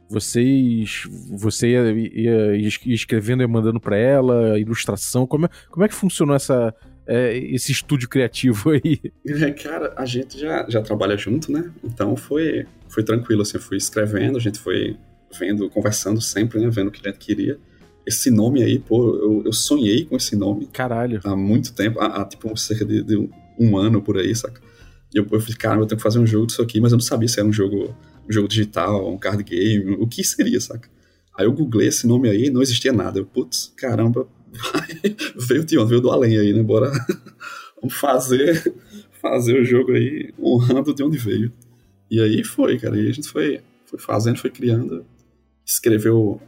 Vocês, 0.09 1.05
você 1.31 1.69
ia, 1.69 1.91
ia, 1.91 2.57
ia 2.57 2.95
escrevendo 2.95 3.43
e 3.43 3.47
mandando 3.47 3.81
para 3.81 3.97
ela, 3.97 4.59
ilustração. 4.59 5.27
Como 5.27 5.47
é, 5.47 5.49
como 5.71 5.85
é 5.85 5.89
que 5.89 5.95
funcionou 5.95 6.37
essa, 6.37 6.75
é, 7.07 7.37
esse 7.37 7.73
estúdio 7.73 8.09
criativo 8.09 8.71
aí? 8.71 9.01
É, 9.27 9.51
cara, 9.53 9.95
a 9.97 10.05
gente 10.05 10.39
já, 10.39 10.67
já 10.69 10.83
trabalha 10.83 11.17
junto, 11.17 11.51
né? 11.51 11.71
Então 11.83 12.17
foi, 12.17 12.67
foi 12.89 13.03
tranquilo, 13.03 13.43
assim, 13.43 13.57
eu 13.57 13.63
fui 13.63 13.77
escrevendo, 13.77 14.37
a 14.37 14.41
gente 14.41 14.59
foi 14.59 14.97
vendo, 15.39 15.69
conversando 15.71 16.21
sempre, 16.21 16.61
né? 16.61 16.69
Vendo 16.71 16.89
o 16.89 16.91
que 16.91 17.07
a 17.07 17.11
gente 17.11 17.19
queria. 17.19 17.59
Esse 18.07 18.31
nome 18.31 18.63
aí, 18.63 18.79
pô, 18.79 19.17
eu, 19.17 19.43
eu 19.47 19.53
sonhei 19.53 20.05
com 20.05 20.17
esse 20.17 20.37
nome. 20.37 20.67
Caralho. 20.67 21.21
Há 21.25 21.37
muito 21.37 21.73
tempo, 21.73 22.01
há, 22.01 22.21
há 22.21 22.25
tipo 22.25 22.55
cerca 22.57 22.85
de, 22.85 23.03
de 23.03 23.31
um 23.63 23.77
ano 23.77 24.03
por 24.03 24.19
aí, 24.19 24.35
saca? 24.35 24.61
E 25.15 25.19
eu, 25.19 25.27
eu 25.31 25.41
falei, 25.41 25.57
cara, 25.57 25.81
eu 25.81 25.87
tenho 25.87 25.99
que 25.99 26.03
fazer 26.03 26.19
um 26.19 26.27
jogo 26.27 26.47
disso 26.47 26.63
aqui, 26.63 26.81
mas 26.81 26.93
eu 26.93 26.97
não 26.97 27.05
sabia 27.05 27.29
se 27.29 27.39
era 27.39 27.49
um 27.49 27.53
jogo, 27.53 27.95
um 28.29 28.33
jogo 28.33 28.49
digital, 28.49 29.13
um 29.13 29.19
card 29.19 29.43
game, 29.43 29.97
o 29.99 30.07
que 30.07 30.25
seria, 30.25 30.61
saca? 30.61 30.89
Aí 31.37 31.47
eu 31.47 31.53
googlei 31.53 31.89
esse 31.89 32.07
nome 32.07 32.29
aí, 32.29 32.51
não 32.51 32.63
existia 32.63 32.93
nada. 32.93 33.19
Eu, 33.19 33.27
putz, 33.27 33.73
caramba, 33.77 34.27
veio 35.37 35.65
de 35.65 35.79
onde? 35.79 35.89
Veio 35.89 36.01
do 36.01 36.11
além 36.11 36.39
aí, 36.39 36.53
né? 36.53 36.63
Bora 36.63 36.91
vamos 37.81 37.95
fazer, 37.97 38.75
fazer 39.21 39.61
o 39.61 39.65
jogo 39.65 39.93
aí 39.93 40.33
honrando 40.41 40.95
de 40.95 41.03
onde 41.03 41.19
veio. 41.19 41.53
E 42.11 42.21
aí 42.21 42.45
foi, 42.45 42.79
cara. 42.79 42.99
E 42.99 43.09
a 43.09 43.13
gente 43.13 43.29
foi, 43.29 43.61
foi 43.87 43.99
fazendo, 43.99 44.39
foi 44.39 44.51
criando, 44.51 45.05
escreveu 45.65 46.41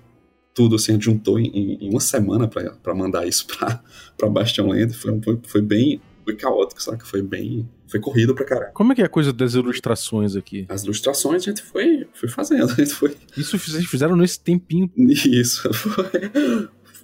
tudo, 0.55 0.77
assim, 0.77 1.01
juntou 1.01 1.39
em, 1.39 1.79
em 1.81 1.91
uma 1.91 2.01
semana 2.01 2.47
para 2.47 2.95
mandar 2.95 3.27
isso 3.27 3.47
pra 3.47 4.29
Bastion 4.31 4.69
Land. 4.69 4.95
Foi, 4.95 5.21
foi, 5.23 5.41
foi 5.43 5.63
bem 5.63 6.01
foi 6.25 6.35
caótico, 6.35 6.83
saca? 6.83 7.05
Foi 7.05 7.23
bem. 7.23 7.69
Foi 7.87 8.01
corrido 8.01 8.35
pra 8.35 8.45
caralho. 8.45 8.73
Como 8.73 8.93
é 8.93 8.95
que 8.95 9.03
é 9.03 9.05
a 9.05 9.09
coisa 9.09 9.33
das 9.33 9.55
ilustrações 9.55 10.35
aqui? 10.35 10.67
As 10.69 10.85
ilustrações 10.85 11.43
a 11.43 11.45
gente 11.45 11.63
foi, 11.63 12.09
foi 12.15 12.29
fazendo. 12.29 12.65
A 12.65 12.75
gente 12.75 12.95
foi... 12.95 13.17
Isso 13.37 13.59
vocês 13.59 13.85
fizeram 13.87 14.17
nesse 14.17 14.41
tempinho. 14.41 14.91
Isso, 14.97 15.73
foi. 15.73 16.11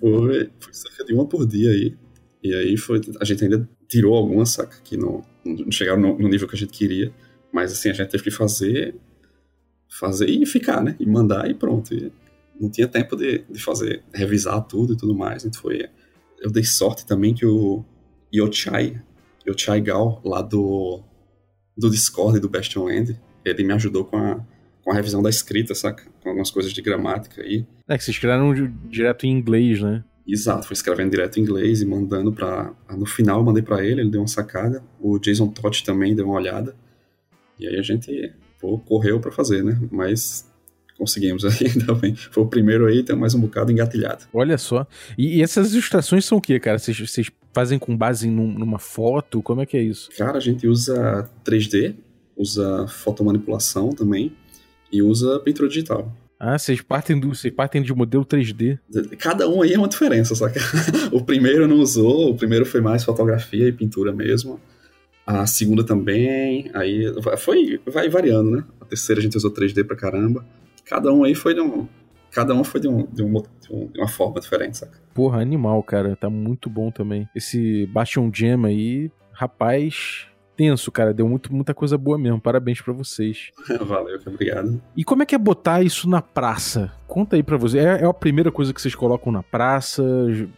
Foi, 0.00 0.50
foi 0.58 0.72
cerca 0.72 1.04
de 1.04 1.12
uma 1.12 1.26
por 1.26 1.46
dia 1.46 1.70
aí. 1.70 1.94
E 2.42 2.54
aí 2.54 2.76
foi. 2.76 3.00
A 3.20 3.24
gente 3.24 3.44
ainda 3.44 3.68
tirou 3.86 4.16
algumas, 4.16 4.50
saca? 4.50 4.78
Que 4.82 4.96
não, 4.96 5.22
não 5.44 5.70
chegaram 5.70 6.00
no, 6.00 6.18
no 6.18 6.28
nível 6.28 6.48
que 6.48 6.56
a 6.56 6.58
gente 6.58 6.72
queria. 6.72 7.12
Mas 7.52 7.72
assim, 7.72 7.90
a 7.90 7.92
gente 7.92 8.08
teve 8.08 8.24
que 8.24 8.30
fazer. 8.30 8.94
Fazer 9.88 10.30
e 10.30 10.46
ficar, 10.46 10.82
né? 10.82 10.96
E 10.98 11.06
mandar 11.06 11.50
e 11.50 11.54
pronto. 11.54 11.92
E 11.92 12.10
não 12.58 12.70
tinha 12.70 12.88
tempo 12.88 13.16
de, 13.16 13.44
de 13.50 13.58
fazer, 13.58 14.02
revisar 14.12 14.62
tudo 14.62 14.94
e 14.94 14.96
tudo 14.96 15.14
mais. 15.14 15.44
Então 15.44 15.60
foi. 15.60 15.88
Eu 16.40 16.50
dei 16.50 16.64
sorte 16.64 17.04
também 17.04 17.34
que 17.34 17.44
o 17.44 17.84
Yochai, 18.34 19.02
o 19.50 19.58
Chai 19.58 19.80
Gal, 19.80 20.20
lá 20.24 20.42
do, 20.42 21.02
do 21.76 21.90
Discord 21.90 22.40
do 22.40 22.48
Bastion 22.48 22.84
Land, 22.84 23.18
ele 23.44 23.64
me 23.64 23.72
ajudou 23.72 24.04
com 24.04 24.16
a, 24.16 24.40
com 24.82 24.90
a 24.90 24.94
revisão 24.94 25.22
da 25.22 25.30
escrita, 25.30 25.74
saca? 25.74 26.04
Com 26.22 26.28
algumas 26.28 26.50
coisas 26.50 26.72
de 26.72 26.82
gramática 26.82 27.42
aí. 27.42 27.66
É 27.88 27.96
que 27.96 28.04
vocês 28.04 28.16
escreveram 28.16 28.52
direto 28.88 29.26
em 29.26 29.30
inglês, 29.30 29.80
né? 29.80 30.04
Exato, 30.26 30.66
fui 30.66 30.74
escrevendo 30.74 31.10
direto 31.10 31.38
em 31.38 31.42
inglês 31.42 31.82
e 31.82 31.86
mandando 31.86 32.32
pra. 32.32 32.72
No 32.96 33.06
final 33.06 33.40
eu 33.40 33.44
mandei 33.44 33.62
pra 33.62 33.84
ele, 33.84 34.02
ele 34.02 34.10
deu 34.10 34.20
uma 34.20 34.28
sacada. 34.28 34.82
O 35.00 35.18
Jason 35.18 35.48
Todd 35.48 35.82
também 35.82 36.14
deu 36.14 36.26
uma 36.26 36.34
olhada. 36.34 36.76
E 37.58 37.66
aí 37.66 37.76
a 37.76 37.82
gente 37.82 38.32
pô, 38.60 38.78
correu 38.78 39.18
para 39.20 39.32
fazer, 39.32 39.64
né? 39.64 39.80
Mas 39.90 40.49
conseguimos 41.00 41.42
ainda 41.62 41.94
bem. 41.94 42.14
Foi 42.14 42.44
o 42.44 42.46
primeiro 42.46 42.86
aí, 42.86 43.02
tem 43.02 43.16
mais 43.16 43.34
um 43.34 43.40
bocado 43.40 43.72
engatilhado. 43.72 44.26
Olha 44.34 44.58
só. 44.58 44.86
E, 45.16 45.42
essas 45.42 45.72
ilustrações 45.72 46.26
são 46.26 46.36
o 46.36 46.40
que, 46.40 46.60
cara? 46.60 46.78
Vocês 46.78 47.30
fazem 47.54 47.78
com 47.78 47.96
base 47.96 48.28
num, 48.28 48.52
numa 48.52 48.78
foto? 48.78 49.42
Como 49.42 49.62
é 49.62 49.66
que 49.66 49.78
é 49.78 49.82
isso? 49.82 50.10
Cara, 50.16 50.36
a 50.36 50.40
gente 50.40 50.68
usa 50.68 51.28
3D, 51.42 51.94
usa 52.36 52.86
fotomanipulação 52.86 53.90
também 53.90 54.36
e 54.92 55.02
usa 55.02 55.40
pintura 55.40 55.68
digital. 55.68 56.14
Ah, 56.38 56.58
vocês 56.58 56.80
partem, 56.80 57.18
do, 57.18 57.34
vocês 57.34 57.52
partem 57.52 57.82
de 57.82 57.92
modelo 57.94 58.24
3D. 58.24 58.78
Cada 59.18 59.48
um 59.48 59.62
aí 59.62 59.72
é 59.72 59.78
uma 59.78 59.88
diferença, 59.88 60.34
saca? 60.34 60.60
o 61.12 61.22
primeiro 61.22 61.66
não 61.66 61.76
usou, 61.76 62.30
o 62.30 62.36
primeiro 62.36 62.66
foi 62.66 62.80
mais 62.80 63.04
fotografia 63.04 63.68
e 63.68 63.72
pintura 63.72 64.12
mesmo. 64.12 64.60
A 65.26 65.46
segunda 65.46 65.84
também, 65.84 66.70
aí 66.74 67.04
foi, 67.38 67.80
vai 67.86 68.08
variando, 68.08 68.50
né? 68.50 68.64
A 68.80 68.84
terceira 68.84 69.20
a 69.20 69.22
gente 69.22 69.36
usou 69.36 69.52
3D 69.52 69.86
pra 69.86 69.96
caramba. 69.96 70.44
Cada 70.90 71.12
um 71.12 71.22
aí 71.22 71.36
foi 71.36 71.54
de 71.54 71.60
um, 71.60 71.86
cada 72.32 72.52
um 72.52 72.64
foi 72.64 72.80
de, 72.80 72.88
um, 72.88 73.06
de, 73.06 73.22
um, 73.22 73.32
de, 73.32 74.00
uma 74.00 74.08
forma 74.08 74.40
diferente, 74.40 74.78
saca? 74.78 74.98
Porra, 75.14 75.40
animal, 75.40 75.80
cara. 75.84 76.16
Tá 76.16 76.28
muito 76.28 76.68
bom 76.68 76.90
também. 76.90 77.28
Esse 77.32 77.86
Bastion 77.86 78.28
Gem 78.34 78.66
aí, 78.66 79.12
rapaz, 79.30 80.26
tenso, 80.56 80.90
cara. 80.90 81.14
Deu 81.14 81.28
muito, 81.28 81.54
muita 81.54 81.72
coisa 81.72 81.96
boa 81.96 82.18
mesmo. 82.18 82.40
Parabéns 82.40 82.80
para 82.80 82.92
vocês. 82.92 83.52
Valeu, 83.86 84.18
obrigado. 84.26 84.82
E 84.96 85.04
como 85.04 85.22
é 85.22 85.26
que 85.26 85.32
é 85.36 85.38
botar 85.38 85.80
isso 85.80 86.10
na 86.10 86.20
praça? 86.20 86.92
Conta 87.06 87.36
aí 87.36 87.42
pra 87.44 87.56
você. 87.56 87.78
É, 87.78 88.02
é 88.02 88.04
a 88.04 88.12
primeira 88.12 88.50
coisa 88.50 88.74
que 88.74 88.82
vocês 88.82 88.96
colocam 88.96 89.30
na 89.30 89.44
praça? 89.44 90.02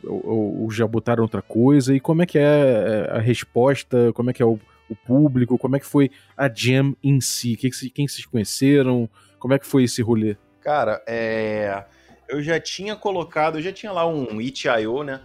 Ou, 0.02 0.62
ou, 0.62 0.70
já 0.70 0.86
botaram 0.86 1.22
outra 1.22 1.42
coisa? 1.42 1.94
E 1.94 2.00
como 2.00 2.22
é 2.22 2.26
que 2.26 2.38
é, 2.38 3.06
é 3.10 3.16
a 3.18 3.20
resposta? 3.20 4.10
Como 4.14 4.30
é 4.30 4.32
que 4.32 4.42
é 4.42 4.46
o, 4.46 4.58
o 4.88 4.96
público? 4.96 5.58
Como 5.58 5.76
é 5.76 5.78
que 5.78 5.86
foi 5.86 6.10
a 6.34 6.48
Jam 6.48 6.96
em 7.04 7.20
si? 7.20 7.54
Quem 7.54 8.08
vocês 8.08 8.24
conheceram? 8.24 9.10
Como 9.42 9.54
é 9.54 9.58
que 9.58 9.66
foi 9.66 9.82
esse 9.82 10.00
rolê? 10.00 10.36
Cara, 10.60 11.02
é... 11.04 11.84
eu 12.28 12.40
já 12.40 12.60
tinha 12.60 12.94
colocado, 12.94 13.58
eu 13.58 13.62
já 13.62 13.72
tinha 13.72 13.90
lá 13.90 14.06
um 14.06 14.40
itch.io, 14.40 15.02
né? 15.02 15.20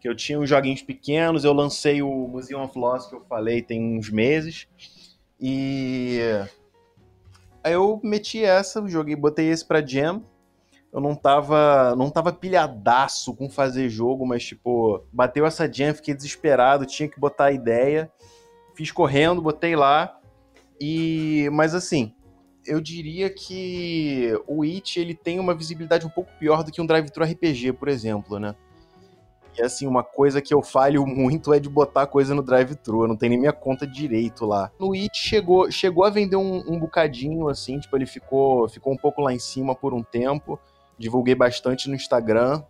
Que 0.00 0.08
eu 0.08 0.16
tinha 0.16 0.40
uns 0.40 0.48
joguinhos 0.48 0.80
pequenos, 0.80 1.44
eu 1.44 1.52
lancei 1.52 2.00
o 2.00 2.08
Museum 2.08 2.62
of 2.62 2.78
Loss 2.78 3.08
que 3.08 3.14
eu 3.14 3.20
falei 3.28 3.60
tem 3.60 3.98
uns 3.98 4.08
meses. 4.08 4.66
E 5.38 6.18
aí 7.62 7.74
eu 7.74 8.00
meti 8.02 8.42
essa, 8.42 8.82
joguei, 8.88 9.14
botei 9.14 9.50
esse 9.50 9.66
pra 9.66 9.84
Jam. 9.84 10.24
eu 10.90 10.98
não 10.98 11.14
tava, 11.14 11.94
não 11.94 12.08
tava 12.08 12.32
pilhadaço 12.32 13.36
com 13.36 13.50
fazer 13.50 13.90
jogo, 13.90 14.24
mas 14.24 14.46
tipo, 14.46 15.04
bateu 15.12 15.44
essa 15.44 15.70
jam, 15.70 15.92
fiquei 15.92 16.14
desesperado, 16.14 16.86
tinha 16.86 17.06
que 17.06 17.20
botar 17.20 17.44
a 17.46 17.52
ideia. 17.52 18.10
Fiz 18.74 18.90
correndo, 18.90 19.42
botei 19.42 19.76
lá. 19.76 20.18
E 20.80 21.50
mas 21.52 21.74
assim, 21.74 22.14
eu 22.68 22.80
diria 22.80 23.30
que 23.30 24.32
o 24.46 24.62
It 24.62 25.00
ele 25.00 25.14
tem 25.14 25.40
uma 25.40 25.54
visibilidade 25.54 26.06
um 26.06 26.10
pouco 26.10 26.30
pior 26.38 26.62
do 26.62 26.70
que 26.70 26.80
um 26.80 26.86
drive-thru 26.86 27.24
RPG, 27.24 27.72
por 27.72 27.88
exemplo, 27.88 28.38
né? 28.38 28.54
E 29.58 29.62
assim, 29.62 29.86
uma 29.88 30.04
coisa 30.04 30.40
que 30.40 30.54
eu 30.54 30.62
falho 30.62 31.04
muito 31.04 31.52
é 31.52 31.58
de 31.58 31.68
botar 31.68 32.06
coisa 32.06 32.32
no 32.34 32.42
drive-thru. 32.42 33.02
Eu 33.02 33.08
não 33.08 33.16
tenho 33.16 33.30
nem 33.30 33.40
minha 33.40 33.52
conta 33.52 33.86
direito 33.86 34.46
lá. 34.46 34.70
No 34.78 34.92
It 34.92 35.10
chegou, 35.18 35.68
chegou 35.70 36.04
a 36.04 36.10
vender 36.10 36.36
um, 36.36 36.62
um 36.68 36.78
bocadinho, 36.78 37.48
assim, 37.48 37.80
tipo, 37.80 37.96
ele 37.96 38.06
ficou, 38.06 38.68
ficou 38.68 38.92
um 38.92 38.96
pouco 38.96 39.20
lá 39.20 39.32
em 39.32 39.38
cima 39.38 39.74
por 39.74 39.92
um 39.92 40.02
tempo. 40.02 40.60
Divulguei 40.96 41.34
bastante 41.34 41.88
no 41.88 41.96
Instagram. 41.96 42.62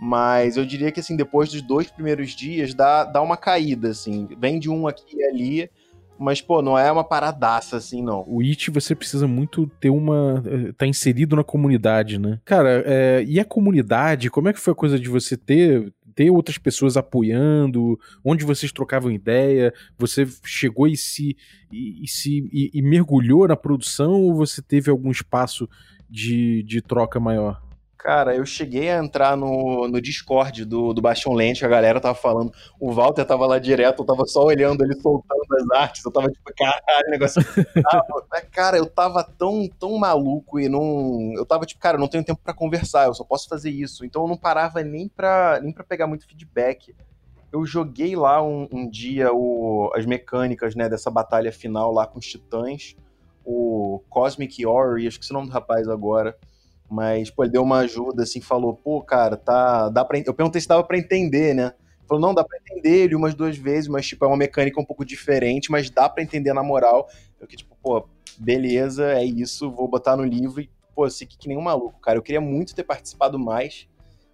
Mas 0.00 0.56
eu 0.56 0.64
diria 0.64 0.92
que 0.92 1.00
assim, 1.00 1.16
depois 1.16 1.50
dos 1.50 1.62
dois 1.62 1.90
primeiros 1.90 2.30
dias, 2.30 2.72
dá, 2.74 3.04
dá 3.04 3.20
uma 3.22 3.36
caída, 3.36 3.88
assim. 3.88 4.28
Vende 4.38 4.68
um 4.68 4.86
aqui 4.86 5.16
e 5.16 5.24
ali. 5.24 5.70
Mas, 6.18 6.40
pô, 6.40 6.60
não 6.60 6.76
é 6.76 6.90
uma 6.90 7.04
paradaça 7.04 7.76
assim, 7.76 8.02
não. 8.02 8.24
O 8.26 8.40
It 8.40 8.70
você 8.70 8.94
precisa 8.94 9.26
muito 9.26 9.66
ter 9.80 9.90
uma. 9.90 10.42
eh, 10.44 10.72
tá 10.72 10.86
inserido 10.86 11.36
na 11.36 11.44
comunidade, 11.44 12.18
né? 12.18 12.40
Cara, 12.44 12.82
é, 12.84 13.24
e 13.26 13.38
a 13.38 13.44
comunidade, 13.44 14.30
como 14.30 14.48
é 14.48 14.52
que 14.52 14.60
foi 14.60 14.72
a 14.72 14.76
coisa 14.76 14.98
de 14.98 15.08
você 15.08 15.36
ter. 15.36 15.92
Ter 16.14 16.30
outras 16.30 16.58
pessoas 16.58 16.96
apoiando, 16.96 17.96
onde 18.24 18.44
vocês 18.44 18.72
trocavam 18.72 19.08
ideia, 19.08 19.72
você 19.96 20.26
chegou 20.44 20.88
e 20.88 20.96
se, 20.96 21.36
e, 21.70 22.02
e 22.02 22.08
se 22.08 22.50
e, 22.52 22.70
e 22.74 22.82
mergulhou 22.82 23.46
na 23.46 23.54
produção 23.54 24.14
ou 24.22 24.34
você 24.34 24.60
teve 24.60 24.90
algum 24.90 25.12
espaço 25.12 25.68
de, 26.10 26.64
de 26.64 26.82
troca 26.82 27.20
maior? 27.20 27.62
Cara, 27.98 28.32
eu 28.36 28.46
cheguei 28.46 28.88
a 28.88 28.98
entrar 28.98 29.36
no, 29.36 29.88
no 29.88 30.00
Discord 30.00 30.64
do, 30.64 30.94
do 30.94 31.02
Bastion 31.02 31.34
Lente, 31.34 31.64
a 31.64 31.68
galera 31.68 32.00
tava 32.00 32.14
falando, 32.14 32.52
o 32.78 32.92
Walter 32.92 33.24
tava 33.24 33.44
lá 33.44 33.58
direto, 33.58 34.02
eu 34.02 34.06
tava 34.06 34.24
só 34.24 34.44
olhando 34.44 34.84
ele 34.84 34.94
soltando 35.00 35.42
as 35.56 35.70
artes, 35.80 36.04
eu 36.04 36.12
tava 36.12 36.28
tipo, 36.28 36.48
caralho, 36.56 37.10
negócio. 37.10 37.42
Mas, 38.30 38.44
cara, 38.52 38.78
eu 38.78 38.86
tava 38.86 39.24
tão, 39.24 39.68
tão 39.80 39.98
maluco 39.98 40.60
e 40.60 40.68
não. 40.68 41.32
Eu 41.34 41.44
tava 41.44 41.66
tipo, 41.66 41.80
cara, 41.80 41.96
eu 41.96 42.00
não 42.00 42.06
tenho 42.06 42.22
tempo 42.22 42.40
pra 42.42 42.54
conversar, 42.54 43.06
eu 43.06 43.14
só 43.14 43.24
posso 43.24 43.48
fazer 43.48 43.70
isso. 43.70 44.04
Então 44.04 44.22
eu 44.22 44.28
não 44.28 44.36
parava 44.36 44.80
nem 44.84 45.08
pra, 45.08 45.58
nem 45.60 45.72
pra 45.72 45.82
pegar 45.82 46.06
muito 46.06 46.24
feedback. 46.24 46.94
Eu 47.52 47.66
joguei 47.66 48.14
lá 48.14 48.40
um, 48.40 48.68
um 48.70 48.88
dia 48.88 49.32
o, 49.32 49.90
as 49.92 50.06
mecânicas 50.06 50.76
né, 50.76 50.88
dessa 50.88 51.10
batalha 51.10 51.50
final 51.50 51.92
lá 51.92 52.06
com 52.06 52.20
os 52.20 52.26
titãs, 52.26 52.94
o 53.44 54.00
Cosmic 54.08 54.64
Ori, 54.64 55.08
acho 55.08 55.18
que 55.18 55.26
é 55.26 55.30
o 55.30 55.34
nome 55.34 55.48
do 55.48 55.52
rapaz 55.52 55.88
agora. 55.88 56.36
Mas, 56.90 57.30
pô, 57.30 57.44
ele 57.44 57.52
deu 57.52 57.62
uma 57.62 57.78
ajuda, 57.78 58.22
assim, 58.22 58.40
falou, 58.40 58.74
pô, 58.74 59.02
cara, 59.02 59.36
tá. 59.36 59.88
Dá 59.90 60.04
pra... 60.04 60.18
Eu 60.18 60.34
perguntei 60.34 60.60
se 60.60 60.68
dava 60.68 60.82
pra 60.84 60.98
entender, 60.98 61.54
né? 61.54 61.72
Falou, 62.08 62.22
não, 62.22 62.34
dá 62.34 62.42
pra 62.42 62.58
entender 62.58 63.04
ele 63.04 63.14
umas 63.14 63.34
duas 63.34 63.56
vezes, 63.58 63.86
mas, 63.88 64.06
tipo, 64.06 64.24
é 64.24 64.28
uma 64.28 64.36
mecânica 64.36 64.80
um 64.80 64.84
pouco 64.84 65.04
diferente, 65.04 65.70
mas 65.70 65.90
dá 65.90 66.08
pra 66.08 66.22
entender 66.22 66.54
na 66.54 66.62
moral. 66.62 67.06
Eu 67.38 67.46
que, 67.46 67.56
tipo, 67.56 67.76
pô, 67.82 68.08
beleza, 68.38 69.12
é 69.12 69.24
isso, 69.24 69.70
vou 69.70 69.86
botar 69.86 70.16
no 70.16 70.24
livro 70.24 70.60
e, 70.62 70.70
pô, 70.94 71.08
segui 71.10 71.36
que 71.36 71.48
nem 71.48 71.58
um 71.58 71.62
maluco, 71.62 72.00
cara. 72.00 72.16
Eu 72.16 72.22
queria 72.22 72.40
muito 72.40 72.74
ter 72.74 72.84
participado 72.84 73.38
mais 73.38 73.86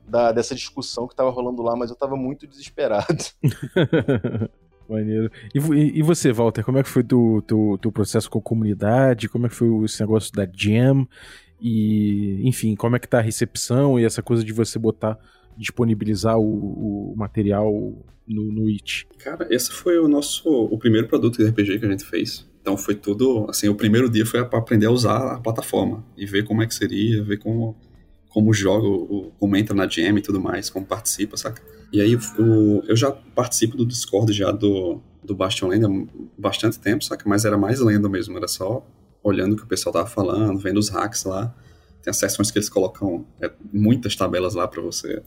da, 0.06 0.30
dessa 0.30 0.54
discussão 0.54 1.08
que 1.08 1.16
tava 1.16 1.30
rolando 1.30 1.62
lá, 1.62 1.74
mas 1.74 1.90
eu 1.90 1.96
tava 1.96 2.16
muito 2.16 2.46
desesperado. 2.46 3.24
Maneiro. 4.88 5.30
E, 5.54 5.98
e- 5.98 6.02
você, 6.02 6.30
Walter, 6.30 6.62
como 6.62 6.78
é 6.78 6.82
que 6.82 6.88
foi 6.88 7.02
teu, 7.02 7.42
teu, 7.46 7.78
teu 7.80 7.90
processo 7.90 8.28
com 8.30 8.38
a 8.38 8.42
comunidade? 8.42 9.28
Como 9.30 9.46
é 9.46 9.48
que 9.48 9.54
foi 9.54 9.68
esse 9.84 10.00
negócio 10.00 10.30
da 10.32 10.46
Jam? 10.52 11.08
E, 11.60 12.40
enfim, 12.46 12.74
como 12.74 12.96
é 12.96 12.98
que 12.98 13.08
tá 13.08 13.18
a 13.18 13.22
recepção 13.22 13.98
e 13.98 14.04
essa 14.04 14.22
coisa 14.22 14.44
de 14.44 14.52
você 14.52 14.78
botar, 14.78 15.18
disponibilizar 15.56 16.38
o, 16.38 17.12
o 17.12 17.16
material 17.16 17.72
no, 18.26 18.52
no 18.52 18.68
It? 18.68 19.06
Cara, 19.18 19.46
esse 19.50 19.70
foi 19.70 19.98
o 19.98 20.08
nosso 20.08 20.48
o 20.48 20.78
primeiro 20.78 21.08
produto 21.08 21.38
de 21.38 21.46
RPG 21.48 21.78
que 21.78 21.86
a 21.86 21.90
gente 21.90 22.04
fez. 22.04 22.48
Então 22.60 22.76
foi 22.76 22.94
tudo, 22.94 23.46
assim, 23.48 23.68
o 23.68 23.74
primeiro 23.74 24.08
dia 24.08 24.24
foi 24.24 24.42
para 24.44 24.58
aprender 24.58 24.86
a 24.86 24.90
usar 24.90 25.34
a 25.34 25.38
plataforma 25.38 26.04
e 26.16 26.24
ver 26.24 26.44
como 26.44 26.62
é 26.62 26.66
que 26.66 26.74
seria, 26.74 27.22
ver 27.22 27.38
como 27.38 27.76
como 28.30 28.52
joga, 28.52 28.88
como 29.38 29.56
entra 29.56 29.76
na 29.76 29.86
jam 29.86 30.18
e 30.18 30.20
tudo 30.20 30.40
mais, 30.40 30.68
como 30.68 30.84
participa, 30.84 31.36
saca? 31.36 31.62
E 31.92 32.00
aí 32.00 32.16
o, 32.16 32.82
eu 32.88 32.96
já 32.96 33.12
participo 33.12 33.76
do 33.76 33.86
Discord 33.86 34.32
já 34.32 34.50
do, 34.50 35.00
do 35.22 35.36
Bastion 35.36 35.68
Land 35.68 35.84
há 35.86 35.88
bastante 36.36 36.80
tempo, 36.80 37.04
saca? 37.04 37.22
Mas 37.28 37.44
era 37.44 37.56
mais 37.56 37.78
lenda 37.78 38.08
mesmo, 38.08 38.36
era 38.36 38.48
só 38.48 38.84
olhando 39.24 39.54
o 39.54 39.56
que 39.56 39.64
o 39.64 39.66
pessoal 39.66 39.92
tava 39.92 40.06
falando, 40.06 40.58
vendo 40.60 40.78
os 40.78 40.90
hacks 40.90 41.24
lá. 41.24 41.52
Tem 42.02 42.10
as 42.10 42.18
sessões 42.18 42.50
que 42.50 42.58
eles 42.58 42.68
colocam 42.68 43.26
é, 43.40 43.50
muitas 43.72 44.14
tabelas 44.14 44.54
lá 44.54 44.68
para 44.68 44.82
você 44.82 45.22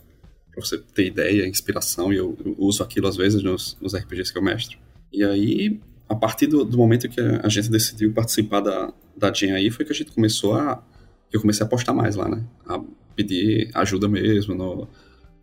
para 0.52 0.66
você 0.66 0.80
ter 0.80 1.06
ideia, 1.06 1.46
inspiração, 1.48 2.12
e 2.12 2.18
eu, 2.18 2.36
eu 2.44 2.56
uso 2.58 2.82
aquilo 2.82 3.08
às 3.08 3.16
vezes 3.16 3.44
nos, 3.44 3.78
nos 3.80 3.96
RPGs 3.96 4.32
que 4.32 4.40
eu 4.40 4.42
mestro. 4.42 4.80
E 5.14 5.24
aí, 5.24 5.80
a 6.10 6.16
partir 6.16 6.48
do, 6.48 6.66
do 6.66 6.76
momento 6.76 7.08
que 7.08 7.22
a 7.22 7.48
gente 7.48 7.70
decidiu 7.70 8.12
participar 8.12 8.62
da, 8.62 8.92
da 9.16 9.32
Jam 9.32 9.54
aí, 9.54 9.70
foi 9.70 9.86
que 9.86 9.92
a 9.92 9.96
gente 9.96 10.12
começou 10.12 10.56
a. 10.56 10.84
eu 11.32 11.40
comecei 11.40 11.64
a 11.64 11.70
postar 11.70 11.94
mais 11.94 12.16
lá, 12.16 12.28
né? 12.28 12.44
A 12.66 12.82
pedir 13.16 13.70
ajuda 13.76 14.08
mesmo 14.08 14.56
no, 14.56 14.88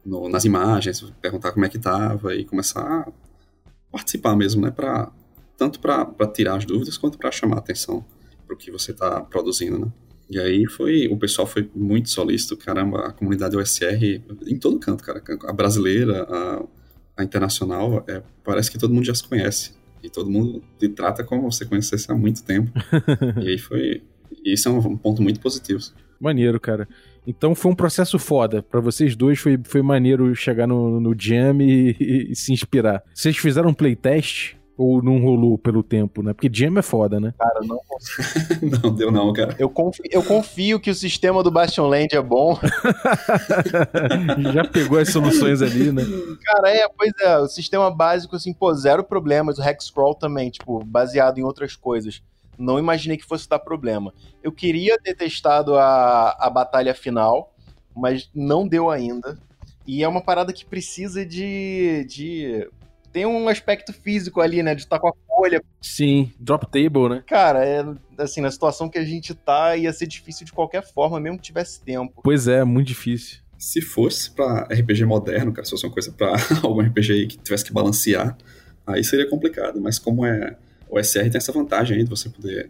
no- 0.04 0.28
nas 0.28 0.44
imagens, 0.44 1.00
perguntar 1.22 1.52
como 1.52 1.64
é 1.64 1.68
que 1.68 1.78
tava 1.78 2.34
e 2.34 2.44
começar 2.44 2.80
a 2.82 3.12
participar 3.92 4.34
mesmo, 4.34 4.62
né? 4.62 4.72
Pra, 4.72 5.12
tanto 5.56 5.78
para 5.78 6.26
tirar 6.34 6.56
as 6.56 6.64
dúvidas 6.64 6.98
quanto 6.98 7.18
para 7.18 7.30
chamar 7.30 7.56
a 7.56 7.58
atenção 7.60 8.04
para 8.46 8.54
o 8.54 8.58
que 8.58 8.70
você 8.70 8.92
está 8.92 9.20
produzindo, 9.20 9.78
né? 9.78 9.92
E 10.30 10.38
aí 10.38 10.66
foi, 10.66 11.06
o 11.08 11.18
pessoal 11.18 11.46
foi 11.46 11.70
muito 11.74 12.08
solícito, 12.08 12.56
caramba, 12.56 13.08
a 13.08 13.12
comunidade 13.12 13.56
OSR 13.56 14.22
em 14.46 14.58
todo 14.58 14.78
canto, 14.78 15.04
cara, 15.04 15.22
a 15.46 15.52
brasileira, 15.52 16.22
a, 16.22 16.64
a 17.18 17.24
internacional, 17.24 18.02
é, 18.08 18.22
parece 18.42 18.70
que 18.70 18.78
todo 18.78 18.94
mundo 18.94 19.04
já 19.04 19.14
se 19.14 19.26
conhece 19.26 19.72
e 20.02 20.08
todo 20.08 20.30
mundo 20.30 20.62
te 20.78 20.88
trata 20.88 21.22
como 21.24 21.50
você 21.50 21.64
conhecesse 21.64 22.10
há 22.10 22.14
muito 22.14 22.42
tempo. 22.42 22.70
e 23.42 23.48
aí 23.48 23.58
foi, 23.58 24.02
isso 24.44 24.68
é 24.68 24.72
um, 24.72 24.96
ponto 24.96 25.22
muito 25.22 25.40
positivo. 25.40 25.80
Maneiro, 26.20 26.58
cara. 26.58 26.88
Então 27.26 27.54
foi 27.54 27.72
um 27.72 27.74
processo 27.74 28.18
foda. 28.18 28.62
Pra 28.62 28.80
vocês 28.80 29.16
dois 29.16 29.38
foi, 29.38 29.58
foi 29.64 29.82
maneiro 29.82 30.34
chegar 30.34 30.66
no, 30.66 31.00
no 31.00 31.14
Jam 31.18 31.60
e, 31.60 31.96
e- 31.98 32.32
e 32.32 32.36
se 32.36 32.52
inspirar. 32.52 33.02
Vocês 33.14 33.36
fizeram 33.36 33.70
um 33.70 33.74
playtest? 33.74 34.56
Ou 34.76 35.00
não 35.00 35.20
rolou 35.20 35.56
pelo 35.56 35.84
tempo, 35.84 36.20
né? 36.22 36.32
Porque 36.32 36.50
Jam 36.52 36.76
é 36.78 36.82
foda, 36.82 37.20
né? 37.20 37.32
Cara, 37.38 37.60
não 37.62 37.78
não 38.82 38.94
deu 38.94 39.10
não, 39.10 39.32
cara. 39.32 39.54
Eu 39.56 39.70
confio, 39.70 40.04
eu 40.10 40.22
confio 40.22 40.80
que 40.80 40.90
o 40.90 40.94
sistema 40.94 41.44
do 41.44 41.50
Bastion 41.50 41.86
Land 41.86 42.08
é 42.12 42.20
bom. 42.20 42.58
Já 44.52 44.64
pegou 44.64 44.98
as 44.98 45.10
soluções 45.10 45.62
ali, 45.62 45.92
né? 45.92 46.02
Cara, 46.44 46.70
é, 46.70 46.88
pois 46.88 47.12
é, 47.20 47.38
o 47.38 47.46
sistema 47.46 47.88
básico, 47.88 48.34
assim, 48.34 48.52
pô, 48.52 48.74
zero 48.74 49.04
problemas. 49.04 49.58
O 49.58 49.62
Hexcrawl 49.62 50.14
também, 50.14 50.50
tipo, 50.50 50.84
baseado 50.84 51.38
em 51.38 51.44
outras 51.44 51.76
coisas. 51.76 52.20
Não 52.58 52.78
imaginei 52.78 53.16
que 53.16 53.24
fosse 53.24 53.48
dar 53.48 53.60
problema. 53.60 54.12
Eu 54.42 54.50
queria 54.50 54.98
ter 54.98 55.14
testado 55.14 55.76
a, 55.76 56.36
a 56.38 56.50
batalha 56.50 56.94
final, 56.94 57.54
mas 57.94 58.28
não 58.34 58.66
deu 58.66 58.90
ainda. 58.90 59.38
E 59.86 60.02
é 60.02 60.08
uma 60.08 60.22
parada 60.22 60.52
que 60.52 60.64
precisa 60.64 61.24
de. 61.24 62.06
de... 62.08 62.68
Tem 63.14 63.24
um 63.24 63.46
aspecto 63.46 63.92
físico 63.92 64.40
ali, 64.40 64.60
né? 64.60 64.74
De 64.74 64.82
estar 64.82 64.98
com 64.98 65.06
a 65.06 65.12
folha. 65.28 65.62
Sim, 65.80 66.32
drop 66.36 66.66
table, 66.66 67.08
né? 67.08 67.22
Cara, 67.24 67.64
é 67.64 67.84
assim, 68.18 68.40
na 68.40 68.50
situação 68.50 68.88
que 68.88 68.98
a 68.98 69.04
gente 69.04 69.32
tá, 69.32 69.76
ia 69.76 69.92
ser 69.92 70.08
difícil 70.08 70.44
de 70.44 70.52
qualquer 70.52 70.82
forma, 70.82 71.20
mesmo 71.20 71.38
que 71.38 71.44
tivesse 71.44 71.80
tempo. 71.80 72.20
Pois 72.24 72.48
é, 72.48 72.64
muito 72.64 72.88
difícil. 72.88 73.38
Se 73.56 73.80
fosse 73.80 74.32
pra 74.32 74.62
RPG 74.64 75.04
moderno, 75.04 75.52
cara, 75.52 75.64
se 75.64 75.70
fosse 75.70 75.86
uma 75.86 75.92
coisa 75.92 76.10
pra 76.10 76.34
algum 76.60 76.80
RPG 76.80 77.12
aí 77.12 77.26
que 77.28 77.38
tivesse 77.38 77.64
que 77.64 77.72
balancear, 77.72 78.36
aí 78.84 79.04
seria 79.04 79.30
complicado. 79.30 79.80
Mas 79.80 79.96
como 79.96 80.26
é. 80.26 80.56
O 80.90 81.00
SR 81.00 81.30
tem 81.30 81.36
essa 81.36 81.52
vantagem 81.52 81.96
aí 81.98 82.02
de 82.02 82.10
você 82.10 82.28
poder, 82.28 82.68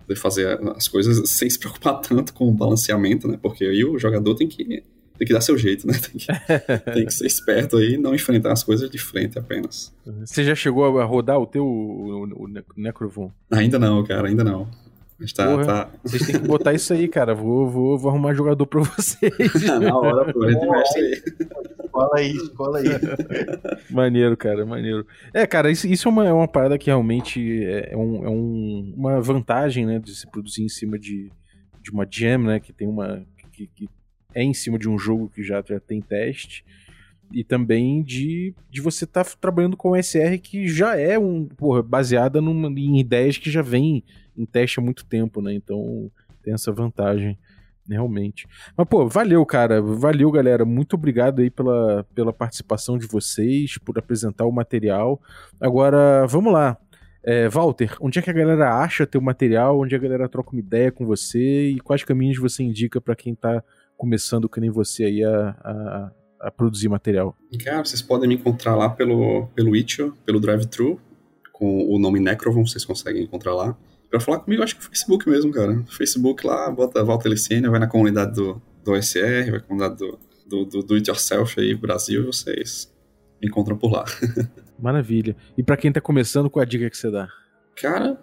poder 0.00 0.18
fazer 0.18 0.58
as 0.74 0.88
coisas 0.88 1.28
sem 1.28 1.50
se 1.50 1.58
preocupar 1.58 2.00
tanto 2.00 2.32
com 2.32 2.48
o 2.48 2.52
balanceamento, 2.52 3.28
né? 3.28 3.38
Porque 3.42 3.66
aí 3.66 3.84
o 3.84 3.98
jogador 3.98 4.34
tem 4.36 4.48
que, 4.48 4.82
tem 5.18 5.26
que 5.26 5.32
dar 5.32 5.40
seu 5.40 5.56
jeito, 5.58 5.86
né? 5.86 5.94
Tem 5.98 6.16
que, 6.18 6.90
tem 6.92 7.06
que 7.06 7.12
ser 7.14 7.26
esperto 7.26 7.76
aí 7.78 7.94
e 7.94 7.98
não 7.98 8.14
enfrentar 8.14 8.52
as 8.52 8.62
coisas 8.62 8.88
de 8.90 8.98
frente 8.98 9.38
apenas. 9.38 9.92
Você 10.24 10.44
já 10.44 10.54
chegou 10.54 10.98
a 10.98 11.04
rodar 11.04 11.38
o 11.38 11.46
teu 11.46 11.64
o, 11.64 12.44
o 12.44 12.48
Ne- 12.48 12.62
Necrovon? 12.76 13.30
Ainda 13.50 13.78
não, 13.78 14.04
cara, 14.04 14.28
ainda 14.28 14.44
não. 14.44 14.68
Mas 15.18 15.32
tá. 15.32 15.46
Porra. 15.46 15.64
tá... 15.64 15.90
Vocês 16.04 16.26
têm 16.26 16.38
que 16.40 16.46
botar 16.46 16.74
isso 16.74 16.92
aí, 16.92 17.08
cara. 17.08 17.34
Vou, 17.34 17.68
vou, 17.70 17.98
vou 17.98 18.10
arrumar 18.10 18.34
jogador 18.34 18.66
pra 18.66 18.80
vocês. 18.82 19.32
Na 19.80 19.96
hora, 19.96 20.30
pô, 20.32 20.44
a 20.44 20.50
gente 20.52 20.66
mexe 20.68 20.98
aí. 20.98 21.22
Cola 21.90 22.10
aí, 22.18 22.48
cola 22.50 22.78
aí. 22.78 22.84
Maneiro, 23.90 24.36
cara, 24.36 24.66
maneiro. 24.66 25.06
É, 25.32 25.46
cara, 25.46 25.70
isso, 25.70 25.86
isso 25.86 26.06
é, 26.08 26.10
uma, 26.10 26.26
é 26.26 26.32
uma 26.32 26.46
parada 26.48 26.76
que 26.78 26.86
realmente 26.86 27.64
é, 27.64 27.94
é 27.94 27.96
um- 27.96 28.24
é 28.24 28.28
um- 28.28 28.92
uma 28.96 29.20
vantagem, 29.20 29.86
né, 29.86 29.98
de 29.98 30.14
se 30.14 30.26
produzir 30.30 30.62
em 30.64 30.68
cima 30.68 30.98
de, 30.98 31.30
de 31.82 31.90
uma 31.90 32.06
jam, 32.10 32.38
né, 32.42 32.60
que 32.60 32.72
tem 32.72 32.86
uma... 32.86 33.22
Que, 33.52 33.66
que 33.68 33.88
é 34.36 34.42
em 34.42 34.52
cima 34.52 34.78
de 34.78 34.86
um 34.86 34.98
jogo 34.98 35.30
que 35.34 35.42
já, 35.42 35.64
já 35.66 35.80
tem 35.80 36.02
teste. 36.02 36.62
E 37.32 37.42
também 37.42 38.02
de, 38.02 38.54
de 38.70 38.82
você 38.82 39.04
estar 39.04 39.24
trabalhando 39.24 39.76
com 39.76 40.00
SR 40.00 40.38
que 40.40 40.68
já 40.68 40.94
é 40.96 41.18
um, 41.18 41.46
porra, 41.46 41.82
baseada 41.82 42.40
numa, 42.40 42.68
em 42.68 43.00
ideias 43.00 43.38
que 43.38 43.50
já 43.50 43.62
vem 43.62 44.04
em 44.36 44.44
teste 44.44 44.78
há 44.78 44.82
muito 44.82 45.06
tempo, 45.06 45.40
né, 45.40 45.54
então 45.54 46.10
tem 46.42 46.52
essa 46.52 46.70
vantagem. 46.70 47.36
Realmente. 47.88 48.48
Mas, 48.76 48.88
pô, 48.88 49.06
valeu, 49.06 49.46
cara. 49.46 49.80
Valeu, 49.80 50.28
galera. 50.32 50.64
Muito 50.64 50.94
obrigado 50.94 51.40
aí 51.40 51.48
pela, 51.48 52.04
pela 52.16 52.32
participação 52.32 52.98
de 52.98 53.06
vocês, 53.06 53.78
por 53.78 53.96
apresentar 53.96 54.44
o 54.44 54.50
material. 54.50 55.22
Agora, 55.60 56.26
vamos 56.26 56.52
lá. 56.52 56.76
É, 57.22 57.48
Walter, 57.48 57.96
onde 58.00 58.18
é 58.18 58.22
que 58.22 58.28
a 58.30 58.32
galera 58.32 58.74
acha 58.74 59.06
teu 59.06 59.20
material? 59.20 59.78
Onde 59.78 59.94
a 59.94 59.98
galera 59.98 60.28
troca 60.28 60.50
uma 60.50 60.58
ideia 60.58 60.90
com 60.90 61.06
você? 61.06 61.68
E 61.68 61.78
quais 61.78 62.02
caminhos 62.02 62.38
você 62.38 62.64
indica 62.64 63.00
para 63.00 63.14
quem 63.14 63.36
tá 63.36 63.62
começando, 63.96 64.48
que 64.48 64.60
nem 64.60 64.70
você 64.70 65.04
aí, 65.04 65.24
a, 65.24 65.48
a, 65.64 66.12
a 66.40 66.50
produzir 66.50 66.88
material? 66.88 67.36
Cara, 67.64 67.84
vocês 67.84 68.02
podem 68.02 68.28
me 68.28 68.34
encontrar 68.34 68.74
lá 68.76 68.88
pelo, 68.88 69.46
pelo 69.54 69.74
Itch.io, 69.74 70.12
pelo 70.24 70.40
Drive-Thru, 70.40 71.00
com 71.52 71.86
o 71.88 71.98
nome 71.98 72.20
Necrovon, 72.20 72.66
vocês 72.66 72.84
conseguem 72.84 73.22
encontrar 73.22 73.54
lá. 73.54 73.76
Pra 74.10 74.20
falar 74.20 74.40
comigo, 74.40 74.62
acho 74.62 74.76
que 74.76 74.82
o 74.82 74.88
Facebook 74.88 75.28
mesmo, 75.28 75.50
cara. 75.50 75.82
Facebook 75.88 76.46
lá, 76.46 76.70
bota 76.70 77.02
Walter 77.02 77.28
Licênia, 77.28 77.70
vai 77.70 77.80
na 77.80 77.88
comunidade 77.88 78.34
do, 78.34 78.60
do 78.84 78.92
OSR, 78.92 79.50
vai 79.50 79.52
na 79.52 79.60
comunidade 79.60 79.96
do, 79.96 80.18
do, 80.46 80.64
do, 80.64 80.82
do 80.82 80.94
It 80.94 81.10
Yourself 81.10 81.58
aí, 81.58 81.74
Brasil, 81.74 82.22
e 82.22 82.26
vocês 82.26 82.92
me 83.40 83.48
encontram 83.48 83.76
por 83.76 83.90
lá. 83.90 84.04
Maravilha. 84.78 85.34
E 85.56 85.62
para 85.62 85.76
quem 85.76 85.90
tá 85.90 86.00
começando, 86.00 86.50
qual 86.50 86.62
a 86.62 86.66
dica 86.66 86.88
que 86.88 86.96
você 86.96 87.10
dá? 87.10 87.28
Cara, 87.76 88.18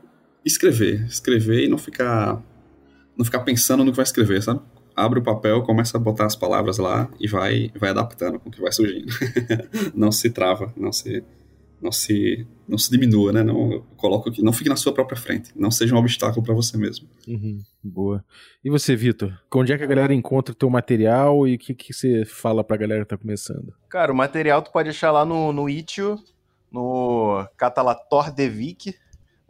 escrever. 0.45 1.05
Escrever 1.05 1.65
e 1.65 1.67
não 1.67 1.77
ficar. 1.77 2.41
Não 3.17 3.25
ficar 3.25 3.39
pensando 3.41 3.83
no 3.83 3.91
que 3.91 3.97
vai 3.97 4.03
escrever, 4.03 4.41
sabe? 4.41 4.61
Abre 4.95 5.19
o 5.19 5.23
papel, 5.23 5.63
começa 5.63 5.97
a 5.97 5.99
botar 5.99 6.25
as 6.25 6.35
palavras 6.35 6.77
lá 6.77 7.09
e 7.19 7.27
vai, 7.27 7.71
vai 7.75 7.89
adaptando 7.89 8.39
com 8.39 8.49
o 8.49 8.51
que 8.51 8.61
vai 8.61 8.71
surgindo. 8.71 9.07
não 9.95 10.11
se 10.11 10.29
trava, 10.29 10.73
não 10.77 10.91
se 10.91 11.23
não 11.83 11.91
se, 11.91 12.47
não 12.65 12.77
se 12.77 12.89
diminua, 12.89 13.33
né? 13.33 13.43
Não 13.43 13.81
coloca 13.97 14.31
não 14.39 14.53
fique 14.53 14.69
na 14.69 14.77
sua 14.77 14.93
própria 14.93 15.17
frente. 15.17 15.51
Não 15.53 15.69
seja 15.69 15.93
um 15.93 15.97
obstáculo 15.97 16.41
para 16.41 16.55
você 16.55 16.77
mesmo. 16.77 17.09
Uhum, 17.27 17.61
boa. 17.83 18.23
E 18.63 18.69
você, 18.69 18.95
Vitor? 18.95 19.37
Onde 19.53 19.73
é 19.73 19.77
que 19.77 19.83
a 19.83 19.87
galera 19.87 20.13
encontra 20.13 20.53
o 20.53 20.55
teu 20.55 20.69
material 20.69 21.45
e 21.45 21.55
o 21.55 21.59
que, 21.59 21.73
que 21.75 21.93
você 21.93 22.23
fala 22.23 22.63
pra 22.63 22.77
galera 22.77 23.01
que 23.01 23.09
tá 23.09 23.17
começando? 23.17 23.73
Cara, 23.89 24.13
o 24.13 24.15
material 24.15 24.61
tu 24.61 24.71
pode 24.71 24.89
achar 24.89 25.11
lá 25.11 25.25
no, 25.25 25.51
no 25.51 25.69
Itio, 25.69 26.17
no 26.71 27.45
Catalator 27.57 28.33
Devic, 28.33 28.95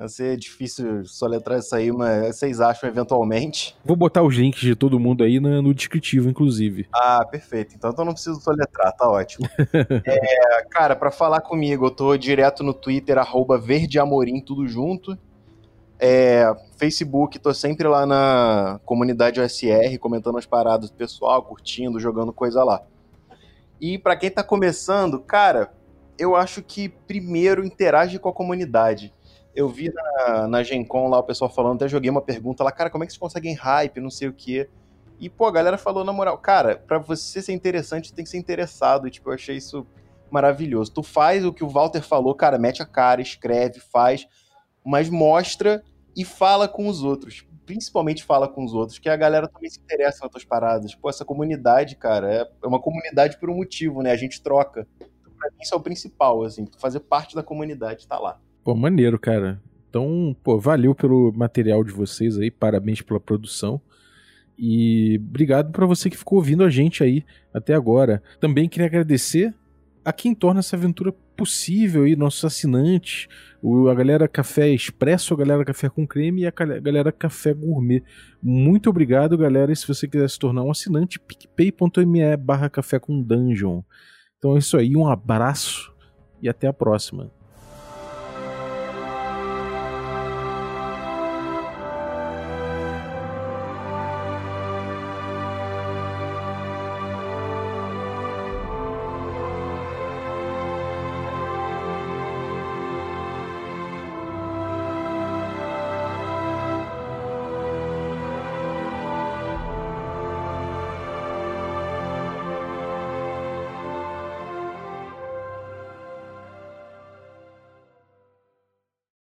Vai 0.03 0.09
ser 0.09 0.35
difícil 0.35 1.05
soletrar 1.05 1.59
isso 1.59 1.73
aí, 1.73 1.89
mas 1.89 2.35
vocês 2.35 2.59
acham 2.59 2.89
eventualmente. 2.89 3.73
Vou 3.85 3.95
botar 3.95 4.21
os 4.21 4.35
links 4.35 4.59
de 4.59 4.75
todo 4.75 4.99
mundo 4.99 5.23
aí 5.23 5.39
no, 5.39 5.61
no 5.61 5.73
descritivo, 5.73 6.29
inclusive. 6.29 6.89
Ah, 6.91 7.23
perfeito. 7.23 7.73
Então 7.73 7.95
eu 7.97 8.03
não 8.03 8.11
preciso 8.11 8.41
soletrar, 8.41 8.91
tá 8.97 9.09
ótimo. 9.09 9.47
é, 10.05 10.65
cara, 10.69 10.93
para 10.93 11.09
falar 11.09 11.39
comigo, 11.39 11.85
eu 11.85 11.89
tô 11.89 12.17
direto 12.17 12.63
no 12.63 12.73
Twitter, 12.73 13.17
arroba 13.17 13.57
verdeamorim, 13.57 14.41
tudo 14.41 14.67
junto. 14.67 15.17
É, 15.97 16.53
Facebook, 16.75 17.39
tô 17.39 17.53
sempre 17.53 17.87
lá 17.87 18.05
na 18.05 18.81
comunidade 18.83 19.39
OSR, 19.39 19.97
comentando 20.01 20.37
as 20.37 20.45
paradas 20.45 20.89
do 20.89 20.97
pessoal, 20.97 21.41
curtindo, 21.43 21.97
jogando 21.97 22.33
coisa 22.33 22.61
lá. 22.61 22.83
E 23.79 23.97
para 23.97 24.17
quem 24.17 24.29
tá 24.29 24.43
começando, 24.43 25.17
cara, 25.21 25.71
eu 26.19 26.35
acho 26.35 26.61
que 26.61 26.89
primeiro 26.89 27.65
interage 27.65 28.19
com 28.19 28.27
a 28.27 28.33
comunidade 28.33 29.13
eu 29.55 29.69
vi 29.69 29.91
na, 29.93 30.47
na 30.47 30.63
Gen 30.63 30.83
Con 30.83 31.09
lá 31.09 31.19
o 31.19 31.23
pessoal 31.23 31.49
falando, 31.49 31.75
até 31.75 31.87
joguei 31.87 32.09
uma 32.09 32.21
pergunta 32.21 32.63
lá, 32.63 32.71
cara, 32.71 32.89
como 32.89 33.03
é 33.03 33.07
que 33.07 33.13
vocês 33.13 33.19
conseguem 33.19 33.53
hype, 33.53 33.99
não 33.99 34.09
sei 34.09 34.27
o 34.27 34.33
quê. 34.33 34.69
E, 35.19 35.29
pô, 35.29 35.45
a 35.45 35.51
galera 35.51 35.77
falou 35.77 36.03
na 36.03 36.11
moral, 36.11 36.37
cara, 36.37 36.77
para 36.77 36.97
você 36.97 37.41
ser 37.41 37.53
interessante, 37.53 38.13
tem 38.13 38.25
que 38.25 38.29
ser 38.29 38.37
interessado. 38.37 39.07
E, 39.07 39.11
tipo, 39.11 39.29
eu 39.29 39.33
achei 39.33 39.55
isso 39.55 39.85
maravilhoso. 40.29 40.91
Tu 40.91 41.03
faz 41.03 41.45
o 41.45 41.53
que 41.53 41.63
o 41.63 41.69
Walter 41.69 42.01
falou, 42.01 42.33
cara, 42.33 42.57
mete 42.57 42.81
a 42.81 42.85
cara, 42.85 43.21
escreve, 43.21 43.79
faz, 43.79 44.27
mas 44.83 45.09
mostra 45.09 45.83
e 46.15 46.25
fala 46.25 46.67
com 46.67 46.87
os 46.87 47.03
outros. 47.03 47.45
Principalmente 47.65 48.23
fala 48.23 48.47
com 48.47 48.65
os 48.65 48.73
outros, 48.73 48.99
que 48.99 49.07
a 49.07 49.15
galera 49.15 49.47
também 49.47 49.69
se 49.69 49.79
interessa 49.79 50.23
nas 50.23 50.31
tuas 50.31 50.43
paradas. 50.43 50.95
Pô, 50.95 51.09
essa 51.09 51.23
comunidade, 51.23 51.95
cara, 51.95 52.33
é, 52.33 52.41
é 52.63 52.67
uma 52.67 52.81
comunidade 52.81 53.39
por 53.39 53.49
um 53.49 53.55
motivo, 53.55 54.01
né? 54.01 54.11
A 54.11 54.17
gente 54.17 54.41
troca. 54.41 54.87
Pra 54.97 55.51
mim, 55.51 55.57
isso 55.61 55.73
é 55.73 55.77
o 55.77 55.81
principal, 55.81 56.43
assim, 56.43 56.67
fazer 56.77 57.01
parte 57.01 57.35
da 57.35 57.43
comunidade, 57.43 58.07
tá 58.07 58.19
lá. 58.19 58.39
Pô, 58.63 58.73
maneiro, 58.75 59.19
cara. 59.19 59.61
Então, 59.89 60.35
pô, 60.43 60.57
valeu 60.59 60.95
pelo 60.95 61.31
material 61.33 61.83
de 61.83 61.91
vocês 61.91 62.37
aí, 62.39 62.49
parabéns 62.49 63.01
pela 63.01 63.19
produção. 63.19 63.81
E 64.57 65.19
obrigado 65.21 65.71
para 65.71 65.85
você 65.85 66.09
que 66.09 66.17
ficou 66.17 66.37
ouvindo 66.37 66.63
a 66.63 66.69
gente 66.69 67.03
aí 67.03 67.25
até 67.53 67.73
agora. 67.73 68.23
Também 68.39 68.69
queria 68.69 68.87
agradecer 68.87 69.53
a 70.05 70.13
quem 70.13 70.33
torna 70.33 70.61
essa 70.61 70.75
aventura 70.75 71.13
possível 71.35 72.03
aí, 72.03 72.15
nossos 72.15 72.43
assinantes, 72.45 73.27
a 73.89 73.93
galera 73.93 74.27
Café 74.27 74.69
Expresso, 74.69 75.33
a 75.33 75.37
galera 75.37 75.65
Café 75.65 75.89
com 75.89 76.07
Creme 76.07 76.41
e 76.41 76.47
a 76.47 76.51
galera 76.51 77.11
Café 77.11 77.53
Gourmet. 77.53 78.03
Muito 78.41 78.89
obrigado, 78.89 79.37
galera. 79.37 79.71
E 79.71 79.75
se 79.75 79.87
você 79.87 80.07
quiser 80.07 80.29
se 80.29 80.39
tornar 80.39 80.63
um 80.63 80.71
assinante, 80.71 81.19
picpay.me 81.19 82.37
barra 82.37 82.69
café 82.69 82.99
com 82.99 83.21
dungeon. 83.21 83.81
Então 84.37 84.55
é 84.55 84.59
isso 84.59 84.77
aí, 84.77 84.95
um 84.95 85.07
abraço 85.07 85.93
e 86.41 86.49
até 86.49 86.67
a 86.67 86.73
próxima. 86.73 87.31